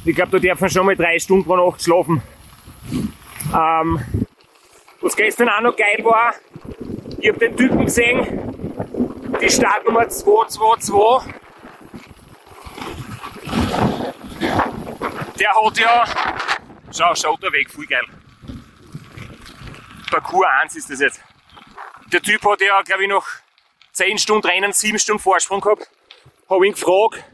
Ich 0.05 0.15
glaube, 0.15 0.39
da 0.39 0.49
darf 0.49 0.61
man 0.61 0.71
schon 0.71 0.87
mal 0.87 0.97
drei 0.97 1.19
Stunden 1.19 1.45
pro 1.45 1.57
Nacht 1.57 1.83
schlafen. 1.83 2.21
Ähm, 3.55 4.01
was 5.01 5.17
gestern 5.17 5.49
auch 5.49 5.61
noch 5.61 5.77
geil 5.77 6.05
war, 6.05 6.35
ich 7.19 7.29
habe 7.29 7.39
den 7.39 7.57
Typen 7.57 7.85
gesehen, 7.85 8.27
die 9.41 9.49
Startnummer 9.49 10.09
222. 10.09 11.35
Der 15.39 15.55
hat 15.55 15.79
ja, 15.79 16.05
schau, 16.93 17.15
schaut 17.15 17.43
da 17.43 17.53
weg, 17.53 17.71
voll 17.71 17.87
geil. 17.87 18.05
Parcours 20.11 20.47
1 20.63 20.77
ist 20.77 20.91
das 20.91 21.01
jetzt. 21.01 21.21
Der 22.13 22.23
Typ 22.23 22.45
hat 22.45 22.61
ja, 22.61 22.83
glaube 22.83 23.03
ich, 23.03 23.09
noch 23.09 23.27
10 23.93 24.19
Stunden 24.19 24.47
Rennen, 24.47 24.73
7 24.73 24.99
Stunden 24.99 25.23
Vorsprung 25.23 25.61
gehabt. 25.61 25.89
Hab 26.49 26.63
ihn 26.63 26.73
gefragt, 26.73 27.25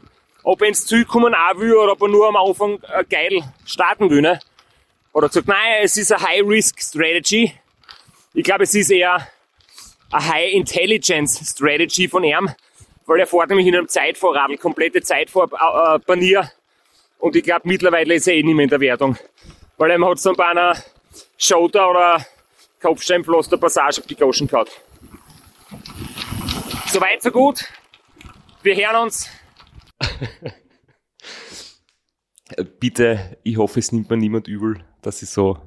ob 0.43 0.61
er 0.61 0.67
ins 0.67 0.85
Ziel 0.85 1.05
kommen 1.05 1.35
auch 1.35 1.57
will 1.57 1.73
oder 1.73 1.91
ob 1.93 2.01
er 2.01 2.07
nur 2.07 2.27
am 2.27 2.35
Anfang 2.35 2.79
äh, 2.83 3.03
geil 3.03 3.43
starten 3.65 4.09
will. 4.09 4.21
Ne? 4.21 4.39
Oder 5.13 5.27
gesagt, 5.27 5.47
nein, 5.47 5.81
es 5.83 5.97
ist 5.97 6.11
eine 6.11 6.23
High-Risk-Strategy. 6.23 7.53
Ich 8.33 8.43
glaube, 8.43 8.63
es 8.63 8.73
ist 8.73 8.89
eher 8.89 9.27
eine 10.11 10.27
High-Intelligence-Strategy 10.27 12.07
von 12.07 12.23
ihm, 12.23 12.49
weil 13.05 13.19
er 13.19 13.27
fährt 13.27 13.49
nämlich 13.49 13.67
in 13.67 13.75
einem 13.75 13.87
Zeitvorradl, 13.87 14.57
komplette 14.57 15.01
Zeitvorpanier. 15.01 16.51
Und 17.21 17.35
ich 17.35 17.43
glaube, 17.43 17.61
mittlerweile 17.67 18.15
ist 18.15 18.27
er 18.27 18.33
eh 18.33 18.41
nicht 18.41 18.55
mehr 18.55 18.63
in 18.63 18.69
der 18.69 18.79
Wertung. 18.79 19.15
Weil 19.77 19.91
er 19.91 20.09
hat 20.09 20.19
so 20.19 20.31
ein 20.31 20.35
paar 20.35 20.49
einer 20.49 20.75
Shoulder 21.37 21.91
oder 21.91 22.25
Kopfsteinpflaster 22.81 23.57
Passage 23.57 24.01
auf 24.01 24.07
die 24.07 24.15
Goschen 24.15 24.47
gehauen. 24.47 24.65
Soweit, 26.87 27.21
so 27.21 27.29
gut. 27.29 27.63
Wir 28.63 28.75
hören 28.75 29.03
uns. 29.03 29.29
Bitte, 32.79 33.37
ich 33.43 33.57
hoffe, 33.57 33.79
es 33.79 33.91
nimmt 33.91 34.09
mir 34.09 34.17
niemand 34.17 34.47
übel, 34.47 34.83
dass 35.03 35.21
ich 35.21 35.29
so, 35.29 35.59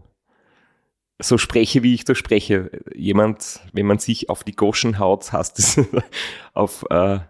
so 1.23 1.39
spreche, 1.39 1.85
wie 1.85 1.95
ich 1.95 2.05
da 2.05 2.17
spreche. 2.17 2.83
Jemand, 2.95 3.61
wenn 3.73 3.87
man 3.87 4.01
sich 4.01 4.29
auf 4.29 4.43
die 4.43 4.57
Goschen 4.57 4.99
haut, 4.99 5.33
heißt 5.33 5.59
es 5.61 5.81
auf, 6.53 6.85
äh, 6.91 7.21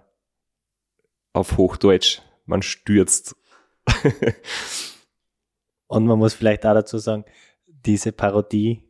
auf 1.35 1.59
Hochdeutsch, 1.59 2.23
man 2.47 2.63
stürzt. 2.63 3.37
Und 5.87 6.07
man 6.07 6.19
muss 6.19 6.35
vielleicht 6.35 6.67
auch 6.67 6.75
dazu 6.75 6.99
sagen, 6.99 7.25
diese 7.67 8.13
Parodie 8.13 8.83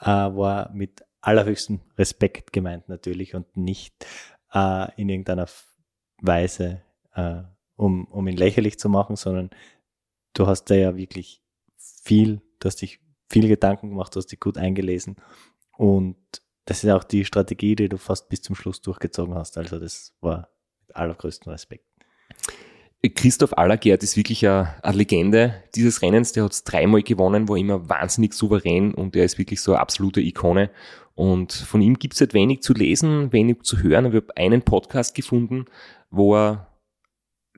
äh, 0.00 0.06
war 0.06 0.72
mit 0.72 1.04
allerhöchstem 1.20 1.80
Respekt 1.98 2.52
gemeint 2.52 2.88
natürlich 2.88 3.34
und 3.34 3.56
nicht 3.56 4.06
äh, 4.52 4.94
in 5.00 5.08
irgendeiner 5.08 5.48
Weise, 6.20 6.82
äh, 7.14 7.42
um, 7.76 8.06
um 8.06 8.28
ihn 8.28 8.36
lächerlich 8.36 8.78
zu 8.78 8.88
machen, 8.88 9.16
sondern 9.16 9.50
du 10.32 10.46
hast 10.46 10.66
da 10.66 10.74
ja 10.74 10.96
wirklich 10.96 11.42
viel, 11.76 12.40
du 12.60 12.66
hast 12.66 12.80
dich 12.80 13.00
viel 13.28 13.48
Gedanken 13.48 13.90
gemacht, 13.90 14.14
du 14.14 14.18
hast 14.18 14.32
dich 14.32 14.40
gut 14.40 14.56
eingelesen 14.56 15.16
und 15.76 16.16
das 16.64 16.84
ist 16.84 16.90
auch 16.90 17.04
die 17.04 17.24
Strategie, 17.24 17.76
die 17.76 17.88
du 17.88 17.96
fast 17.96 18.28
bis 18.28 18.42
zum 18.42 18.54
Schluss 18.54 18.80
durchgezogen 18.80 19.34
hast. 19.34 19.56
Also 19.58 19.78
das 19.78 20.14
war 20.20 20.50
mit 20.80 20.94
allergrößtem 20.94 21.50
Respekt. 21.50 21.86
Christoph 23.14 23.56
Allergert 23.56 24.02
ist 24.02 24.16
wirklich 24.16 24.44
eine, 24.46 24.74
eine 24.82 24.96
Legende 24.96 25.62
dieses 25.74 26.02
Rennens. 26.02 26.32
Der 26.32 26.44
hat 26.44 26.52
es 26.52 26.64
dreimal 26.64 27.02
gewonnen, 27.02 27.48
war 27.48 27.56
immer 27.56 27.88
wahnsinnig 27.88 28.32
souverän 28.34 28.92
und 28.92 29.14
er 29.14 29.24
ist 29.24 29.38
wirklich 29.38 29.60
so 29.60 29.72
eine 29.72 29.80
absolute 29.80 30.20
Ikone. 30.20 30.70
Und 31.14 31.52
von 31.52 31.80
ihm 31.80 31.98
gibt 31.98 32.14
es 32.14 32.20
halt 32.20 32.34
wenig 32.34 32.62
zu 32.62 32.72
lesen, 32.72 33.32
wenig 33.32 33.62
zu 33.62 33.82
hören. 33.82 34.06
Ich 34.06 34.14
habe 34.14 34.36
einen 34.36 34.62
Podcast 34.62 35.14
gefunden, 35.14 35.66
wo 36.10 36.34
er, 36.34 36.68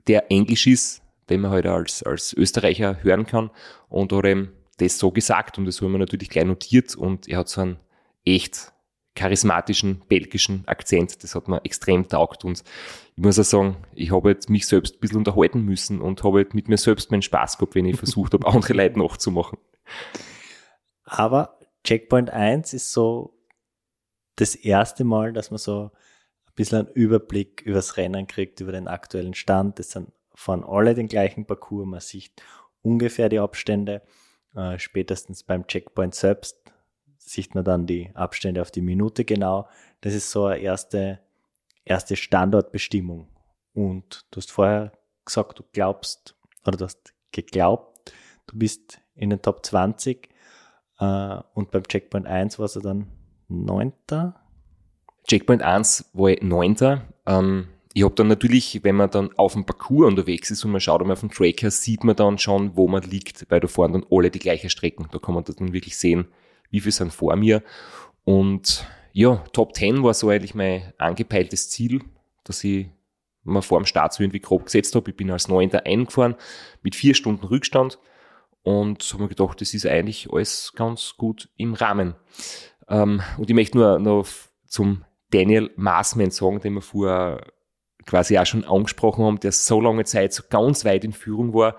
der 0.06 0.30
Englisch 0.30 0.66
ist, 0.66 1.02
den 1.30 1.40
man 1.42 1.50
halt 1.52 1.66
als, 1.66 2.02
als 2.02 2.32
Österreicher 2.34 3.02
hören 3.02 3.26
kann. 3.26 3.50
Und 3.88 4.12
hat 4.12 4.26
ihm 4.26 4.50
das 4.76 4.98
so 4.98 5.10
gesagt 5.10 5.58
und 5.58 5.66
das 5.66 5.80
haben 5.80 5.92
wir 5.92 5.98
natürlich 5.98 6.30
gleich 6.30 6.44
notiert 6.44 6.94
und 6.96 7.28
er 7.28 7.38
hat 7.38 7.48
so 7.48 7.60
einen 7.62 7.76
echt 8.24 8.72
charismatischen 9.14 10.02
belgischen 10.08 10.66
Akzent. 10.66 11.22
Das 11.22 11.34
hat 11.34 11.48
mir 11.48 11.64
extrem 11.64 12.08
taugt 12.08 12.44
und 12.44 12.62
ich 13.16 13.22
muss 13.22 13.38
auch 13.38 13.44
sagen, 13.44 13.76
ich 13.94 14.12
habe 14.12 14.30
jetzt 14.30 14.48
mich 14.48 14.66
selbst 14.66 14.96
ein 14.96 15.00
bisschen 15.00 15.18
unterhalten 15.18 15.64
müssen 15.64 16.00
und 16.00 16.22
habe 16.22 16.46
mit 16.52 16.68
mir 16.68 16.78
selbst 16.78 17.10
meinen 17.10 17.22
Spaß 17.22 17.58
gehabt, 17.58 17.74
wenn 17.74 17.86
ich 17.86 17.96
versucht 17.98 18.34
habe, 18.34 18.46
andere 18.46 18.72
Leute 18.74 18.98
nachzumachen. 18.98 19.58
Aber 21.04 21.58
Checkpoint 21.84 22.30
1 22.30 22.72
ist 22.72 22.92
so 22.92 23.36
das 24.36 24.54
erste 24.54 25.04
Mal, 25.04 25.32
dass 25.32 25.50
man 25.50 25.58
so 25.58 25.90
ein 26.46 26.54
bisschen 26.54 26.86
einen 26.86 26.94
Überblick 26.94 27.62
übers 27.62 27.96
Rennen 27.96 28.26
kriegt, 28.26 28.60
über 28.60 28.72
den 28.72 28.88
aktuellen 28.88 29.34
Stand. 29.34 29.80
Es 29.80 29.90
sind 29.90 30.12
von 30.34 30.64
alle 30.64 30.94
den 30.94 31.08
gleichen 31.08 31.46
Parcours, 31.46 31.86
man 31.86 32.00
sieht 32.00 32.32
ungefähr 32.82 33.28
die 33.28 33.40
Abstände. 33.40 34.02
Äh, 34.54 34.78
spätestens 34.78 35.42
beim 35.42 35.66
Checkpoint 35.66 36.14
selbst 36.14 36.56
sieht 37.20 37.54
man 37.54 37.64
dann 37.64 37.86
die 37.86 38.10
Abstände 38.14 38.62
auf 38.62 38.70
die 38.70 38.80
Minute 38.80 39.24
genau. 39.24 39.68
Das 40.00 40.14
ist 40.14 40.30
so 40.30 40.46
eine 40.46 40.60
erste, 40.60 41.20
erste 41.84 42.16
Standortbestimmung. 42.16 43.28
Und 43.74 44.26
du 44.30 44.38
hast 44.38 44.50
vorher 44.50 44.92
gesagt, 45.24 45.58
du 45.58 45.64
glaubst, 45.72 46.34
oder 46.66 46.76
du 46.76 46.84
hast 46.86 47.14
geglaubt, 47.30 48.12
du 48.46 48.58
bist 48.58 49.00
in 49.14 49.30
den 49.30 49.42
Top 49.42 49.64
20 49.64 50.28
äh, 50.98 51.36
und 51.54 51.70
beim 51.70 51.84
Checkpoint 51.84 52.26
1 52.26 52.58
war 52.58 52.66
es 52.66 52.72
dann 52.74 53.06
Neunter. 53.48 54.40
Checkpoint 55.28 55.62
1 55.62 56.10
war 56.14 56.30
ich 56.30 56.42
Neunter. 56.42 57.06
Ähm, 57.26 57.68
ich 57.92 58.04
habe 58.04 58.14
dann 58.14 58.28
natürlich, 58.28 58.82
wenn 58.84 58.96
man 58.96 59.10
dann 59.10 59.36
auf 59.36 59.52
dem 59.52 59.66
Parcours 59.66 60.08
unterwegs 60.08 60.50
ist 60.50 60.64
und 60.64 60.70
man 60.70 60.80
schaut 60.80 61.00
einmal 61.00 61.14
auf 61.14 61.20
den 61.20 61.30
Tracker, 61.30 61.70
sieht 61.70 62.04
man 62.04 62.16
dann 62.16 62.38
schon, 62.38 62.76
wo 62.76 62.88
man 62.88 63.02
liegt, 63.02 63.50
weil 63.50 63.60
da 63.60 63.68
fahren 63.68 63.92
dann 63.92 64.06
alle 64.10 64.30
die 64.30 64.38
gleiche 64.38 64.70
Strecken. 64.70 65.08
Da 65.10 65.18
kann 65.18 65.34
man 65.34 65.44
dann 65.44 65.72
wirklich 65.72 65.96
sehen, 65.96 66.28
wie 66.70 66.80
viel 66.80 66.92
sind 66.92 67.12
vor 67.12 67.36
mir. 67.36 67.62
Und 68.24 68.86
ja, 69.12 69.36
Top 69.52 69.74
10 69.74 70.02
war 70.02 70.14
so 70.14 70.28
eigentlich 70.28 70.54
mein 70.54 70.92
angepeiltes 70.98 71.70
Ziel, 71.70 72.00
dass 72.44 72.62
ich 72.64 72.86
mir 73.42 73.62
vor 73.62 73.80
dem 73.80 73.86
Start 73.86 74.12
so 74.12 74.22
irgendwie 74.22 74.40
grob 74.40 74.66
gesetzt 74.66 74.94
habe. 74.94 75.10
Ich 75.10 75.16
bin 75.16 75.30
als 75.30 75.48
Neunter 75.48 75.86
eingefahren 75.86 76.36
mit 76.82 76.94
vier 76.94 77.14
Stunden 77.14 77.44
Rückstand 77.44 77.98
und 78.62 79.02
habe 79.12 79.24
mir 79.24 79.28
gedacht, 79.28 79.60
das 79.60 79.74
ist 79.74 79.86
eigentlich 79.86 80.30
alles 80.30 80.72
ganz 80.76 81.14
gut 81.16 81.48
im 81.56 81.74
Rahmen. 81.74 82.14
Ähm, 82.88 83.22
und 83.38 83.48
ich 83.48 83.54
möchte 83.54 83.78
nur 83.78 83.98
noch 83.98 84.26
zum 84.66 85.04
Daniel 85.30 85.70
Maßmann 85.76 86.30
sagen, 86.30 86.60
den 86.60 86.74
wir 86.74 86.82
vorher 86.82 87.40
quasi 88.06 88.38
auch 88.38 88.46
schon 88.46 88.64
angesprochen 88.64 89.24
haben, 89.24 89.40
der 89.40 89.52
so 89.52 89.80
lange 89.80 90.04
Zeit 90.04 90.32
so 90.32 90.42
ganz 90.48 90.84
weit 90.84 91.04
in 91.04 91.12
Führung 91.12 91.54
war. 91.54 91.76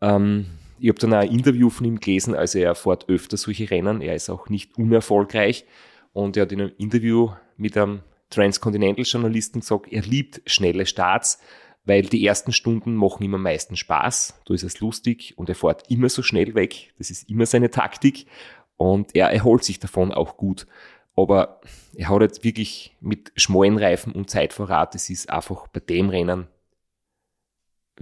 Ähm, 0.00 0.46
ich 0.82 0.88
habe 0.88 0.98
dann 0.98 1.14
auch 1.14 1.18
ein 1.18 1.30
Interview 1.30 1.70
von 1.70 1.86
ihm 1.86 2.00
gelesen, 2.00 2.34
also 2.34 2.58
er 2.58 2.74
fährt 2.74 3.08
öfter 3.08 3.36
solche 3.36 3.70
Rennen, 3.70 4.00
er 4.00 4.16
ist 4.16 4.28
auch 4.28 4.48
nicht 4.48 4.76
unerfolgreich. 4.76 5.64
Und 6.12 6.36
er 6.36 6.42
hat 6.42 6.50
in 6.50 6.60
einem 6.60 6.72
Interview 6.76 7.30
mit 7.56 7.78
einem 7.78 8.02
Transcontinental-Journalisten 8.30 9.60
gesagt, 9.60 9.92
er 9.92 10.02
liebt 10.02 10.42
schnelle 10.44 10.84
Starts, 10.84 11.38
weil 11.84 12.02
die 12.02 12.26
ersten 12.26 12.52
Stunden 12.52 12.96
machen 12.96 13.22
ihm 13.22 13.34
am 13.34 13.42
meisten 13.42 13.76
Spaß, 13.76 14.40
da 14.44 14.54
ist 14.54 14.64
es 14.64 14.80
lustig 14.80 15.34
und 15.38 15.48
er 15.48 15.54
fährt 15.54 15.88
immer 15.88 16.08
so 16.08 16.20
schnell 16.20 16.56
weg, 16.56 16.92
das 16.98 17.10
ist 17.10 17.30
immer 17.30 17.46
seine 17.46 17.70
Taktik. 17.70 18.26
Und 18.76 19.14
er 19.14 19.30
erholt 19.30 19.62
sich 19.62 19.78
davon 19.78 20.10
auch 20.10 20.36
gut. 20.36 20.66
Aber 21.14 21.60
er 21.94 22.08
hat 22.08 22.22
jetzt 22.22 22.42
wirklich 22.42 22.96
mit 23.00 23.30
schmalen 23.36 23.78
Reifen 23.78 24.12
und 24.12 24.30
Zeitvorrat, 24.30 24.96
das 24.96 25.10
ist 25.10 25.30
einfach 25.30 25.68
bei 25.68 25.78
dem 25.78 26.08
Rennen 26.08 26.48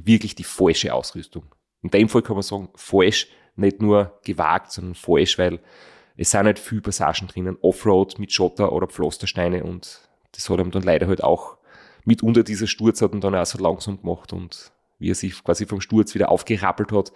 wirklich 0.03 0.35
die 0.35 0.45
falsche 0.45 0.95
Ausrüstung. 0.95 1.45
In 1.83 1.91
dem 1.91 2.09
Fall 2.09 2.23
kann 2.23 2.37
man 2.37 2.43
sagen, 2.43 2.69
falsch, 2.75 3.29
nicht 3.57 3.81
nur 3.81 4.19
gewagt, 4.25 4.73
sondern 4.73 4.95
falsch, 4.95 5.39
weil 5.39 5.61
es 6.17 6.31
sind 6.31 6.45
nicht 6.45 6.59
viele 6.59 6.83
Passagen 6.83 7.29
drinnen, 7.29 7.57
Offroad 7.63 8.19
mit 8.19 8.33
Schotter 8.33 8.73
oder 8.73 8.87
Pflastersteine 8.87 9.65
und 9.65 10.09
das 10.33 10.49
hat 10.49 10.61
ihm 10.61 10.71
dann 10.71 10.83
leider 10.83 11.07
halt 11.07 11.25
auch 11.25 11.57
mitunter 12.05 12.43
dieser 12.43 12.67
Sturz 12.67 13.03
hat 13.03 13.15
ihn 13.15 13.21
dann 13.21 13.35
auch 13.35 13.47
so 13.47 13.59
langsam 13.59 14.01
gemacht 14.01 14.33
und 14.33 14.73
wie 14.99 15.11
er 15.11 15.15
sich 15.15 15.43
quasi 15.43 15.67
vom 15.67 15.81
Sturz 15.81 16.15
wieder 16.15 16.31
aufgerappelt 16.31 16.93
hat 16.93 17.13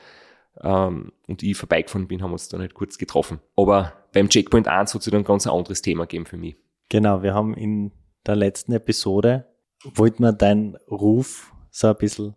ähm, 0.63 1.13
und 1.27 1.43
ich 1.43 1.57
vorbeigefahren 1.57 2.09
bin, 2.09 2.23
haben 2.23 2.31
wir 2.31 2.35
uns 2.35 2.49
dann 2.49 2.61
halt 2.61 2.75
kurz 2.75 2.99
getroffen. 2.99 3.41
Aber 3.57 3.93
beim 4.13 4.29
Checkpoint 4.29 4.69
1 4.69 4.95
hat 4.95 5.01
es 5.01 5.11
dann 5.11 5.21
ein 5.21 5.25
ganz 5.25 5.47
anderes 5.47 5.83
Thema 5.83 6.05
gegeben 6.05 6.27
für 6.27 6.37
mich. 6.37 6.57
Genau, 6.89 7.23
wir 7.23 7.35
haben 7.35 7.55
in 7.55 7.93
der 8.27 8.37
letzten 8.37 8.73
Episode, 8.73 9.47
wollten 9.83 10.23
wir 10.23 10.33
deinen 10.33 10.77
Ruf 10.91 11.53
so 11.71 11.89
ein 11.89 11.97
bisschen 11.97 12.37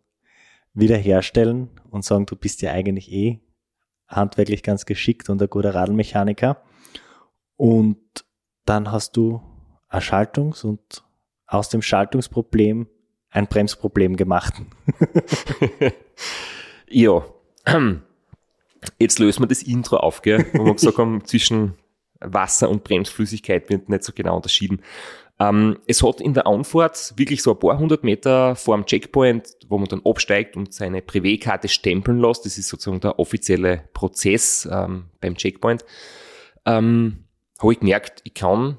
wiederherstellen 0.79 1.69
und 1.89 2.05
sagen, 2.05 2.25
du 2.25 2.35
bist 2.35 2.61
ja 2.61 2.71
eigentlich 2.71 3.11
eh 3.11 3.39
handwerklich 4.07 4.63
ganz 4.63 4.85
geschickt 4.85 5.29
und 5.29 5.41
ein 5.41 5.49
guter 5.49 5.75
Radlmechaniker. 5.75 6.63
Und 7.55 7.97
dann 8.65 8.91
hast 8.91 9.17
du 9.17 9.41
ein 9.89 10.01
Schaltungs- 10.01 10.63
und 10.63 11.03
aus 11.47 11.69
dem 11.69 11.81
Schaltungsproblem 11.81 12.87
ein 13.29 13.47
Bremsproblem 13.47 14.15
gemacht. 14.15 14.53
ja, 16.89 17.23
jetzt 18.99 19.19
lösen 19.19 19.43
wir 19.43 19.47
das 19.47 19.63
Intro 19.63 19.97
auf, 19.97 20.21
gell? 20.21 20.45
wo 20.53 20.65
wir 20.65 20.73
gesagt 20.73 20.97
haben, 20.97 21.25
zwischen 21.25 21.75
Wasser 22.19 22.69
und 22.69 22.83
Bremsflüssigkeit 22.83 23.69
wird 23.69 23.89
nicht 23.89 24.03
so 24.03 24.13
genau 24.13 24.35
unterschieden. 24.35 24.81
Ähm, 25.39 25.79
es 25.85 26.01
hat 26.01 26.19
in 26.19 26.33
der 26.33 26.47
Anfahrt 26.47 27.13
wirklich 27.15 27.43
so 27.43 27.51
ein 27.51 27.59
paar 27.59 27.77
hundert 27.77 28.03
Meter 28.03 28.55
vor 28.55 28.75
dem 28.75 28.85
Checkpoint, 28.85 29.55
wo 29.67 29.77
man 29.77 29.87
dann 29.87 30.01
absteigt 30.03 30.55
und 30.55 30.73
seine 30.73 31.01
Privé-Karte 31.01 31.67
stempeln 31.67 32.19
lässt. 32.19 32.45
Das 32.45 32.57
ist 32.57 32.69
sozusagen 32.69 33.01
der 33.01 33.19
offizielle 33.19 33.83
Prozess 33.93 34.67
ähm, 34.71 35.05
beim 35.21 35.35
Checkpoint. 35.35 35.85
Ähm, 36.65 37.25
habe 37.59 37.73
ich 37.73 37.79
gemerkt, 37.79 38.21
ich 38.23 38.33
kann 38.33 38.77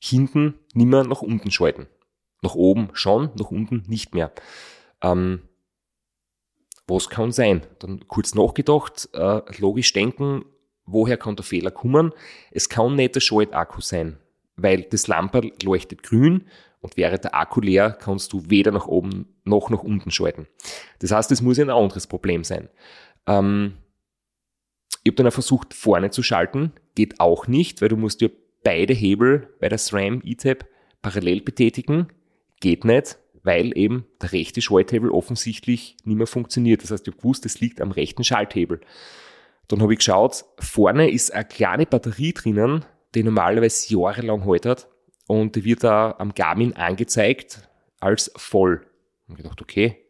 hinten 0.00 0.54
nicht 0.74 0.86
mehr 0.86 1.04
nach 1.04 1.22
unten 1.22 1.50
schalten. 1.50 1.86
Nach 2.42 2.54
oben 2.54 2.90
schon, 2.92 3.30
nach 3.38 3.50
unten 3.50 3.84
nicht 3.86 4.14
mehr. 4.14 4.32
Ähm, 5.00 5.42
was 6.86 7.08
kann 7.08 7.32
sein? 7.32 7.62
Dann 7.78 8.06
kurz 8.08 8.34
nachgedacht, 8.34 9.08
äh, 9.14 9.40
logisch 9.58 9.92
denken, 9.92 10.44
woher 10.84 11.16
kann 11.16 11.36
der 11.36 11.44
Fehler 11.44 11.70
kommen? 11.70 12.12
Es 12.50 12.68
kann 12.68 12.96
nicht 12.96 13.14
der 13.14 13.20
Schaltakku 13.20 13.80
sein, 13.80 14.18
weil 14.56 14.82
das 14.82 15.06
Lamperl 15.06 15.52
leuchtet 15.62 16.02
grün 16.02 16.44
und 16.80 16.96
wäre 16.96 17.18
der 17.18 17.34
Akku 17.34 17.60
leer, 17.60 17.90
kannst 17.90 18.32
du 18.32 18.50
weder 18.50 18.70
nach 18.70 18.86
oben 18.86 19.34
noch 19.44 19.70
nach 19.70 19.82
unten 19.82 20.10
schalten. 20.10 20.46
Das 20.98 21.12
heißt, 21.12 21.32
es 21.32 21.42
muss 21.42 21.58
ein 21.58 21.70
anderes 21.70 22.06
Problem 22.06 22.44
sein. 22.44 22.68
Ähm, 23.26 23.74
ich 25.02 25.10
habe 25.10 25.16
dann 25.16 25.26
auch 25.26 25.32
versucht, 25.32 25.74
vorne 25.74 26.10
zu 26.10 26.22
schalten. 26.22 26.72
Geht 26.94 27.20
auch 27.20 27.46
nicht, 27.46 27.82
weil 27.82 27.88
du 27.88 27.96
musst 27.96 28.20
dir 28.20 28.30
beide 28.62 28.94
Hebel 28.94 29.48
bei 29.60 29.68
der 29.68 29.78
SRAM 29.78 30.22
E-Tab 30.24 30.66
parallel 31.02 31.42
betätigen. 31.42 32.08
Geht 32.60 32.84
nicht, 32.84 33.18
weil 33.42 33.76
eben 33.76 34.06
der 34.22 34.32
rechte 34.32 34.62
Schalthebel 34.62 35.10
offensichtlich 35.10 35.96
nicht 36.04 36.16
mehr 36.16 36.26
funktioniert. 36.26 36.82
Das 36.82 36.90
heißt, 36.90 37.06
ich 37.06 37.12
habe 37.12 37.20
gewusst, 37.20 37.44
es 37.46 37.60
liegt 37.60 37.80
am 37.80 37.92
rechten 37.92 38.24
Schalthebel. 38.24 38.80
Dann 39.68 39.82
habe 39.82 39.92
ich 39.92 39.98
geschaut, 39.98 40.44
vorne 40.58 41.10
ist 41.10 41.32
eine 41.32 41.44
kleine 41.44 41.86
Batterie 41.86 42.32
drinnen, 42.32 42.84
die 43.14 43.22
normalerweise 43.22 43.92
jahrelang 43.94 44.44
haltet 44.44 44.88
und 45.26 45.56
die 45.56 45.64
wird 45.64 45.84
da 45.84 46.14
am 46.18 46.34
Garmin 46.34 46.74
angezeigt 46.74 47.68
als 48.00 48.30
voll. 48.36 48.86
Und 49.26 49.36
gedacht, 49.36 49.62
okay, 49.62 50.04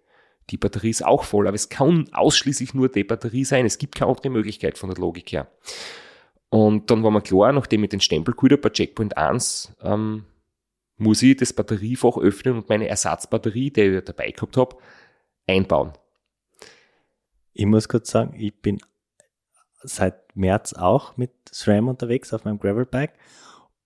die 0.51 0.57
Batterie 0.57 0.91
ist 0.91 1.05
auch 1.05 1.25
voll, 1.25 1.47
aber 1.47 1.55
es 1.55 1.69
kann 1.69 2.09
ausschließlich 2.13 2.75
nur 2.75 2.89
die 2.89 3.05
Batterie 3.05 3.45
sein. 3.45 3.65
Es 3.65 3.79
gibt 3.79 3.95
keine 3.95 4.11
andere 4.11 4.31
Möglichkeit 4.31 4.77
von 4.77 4.91
der 4.91 4.99
Logik 4.99 5.33
her. 5.33 5.49
Und 6.51 6.91
dann 6.91 7.03
war 7.03 7.11
mir 7.11 7.23
klar, 7.23 7.53
nachdem 7.53 7.85
ich 7.85 7.91
den 7.91 8.01
Stempel 8.01 8.35
geholt 8.35 8.61
bei 8.61 8.71
Checkpoint 8.71 9.17
1, 9.17 9.77
ähm, 9.83 10.25
muss 10.97 11.23
ich 11.23 11.37
das 11.37 11.53
Batteriefach 11.53 12.19
öffnen 12.19 12.57
und 12.57 12.69
meine 12.69 12.89
Ersatzbatterie, 12.89 13.71
die 13.71 13.81
ich 13.83 14.05
dabei 14.05 14.31
gehabt 14.31 14.57
habe, 14.57 14.77
einbauen. 15.47 15.93
Ich 17.53 17.67
muss 17.67 17.89
kurz 17.89 18.11
sagen, 18.11 18.35
ich 18.39 18.55
bin 18.61 18.81
seit 19.85 20.37
März 20.37 20.73
auch 20.73 21.17
mit 21.17 21.31
SRAM 21.51 21.89
unterwegs 21.89 22.33
auf 22.33 22.45
meinem 22.45 22.59
Gravelbike 22.59 23.15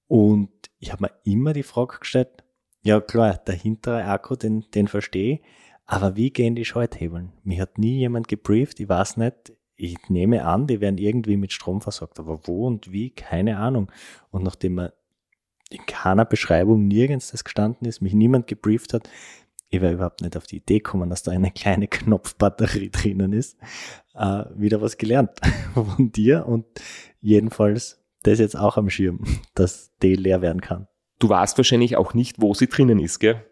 und 0.07 0.51
ich 0.79 0.93
habe 0.93 1.05
mir 1.05 1.11
immer 1.25 1.53
die 1.53 1.63
Frage 1.63 1.99
gestellt, 1.99 2.45
ja 2.83 3.01
klar, 3.01 3.37
der 3.37 3.55
hintere 3.55 4.05
Akku, 4.05 4.37
den, 4.37 4.65
den 4.75 4.89
verstehe 4.89 5.35
ich, 5.35 5.41
aber 5.85 6.17
wie 6.17 6.31
gehen 6.31 6.55
die 6.55 6.65
Schalthebeln? 6.65 7.33
Mir 7.45 7.63
hat 7.63 7.79
nie 7.79 7.99
jemand 7.99 8.29
gebrieft, 8.29 8.79
ich 8.81 8.89
weiß 8.89 9.17
nicht, 9.17 9.53
ich 9.75 9.97
nehme 10.09 10.45
an, 10.45 10.67
die 10.67 10.81
werden 10.81 10.99
irgendwie 10.99 11.37
mit 11.37 11.53
Strom 11.53 11.81
versorgt, 11.81 12.19
aber 12.19 12.47
wo 12.47 12.67
und 12.67 12.91
wie, 12.93 13.11
keine 13.11 13.59
Ahnung. 13.59 13.91
Und 14.31 14.43
nachdem 14.43 14.75
man 14.75 14.91
in 15.71 15.87
keiner 15.87 16.25
Beschreibung 16.25 16.89
nirgends 16.89 17.31
das 17.31 17.45
gestanden 17.45 17.87
ist, 17.87 18.01
mich 18.01 18.13
niemand 18.13 18.47
gebrieft 18.49 18.93
hat, 18.93 19.09
ich 19.71 19.81
wäre 19.81 19.93
überhaupt 19.93 20.23
nicht 20.23 20.37
auf 20.37 20.47
die 20.47 20.57
Idee 20.57 20.79
gekommen, 20.79 21.11
dass 21.11 21.23
da 21.23 21.33
eine 21.33 21.51
kleine 21.51 21.89
Knopfbatterie 21.89 22.91
drinnen 22.93 23.33
ist, 23.33 23.59
äh, 24.15 24.45
wieder 24.55 24.81
was 24.81 24.97
gelernt 24.97 25.31
von 25.75 26.11
dir 26.13 26.47
und 26.47 26.67
jedenfalls 27.21 28.03
das 28.23 28.39
jetzt 28.39 28.57
auch 28.57 28.77
am 28.77 28.91
Schirm, 28.91 29.25
dass 29.55 29.93
die 30.03 30.15
leer 30.15 30.43
werden 30.43 30.61
kann. 30.61 30.89
Du 31.19 31.29
weißt 31.29 31.59
wahrscheinlich 31.59 31.97
auch 31.97 32.15
nicht, 32.15 32.41
wo 32.41 32.55
sie 32.55 32.69
drinnen 32.69 33.01
ist, 33.01 33.19
gell? 33.19 33.45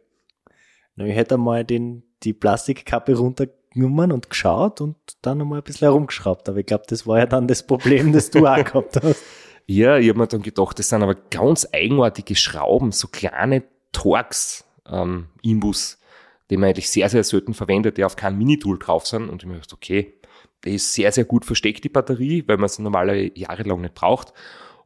Na, 0.94 1.04
ich 1.04 1.16
hätte 1.16 1.34
einmal 1.34 1.64
den, 1.64 2.04
die 2.22 2.32
Plastikkappe 2.32 3.16
runtergenommen 3.16 4.12
und 4.12 4.30
geschaut 4.30 4.80
und 4.80 4.96
dann 5.20 5.40
einmal 5.40 5.58
ein 5.58 5.64
bisschen 5.64 5.86
herumgeschraubt, 5.86 6.48
aber 6.48 6.58
ich 6.58 6.66
glaube, 6.66 6.84
das 6.88 7.06
war 7.06 7.18
ja 7.18 7.26
dann 7.26 7.48
das 7.48 7.66
Problem, 7.66 8.12
das 8.12 8.30
du 8.30 8.46
auch 8.46 8.64
gehabt 8.64 9.02
hast. 9.02 9.22
Ja, 9.66 9.98
ich 9.98 10.08
habe 10.08 10.20
mir 10.20 10.28
dann 10.28 10.42
gedacht, 10.42 10.78
das 10.78 10.88
sind 10.88 11.02
aber 11.02 11.16
ganz 11.16 11.68
eigenartige 11.72 12.36
Schrauben, 12.36 12.92
so 12.92 13.08
kleine 13.08 13.64
Torx 13.92 14.64
ähm, 14.88 15.26
Die 16.50 16.56
man 16.56 16.68
eigentlich 16.68 16.90
sehr, 16.90 17.08
sehr 17.08 17.24
selten 17.24 17.54
verwendet, 17.54 17.96
die 17.96 18.04
auf 18.04 18.16
keinem 18.16 18.38
Minitool 18.38 18.78
drauf 18.78 19.06
sind. 19.06 19.28
Und 19.28 19.42
ich 19.42 19.48
mir 19.48 19.54
gedacht, 19.54 19.72
okay, 19.72 20.14
die 20.64 20.74
ist 20.74 20.92
sehr, 20.92 21.12
sehr 21.12 21.24
gut 21.24 21.44
versteckt, 21.44 21.84
die 21.84 21.88
Batterie, 21.88 22.44
weil 22.46 22.56
man 22.56 22.68
sie 22.68 22.82
normalerweise 22.82 23.32
jahrelang 23.34 23.80
nicht 23.80 23.94
braucht. 23.94 24.32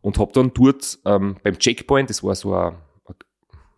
Und 0.00 0.18
habe 0.18 0.32
dann 0.32 0.52
dort 0.54 0.98
ähm, 1.04 1.36
beim 1.42 1.58
Checkpoint, 1.58 2.08
das 2.08 2.22
war 2.22 2.34
so 2.34 2.54
ein, 2.54 2.76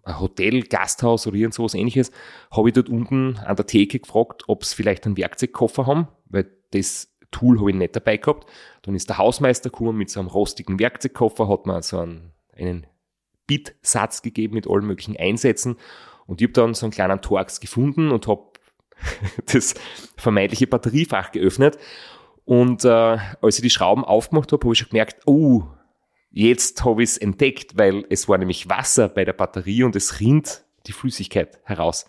ein 0.04 0.20
Hotel, 0.20 0.62
Gasthaus 0.62 1.26
oder 1.26 1.36
irgend 1.36 1.54
sowas 1.54 1.74
ähnliches, 1.74 2.12
habe 2.50 2.68
ich 2.68 2.74
dort 2.74 2.88
unten 2.88 3.36
an 3.38 3.56
der 3.56 3.66
Theke 3.66 3.98
gefragt, 3.98 4.44
ob 4.46 4.64
sie 4.64 4.74
vielleicht 4.74 5.06
einen 5.06 5.16
Werkzeugkoffer 5.16 5.86
haben, 5.86 6.08
weil 6.26 6.50
das 6.70 7.08
Tool 7.30 7.58
habe 7.58 7.70
ich 7.70 7.76
nicht 7.76 7.96
dabei 7.96 8.18
gehabt. 8.18 8.48
Dann 8.82 8.94
ist 8.94 9.08
der 9.08 9.18
Hausmeister 9.18 9.70
gekommen 9.70 9.98
mit 9.98 10.10
so 10.10 10.20
einem 10.20 10.28
rostigen 10.28 10.78
Werkzeugkoffer, 10.78 11.48
hat 11.48 11.66
mir 11.66 11.82
so 11.82 11.98
einen, 11.98 12.32
einen 12.56 12.86
Bitsatz 13.46 14.22
gegeben 14.22 14.54
mit 14.54 14.68
allen 14.68 14.86
möglichen 14.86 15.16
Einsätzen. 15.16 15.76
Und 16.26 16.40
ich 16.40 16.46
habe 16.46 16.52
dann 16.52 16.74
so 16.74 16.86
einen 16.86 16.92
kleinen 16.92 17.20
Torx 17.20 17.60
gefunden 17.60 18.10
und 18.10 18.26
habe 18.26 18.52
das 19.52 19.74
vermeintliche 20.16 20.66
Batteriefach 20.66 21.32
geöffnet. 21.32 21.78
Und 22.44 22.84
äh, 22.84 23.18
als 23.40 23.56
ich 23.56 23.62
die 23.62 23.70
Schrauben 23.70 24.04
aufgemacht 24.04 24.52
habe, 24.52 24.64
habe 24.64 24.72
ich 24.72 24.78
schon 24.78 24.88
gemerkt, 24.88 25.22
oh, 25.26 25.64
jetzt 26.30 26.84
habe 26.84 27.02
ich 27.02 27.10
es 27.10 27.18
entdeckt, 27.18 27.76
weil 27.76 28.04
es 28.10 28.28
war 28.28 28.38
nämlich 28.38 28.68
Wasser 28.68 29.08
bei 29.08 29.24
der 29.24 29.32
Batterie 29.32 29.84
und 29.84 29.94
es 29.96 30.20
rinnt 30.20 30.64
die 30.86 30.92
Flüssigkeit 30.92 31.60
heraus. 31.64 32.06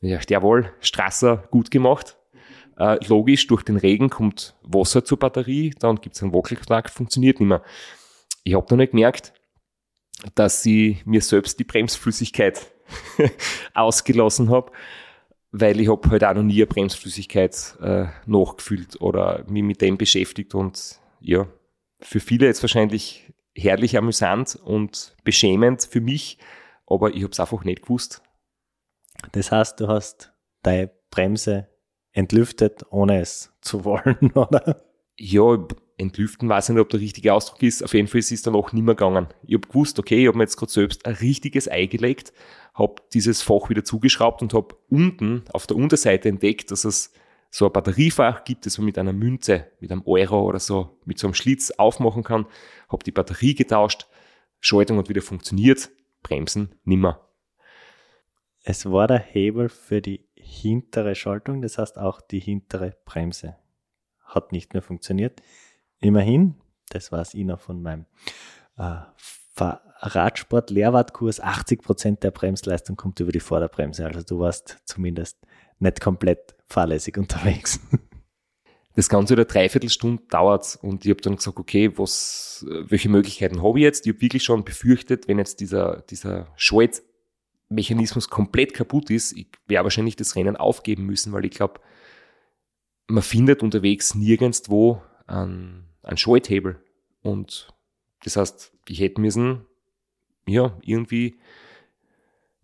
Ja, 0.00 0.20
jawohl, 0.28 0.72
Strasser 0.80 1.48
gut 1.50 1.70
gemacht. 1.70 2.16
Äh, 2.78 3.04
logisch, 3.06 3.46
durch 3.48 3.64
den 3.64 3.76
Regen 3.76 4.08
kommt 4.08 4.54
Wasser 4.62 5.04
zur 5.04 5.18
Batterie, 5.18 5.74
dann 5.80 5.96
gibt 5.96 6.14
es 6.14 6.22
einen 6.22 6.32
Wackelkontakt, 6.32 6.90
funktioniert 6.90 7.40
nicht 7.40 7.48
mehr. 7.48 7.62
Ich 8.44 8.54
habe 8.54 8.66
noch 8.70 8.76
nicht 8.76 8.92
gemerkt, 8.92 9.32
dass 10.36 10.64
ich 10.64 11.04
mir 11.04 11.20
selbst 11.20 11.58
die 11.58 11.64
Bremsflüssigkeit 11.64 12.72
ausgelassen 13.74 14.50
habe, 14.50 14.72
weil 15.50 15.80
ich 15.80 15.88
habe 15.88 16.10
halt 16.10 16.24
auch 16.24 16.34
noch 16.34 16.42
nie 16.42 16.56
eine 16.56 16.66
Bremsflüssigkeit 16.66 17.76
äh, 17.80 18.06
nachgefüllt 18.26 19.00
oder 19.00 19.44
mich 19.48 19.62
mit 19.62 19.80
dem 19.80 19.98
beschäftigt 19.98 20.54
und 20.54 20.98
ja, 21.20 21.46
für 22.00 22.20
viele 22.20 22.46
jetzt 22.46 22.62
wahrscheinlich 22.62 23.32
herrlich 23.56 23.96
amüsant 23.96 24.56
und 24.56 25.16
beschämend 25.24 25.84
für 25.84 26.00
mich, 26.00 26.38
aber 26.86 27.14
ich 27.14 27.22
habe 27.22 27.32
es 27.32 27.40
einfach 27.40 27.64
nicht 27.64 27.82
gewusst. 27.82 28.22
Das 29.32 29.50
heißt, 29.50 29.80
du 29.80 29.88
hast 29.88 30.32
deine 30.62 30.90
Bremse 31.10 31.68
entlüftet, 32.12 32.84
ohne 32.90 33.20
es 33.20 33.52
zu 33.60 33.84
wollen, 33.84 34.32
oder? 34.34 34.84
Ja, 35.16 35.56
entlüften 35.98 36.48
weiß 36.48 36.68
ich 36.68 36.74
nicht, 36.74 36.80
ob 36.80 36.88
der 36.88 37.00
richtige 37.00 37.34
Ausdruck 37.34 37.62
ist. 37.62 37.82
Auf 37.82 37.92
jeden 37.92 38.08
Fall 38.08 38.20
ist 38.20 38.32
es 38.32 38.42
dann 38.42 38.54
auch 38.54 38.72
nicht 38.72 38.82
mehr 38.84 38.94
gegangen. 38.94 39.28
Ich 39.42 39.54
habe 39.54 39.68
gewusst, 39.68 39.98
okay, 39.98 40.22
ich 40.22 40.28
habe 40.28 40.38
mir 40.38 40.44
jetzt 40.44 40.56
gerade 40.56 40.72
selbst 40.72 41.04
ein 41.06 41.14
richtiges 41.14 41.68
Ei 41.68 41.86
gelegt, 41.86 42.32
habe 42.74 43.02
dieses 43.12 43.42
Fach 43.42 43.68
wieder 43.68 43.84
zugeschraubt 43.84 44.40
und 44.40 44.54
habe 44.54 44.76
unten 44.88 45.44
auf 45.52 45.66
der 45.66 45.76
Unterseite 45.76 46.28
entdeckt, 46.28 46.70
dass 46.70 46.84
es 46.84 47.12
so 47.50 47.66
ein 47.66 47.72
Batteriefach 47.72 48.44
gibt, 48.44 48.66
das 48.66 48.78
man 48.78 48.84
mit 48.84 48.98
einer 48.98 49.12
Münze, 49.12 49.66
mit 49.80 49.90
einem 49.90 50.02
Euro 50.06 50.42
oder 50.42 50.60
so, 50.60 50.98
mit 51.04 51.18
so 51.18 51.26
einem 51.26 51.34
Schlitz 51.34 51.70
aufmachen 51.72 52.22
kann. 52.22 52.46
Habe 52.88 53.04
die 53.04 53.12
Batterie 53.12 53.54
getauscht, 53.54 54.06
Schaltung 54.60 54.98
hat 54.98 55.08
wieder 55.08 55.22
funktioniert, 55.22 55.90
Bremsen 56.22 56.74
nimmer. 56.84 57.28
Es 58.62 58.86
war 58.86 59.06
der 59.06 59.18
Hebel 59.18 59.68
für 59.68 60.02
die 60.02 60.26
hintere 60.34 61.14
Schaltung, 61.14 61.62
das 61.62 61.78
heißt 61.78 61.98
auch 61.98 62.20
die 62.20 62.40
hintere 62.40 62.96
Bremse 63.04 63.56
hat 64.28 64.52
nicht 64.52 64.74
mehr 64.74 64.82
funktioniert. 64.82 65.42
Immerhin, 66.00 66.54
das 66.90 67.12
weiß 67.12 67.34
ich 67.34 67.44
noch 67.44 67.60
von 67.60 67.82
meinem 67.82 68.06
äh, 68.76 69.00
Radsport-Lehrwartkurs, 70.00 71.42
80% 71.42 72.20
der 72.20 72.30
Bremsleistung 72.30 72.96
kommt 72.96 73.18
über 73.20 73.32
die 73.32 73.40
Vorderbremse. 73.40 74.06
Also 74.06 74.22
du 74.22 74.38
warst 74.38 74.78
zumindest 74.84 75.38
nicht 75.80 76.00
komplett 76.00 76.54
fahrlässig 76.66 77.18
unterwegs. 77.18 77.80
Das 78.94 79.08
Ganze 79.08 79.34
eine 79.34 79.44
Dreiviertelstunde 79.44 80.24
dauert 80.28 80.76
und 80.82 81.04
ich 81.04 81.10
habe 81.12 81.20
dann 81.20 81.36
gesagt, 81.36 81.60
okay, 81.60 81.96
was, 81.96 82.66
welche 82.68 83.08
Möglichkeiten 83.08 83.62
habe 83.62 83.78
ich 83.78 83.84
jetzt? 83.84 84.04
Ich 84.04 84.12
habe 84.12 84.22
wirklich 84.22 84.42
schon 84.42 84.64
befürchtet, 84.64 85.28
wenn 85.28 85.38
jetzt 85.38 85.60
dieser, 85.60 86.00
dieser 86.10 86.48
Schaltmechanismus 86.56 87.08
Mechanismus 87.68 88.30
komplett 88.30 88.74
kaputt 88.74 89.10
ist, 89.10 89.36
ich 89.36 89.48
werde 89.66 89.84
wahrscheinlich 89.84 90.16
das 90.16 90.36
Rennen 90.36 90.56
aufgeben 90.56 91.04
müssen, 91.04 91.32
weil 91.32 91.44
ich 91.44 91.52
glaube, 91.52 91.80
man 93.08 93.22
findet 93.22 93.62
unterwegs 93.62 94.14
nirgendwo 94.14 95.02
einen, 95.28 95.84
einen 96.02 96.16
Schalthebel. 96.16 96.82
Und 97.22 97.68
das 98.24 98.36
heißt, 98.36 98.72
ich 98.88 99.00
hätte 99.00 99.20
müssen, 99.20 99.66
ja, 100.46 100.76
irgendwie 100.82 101.38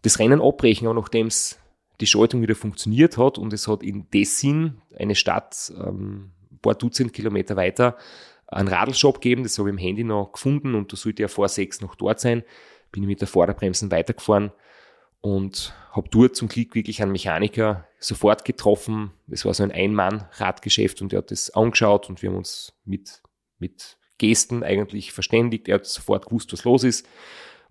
das 0.03 0.19
Rennen 0.19 0.41
abbrechen, 0.41 0.89
auch 0.89 0.95
nachdem 0.95 1.29
es 1.29 1.59
die 2.01 2.07
Schaltung 2.07 2.43
wieder 2.43 2.55
funktioniert 2.55 3.19
hat 3.19 3.39
und 3.39 3.53
es 3.53 3.69
hat 3.69 3.83
in 3.83 4.11
Dessin, 4.11 4.81
eine 4.97 5.15
Stadt 5.15 5.73
ähm, 5.77 6.33
ein 6.51 6.59
paar 6.59 6.75
Dutzend 6.75 7.13
Kilometer 7.13 7.57
weiter, 7.57 7.97
einen 8.47 8.69
Radlshop 8.69 9.21
gegeben, 9.21 9.43
das 9.43 9.59
habe 9.59 9.69
ich 9.69 9.75
im 9.75 9.79
Handy 9.79 10.05
noch 10.05 10.33
gefunden 10.33 10.75
und 10.75 10.93
da 10.93 10.97
sollte 10.97 11.23
ja 11.23 11.29
vor 11.29 11.49
sechs 11.49 11.81
noch 11.81 11.95
dort 11.95 12.21
sein. 12.21 12.43
Bin 12.91 13.03
ich 13.03 13.09
mit 13.09 13.21
der 13.21 13.29
Vorderbremsen 13.29 13.91
weitergefahren 13.91 14.53
und 15.21 15.75
habe 15.91 16.09
dort 16.11 16.37
zum 16.37 16.49
Glück 16.49 16.75
wirklich 16.75 17.03
einen 17.03 17.13
Mechaniker 17.13 17.87
sofort 18.05 18.45
getroffen. 18.45 19.13
Es 19.31 19.45
war 19.45 19.55
so 19.55 19.63
ein 19.63 19.73
Ein-Mann-Radgeschäft 19.73 21.01
und 21.01 21.13
der 21.13 21.19
hat 21.19 21.31
das 21.31 21.51
angeschaut 21.51 22.09
und 22.09 22.23
wir 22.23 22.31
haben 22.31 22.37
uns 22.37 22.75
mit, 22.85 23.23
mit 23.59 23.97
Gesten 24.19 24.63
eigentlich 24.63 25.13
verständigt. 25.13 25.69
Er 25.69 25.77
hat 25.77 25.87
sofort 25.87 26.27
gewusst, 26.27 26.53
was 26.53 26.65
los 26.65 26.85
ist 26.85 27.07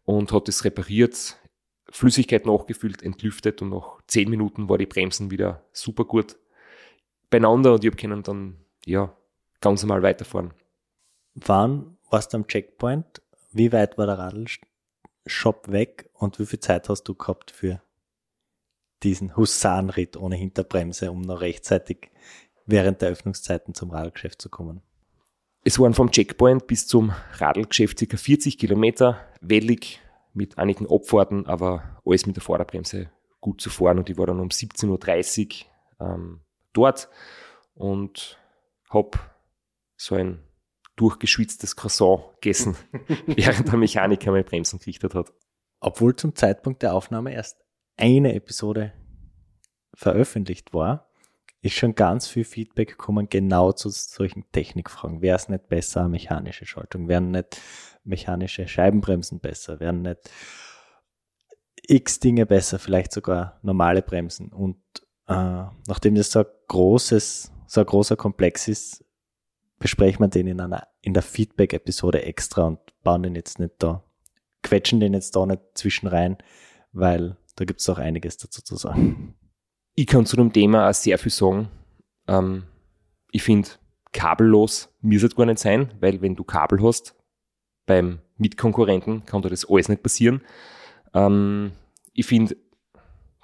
und 0.06 0.32
hat 0.32 0.50
es 0.50 0.66
repariert, 0.66 1.38
Flüssigkeit 1.90 2.46
nachgefüllt, 2.48 3.04
entlüftet 3.04 3.62
und 3.62 3.70
nach 3.70 4.02
zehn 4.08 4.30
Minuten 4.30 4.70
war 4.70 4.80
die 4.80 4.88
Bremsen 4.88 5.30
wieder 5.30 5.64
super 5.72 6.06
gut 6.06 6.36
beieinander 7.30 7.74
und 7.74 7.84
ich 7.84 7.92
habe 7.92 7.98
können 7.98 8.24
dann 8.24 8.58
ja 8.86 9.16
ganz 9.62 9.84
normal 9.84 10.02
weiterfahren. 10.02 10.54
Wann 11.36 11.98
warst 12.10 12.34
du 12.34 12.38
am 12.38 12.48
Checkpoint? 12.48 13.22
Wie 13.52 13.72
weit 13.72 13.98
war 14.00 14.08
der 14.08 14.18
Radlshop 14.18 15.72
weg 15.72 16.10
und 16.14 16.40
wie 16.40 16.46
viel 16.48 16.60
Zeit 16.60 16.90
hast 16.90 17.04
du 17.04 17.14
gehabt 17.14 17.52
für 17.52 17.82
diesen 19.04 19.36
Husarenritt 19.36 20.18
ohne 20.18 20.36
Hinterbremse, 20.36 21.12
um 21.12 21.22
noch 21.22 21.42
rechtzeitig 21.42 22.12
während 22.66 23.02
der 23.02 23.10
Öffnungszeiten 23.10 23.74
zum 23.74 23.92
Radlgeschäft 23.92 24.42
zu 24.42 24.50
kommen? 24.50 24.82
Es 25.64 25.80
waren 25.80 25.94
vom 25.94 26.12
Checkpoint 26.12 26.68
bis 26.68 26.88
zum 26.88 27.14
Radlgeschäft 27.34 28.00
ca. 28.10 28.18
40 28.18 28.58
Kilometer, 28.58 29.20
wellig 29.42 30.02
mit 30.34 30.58
einigen 30.58 30.90
Abfahrten, 30.90 31.46
aber 31.46 32.02
alles 32.06 32.26
mit 32.26 32.36
der 32.36 32.44
Vorderbremse 32.44 33.10
gut 33.40 33.62
zu 33.62 33.70
fahren 33.70 34.00
und 34.00 34.10
ich 34.10 34.18
war 34.18 34.26
dann 34.26 34.40
um 34.40 34.50
17.30 34.50 35.66
Uhr 36.00 36.08
ähm, 36.08 36.42
dort 36.74 37.10
und 37.76 38.40
habe 38.90 39.20
so 39.96 40.16
ein 40.16 40.44
durchgeschwitztes 40.96 41.76
Croissant 41.76 42.24
gegessen, 42.36 42.76
während 43.26 43.68
der 43.68 43.78
Mechaniker 43.78 44.32
meine 44.32 44.44
Bremsen 44.44 44.80
gerichtet 44.80 45.16
hat. 45.16 45.34
Obwohl 45.80 46.16
zum 46.16 46.36
Zeitpunkt 46.36 46.82
der 46.84 46.94
Aufnahme 46.94 47.34
erst 47.34 47.63
eine 47.98 48.34
Episode 48.34 48.94
veröffentlicht 49.94 50.74
war, 50.74 51.10
ist 51.62 51.76
schon 51.76 51.96
ganz 51.96 52.28
viel 52.28 52.44
Feedback 52.44 52.90
gekommen, 52.90 53.30
genau 53.30 53.72
zu 53.72 53.90
solchen 53.90 54.44
Technikfragen. 54.52 55.22
Wäre 55.22 55.38
es 55.38 55.48
nicht 55.48 55.70
besser, 55.70 56.10
mechanische 56.10 56.66
Schaltung? 56.66 57.08
Wären 57.08 57.32
nicht 57.32 57.62
mechanische 58.04 58.68
Scheibenbremsen 58.68 59.40
besser? 59.40 59.80
Wären 59.80 60.02
nicht 60.02 60.30
x 61.88 62.20
Dinge 62.20 62.46
besser? 62.46 62.80
Vielleicht 62.80 63.14
sogar 63.14 63.60
normale 63.62 64.02
Bremsen? 64.02 64.52
Und 64.52 64.78
äh, 65.28 65.64
nachdem 65.88 66.16
das 66.16 66.32
so 66.32 66.40
ein 66.40 66.46
großes, 66.68 67.54
so 67.66 67.80
ein 67.80 67.88
großer 67.88 68.18
Komplex 68.18 68.68
ist, 68.68 69.06
besprechen 69.80 70.20
wir 70.20 70.28
den 70.28 70.48
in 70.48 70.60
einer, 70.60 70.88
in 71.00 71.14
der 71.14 71.24
Feedback-Episode 71.24 72.24
extra 72.24 72.64
und 72.64 72.80
bauen 73.04 73.24
den 73.24 73.36
jetzt 73.36 73.60
nicht 73.60 73.76
da, 73.80 74.04
quetschen 74.64 75.00
den 75.00 75.14
jetzt 75.14 75.34
da 75.36 75.46
nicht 75.46 75.62
zwischen 75.76 76.08
rein, 76.08 76.38
weil 76.92 77.38
da 77.56 77.66
gibt 77.66 77.82
es 77.82 77.90
auch 77.90 77.98
einiges 77.98 78.38
dazu 78.38 78.62
zu 78.62 78.76
sagen. 78.76 79.36
Ich 79.96 80.08
kann 80.08 80.26
zu 80.26 80.36
dem 80.36 80.52
Thema 80.52 80.90
auch 80.90 80.94
sehr 80.94 81.18
viel 81.18 81.32
sagen. 81.32 81.70
Ähm, 82.28 82.64
ich 83.32 83.44
finde, 83.44 83.70
kabellos 84.12 84.90
muss 85.02 85.24
es 85.24 85.36
gar 85.36 85.46
nicht 85.46 85.60
sein, 85.60 85.94
weil 86.00 86.22
wenn 86.22 86.36
du 86.36 86.44
Kabel 86.44 86.82
hast, 86.82 87.16
beim 87.86 88.20
Mitkonkurrenten 88.38 89.26
kann 89.26 89.42
dir 89.42 89.50
das 89.50 89.70
alles 89.70 89.90
nicht 89.90 90.04
passieren. 90.04 90.42
Ähm, 91.14 91.74
ich 92.14 92.26
finde, 92.26 92.56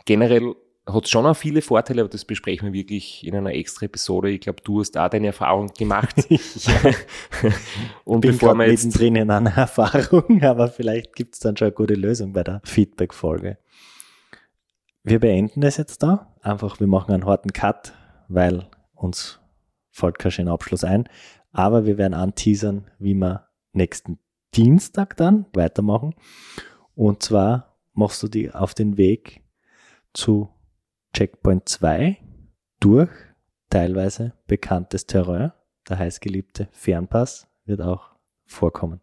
generell 0.06 0.56
hat 0.94 1.08
schon 1.08 1.26
auch 1.26 1.36
viele 1.36 1.62
Vorteile, 1.62 2.02
aber 2.02 2.10
das 2.10 2.26
besprechen 2.26 2.68
wir 2.68 2.74
wirklich 2.74 3.26
in 3.26 3.36
einer 3.36 3.54
extra 3.54 3.86
Episode. 3.86 4.32
Ich 4.32 4.42
glaube, 4.42 4.62
du 4.64 4.80
hast 4.80 4.92
da 4.92 5.08
deine 5.10 5.28
Erfahrung 5.28 5.72
gemacht. 5.78 6.16
und 8.06 8.22
Bin 8.22 8.32
bevor 8.32 8.56
wir 8.56 8.70
jetzt 8.70 8.98
drin 8.98 9.16
in 9.16 9.30
einer 9.30 9.52
Erfahrung, 9.56 10.42
aber 10.42 10.68
vielleicht 10.70 11.16
gibt 11.16 11.36
es 11.36 11.40
dann 11.40 11.58
schon 11.58 11.68
eine 11.68 11.76
gute 11.76 11.94
Lösung 11.96 12.34
bei 12.34 12.44
der 12.44 12.62
Feedback-Folge. 12.64 13.58
Wir 15.04 15.20
beenden 15.20 15.62
das 15.62 15.78
jetzt 15.78 16.04
da. 16.04 16.34
Einfach, 16.42 16.80
wir 16.80 16.88
machen 16.88 17.14
einen 17.14 17.26
harten 17.26 17.54
Cut, 17.54 17.94
weil 18.28 18.68
uns 18.94 19.40
fällt 19.92 20.20
kein 20.20 20.32
schöner 20.32 20.52
Abschluss 20.52 20.84
ein. 20.84 21.08
Aber 21.52 21.86
wir 21.86 21.98
werden 21.98 22.14
anteasern, 22.14 22.90
wie 23.00 23.14
wir 23.14 23.48
nächsten 23.72 24.20
Dienstag 24.56 25.16
dann 25.18 25.46
weitermachen. 25.54 26.16
Und 26.96 27.24
zwar 27.24 27.78
machst 27.94 28.22
du 28.24 28.28
die 28.28 28.52
auf 28.52 28.74
den 28.74 28.98
Weg 28.98 29.42
zu 30.14 30.50
Checkpoint 31.14 31.68
2 31.70 32.18
durch 32.80 33.10
teilweise 33.70 34.34
bekanntes 34.48 35.06
Terrain. 35.06 35.54
Der 35.88 36.00
heißgeliebte 36.00 36.70
Fernpass 36.72 37.48
wird 37.66 37.82
auch 37.82 38.12
vorkommen. 38.46 39.02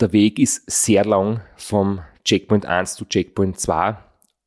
Der 0.00 0.12
Weg 0.12 0.38
ist 0.38 0.70
sehr 0.70 1.04
lang 1.04 1.40
vom 1.56 2.00
Checkpoint 2.24 2.66
1 2.66 2.96
zu 2.96 3.06
Checkpoint 3.06 3.58
2 3.58 3.96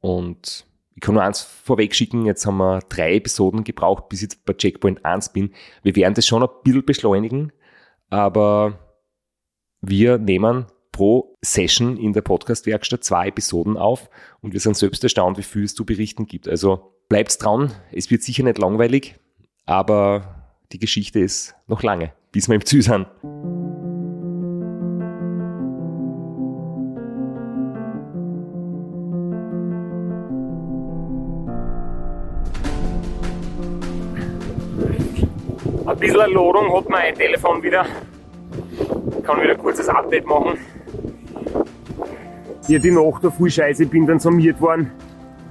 und 0.02 0.66
ich 0.96 1.02
kann 1.02 1.16
nur 1.16 1.24
eins 1.24 1.42
vorweg 1.42 1.96
schicken, 1.96 2.26
jetzt 2.26 2.46
haben 2.46 2.58
wir 2.58 2.80
drei 2.90 3.16
Episoden 3.16 3.64
gebraucht, 3.64 4.10
bis 4.10 4.22
ich 4.22 4.30
bei 4.44 4.54
Checkpoint 4.54 5.06
1 5.06 5.32
bin. 5.32 5.54
Wir 5.82 5.96
werden 5.96 6.14
das 6.14 6.28
schon 6.28 6.44
ein 6.44 6.50
bisschen 6.64 6.86
beschleunigen, 6.86 7.54
aber 8.10 8.80
wir 9.82 10.18
nehmen 10.18 10.66
pro 10.92 11.38
Session 11.42 11.96
in 11.96 12.12
der 12.12 12.22
Podcast-Werkstatt 12.22 13.04
zwei 13.06 13.28
Episoden 13.28 13.78
auf 13.78 14.10
und 14.42 14.52
wir 14.52 14.60
sind 14.60 14.76
selbst 14.76 15.02
erstaunt, 15.04 15.38
wie 15.38 15.44
viel 15.44 15.64
es 15.64 15.74
zu 15.74 15.86
berichten 15.86 16.26
gibt. 16.26 16.50
Also 16.50 16.96
bleibt 17.08 17.42
dran, 17.42 17.72
es 17.94 18.12
wird 18.12 18.24
sicher 18.24 18.44
nicht 18.44 18.58
langweilig, 18.58 19.16
aber 19.66 20.52
die 20.74 20.80
Geschichte 20.80 21.20
ist 21.20 21.56
noch 21.68 21.82
lange, 21.82 22.12
bis 22.34 22.50
wir 22.50 22.56
im 22.56 22.66
Ziel 22.66 22.82
sind. 22.82 23.08
Ladung 36.28 36.76
hat 36.76 36.90
mein 36.90 37.16
Telefon 37.16 37.62
wieder. 37.64 37.86
Ich 39.18 39.24
kann 39.24 39.42
wieder 39.42 39.52
ein 39.52 39.58
kurzes 39.58 39.88
Update 39.90 40.26
machen. 40.26 40.58
Hier 42.68 42.80
die 42.80 42.92
Nacht 42.92 43.24
da 43.24 43.32
voll 43.32 43.50
scheiße, 43.50 43.84
ich 43.84 43.90
bin 43.90 44.06
dann 44.06 44.20
summiert 44.20 44.60
worden. 44.62 44.92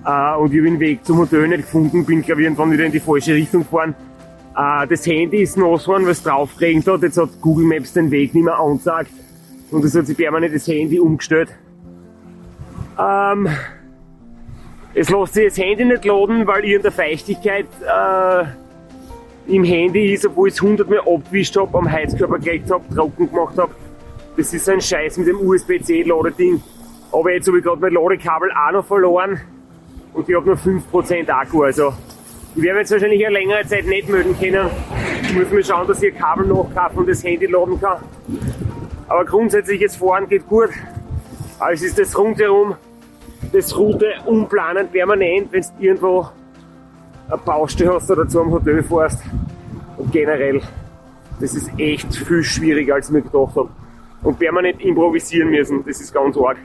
Äh, 0.04 0.36
und 0.36 0.52
ich 0.52 0.60
habe 0.60 0.70
den 0.70 0.80
Weg 0.80 1.04
zum 1.04 1.18
Hotel 1.18 1.48
nicht 1.48 1.62
gefunden, 1.62 2.04
bin 2.04 2.22
glaube 2.22 2.40
ich 2.40 2.46
irgendwann 2.46 2.70
wieder 2.70 2.84
in 2.84 2.92
die 2.92 3.00
falsche 3.00 3.34
Richtung 3.34 3.62
gefahren. 3.62 3.94
Äh, 4.56 4.86
das 4.86 5.06
Handy 5.06 5.42
ist 5.42 5.56
nass 5.56 5.84
geworden, 5.84 6.04
weil 6.04 6.12
es 6.12 6.22
drauf 6.22 6.56
geregnet 6.56 6.86
hat. 6.86 7.02
Jetzt 7.02 7.18
hat 7.18 7.30
Google 7.40 7.66
Maps 7.66 7.92
den 7.92 8.10
Weg 8.10 8.34
nicht 8.34 8.44
mehr 8.44 8.58
angezeigt. 8.58 9.10
Und 9.70 9.84
es 9.84 9.94
hat 9.94 10.06
sich 10.06 10.16
permanent 10.16 10.54
das 10.54 10.66
Handy 10.66 10.98
umgestellt. 10.98 11.50
Ähm, 12.98 13.48
es 14.94 15.10
lässt 15.10 15.34
sich 15.34 15.48
das 15.48 15.58
Handy 15.58 15.84
nicht 15.84 16.04
laden, 16.04 16.46
weil 16.46 16.64
ich 16.64 16.72
in 16.72 16.82
der 16.82 16.92
Feuchtigkeit 16.92 17.66
äh, 17.82 18.44
im 19.49 19.64
Handy 19.64 20.12
ist, 20.12 20.26
obwohl 20.26 20.49
ich 20.49 20.55
es 20.55 20.62
100 20.62 20.88
Mal 20.88 21.01
abgewischt 21.01 21.57
habe, 21.57 21.76
am 21.76 21.90
Heizkörper 21.90 22.38
gelegt 22.38 22.70
habe, 22.70 22.84
trocken 22.94 23.30
gemacht 23.30 23.57
habe. 23.57 23.72
Das 24.36 24.53
ist 24.53 24.64
so 24.64 24.72
ein 24.72 24.80
Scheiß 24.80 25.18
mit 25.18 25.26
dem 25.26 25.40
USB-C-Ladeding. 25.40 26.62
Aber 27.11 27.32
jetzt 27.32 27.49
habe 27.49 27.59
ich 27.59 27.64
gerade 27.64 27.80
mein 27.80 27.92
Ladekabel 27.92 28.51
auch 28.53 28.72
noch 28.72 28.86
verloren 28.86 29.40
und 30.12 30.28
ich 30.28 30.36
habe 30.36 30.46
nur 30.46 30.57
5% 30.57 31.30
Akku. 31.30 31.62
Also 31.62 31.94
ich 32.55 32.62
werde 32.62 32.80
jetzt 32.80 32.90
wahrscheinlich 32.90 33.24
eine 33.26 33.38
längere 33.38 33.66
Zeit 33.66 33.86
nicht 33.86 34.09
melden 34.09 34.38
können. 34.38 34.68
Ich 35.22 35.34
muss 35.34 35.51
mal 35.51 35.64
schauen, 35.64 35.88
dass 35.88 36.03
ich 36.03 36.12
ein 36.12 36.18
Kabel 36.20 36.46
nachkaufe 36.46 36.99
und 36.99 37.09
das 37.09 37.24
Handy 37.24 37.46
laden 37.46 37.80
kann. 37.80 38.03
Aber 39.09 39.24
grundsätzlich 39.24 39.80
jetzt 39.80 39.96
fahren 39.96 40.28
geht 40.28 40.46
gut. 40.46 40.70
Aber 41.59 41.72
es 41.72 41.82
ist 41.82 41.99
das 41.99 42.16
rundherum, 42.16 42.76
das 43.53 43.76
Route 43.76 44.12
unplanend 44.26 44.92
permanent, 44.92 45.49
wenn 45.51 45.62
du 45.62 45.68
irgendwo 45.78 46.28
eine 47.29 47.39
Baustelle 47.39 47.95
hast 47.95 48.11
oder 48.11 48.29
zu 48.29 48.41
einem 48.41 48.53
Hotel 48.53 48.83
fährst. 48.83 49.22
Und 49.97 50.12
generell, 50.12 50.62
das 51.41 51.55
ist 51.55 51.70
echt 51.79 52.14
viel 52.14 52.43
schwieriger, 52.43 52.95
als 52.95 53.09
ich 53.09 53.12
mir 53.12 53.22
gedacht 53.22 53.55
habe. 53.57 53.68
Und 54.22 54.39
permanent 54.39 54.81
improvisieren 54.81 55.51
müssen, 55.51 55.85
das 55.85 56.01
ist 56.01 56.12
ganz 56.12 56.37
arg. 56.37 56.57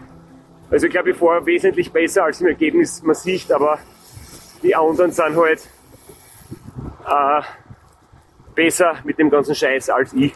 Also 0.72 0.88
ich 0.88 0.92
glaube, 0.92 1.12
ich 1.12 1.18
fahre 1.18 1.46
wesentlich 1.46 1.92
besser, 1.92 2.24
als 2.24 2.42
im 2.42 2.48
Ergebnis 2.48 3.04
man 3.04 3.16
sieht, 3.16 3.52
aber 3.52 3.78
die 4.64 4.76
anderen 4.76 5.12
sind 5.12 5.36
halt 5.36 5.68
äh, 7.06 7.42
besser 8.56 8.96
mit 9.04 9.20
dem 9.20 9.30
ganzen 9.30 9.54
Scheiß 9.54 9.90
als 9.90 10.14
ich. 10.14 10.34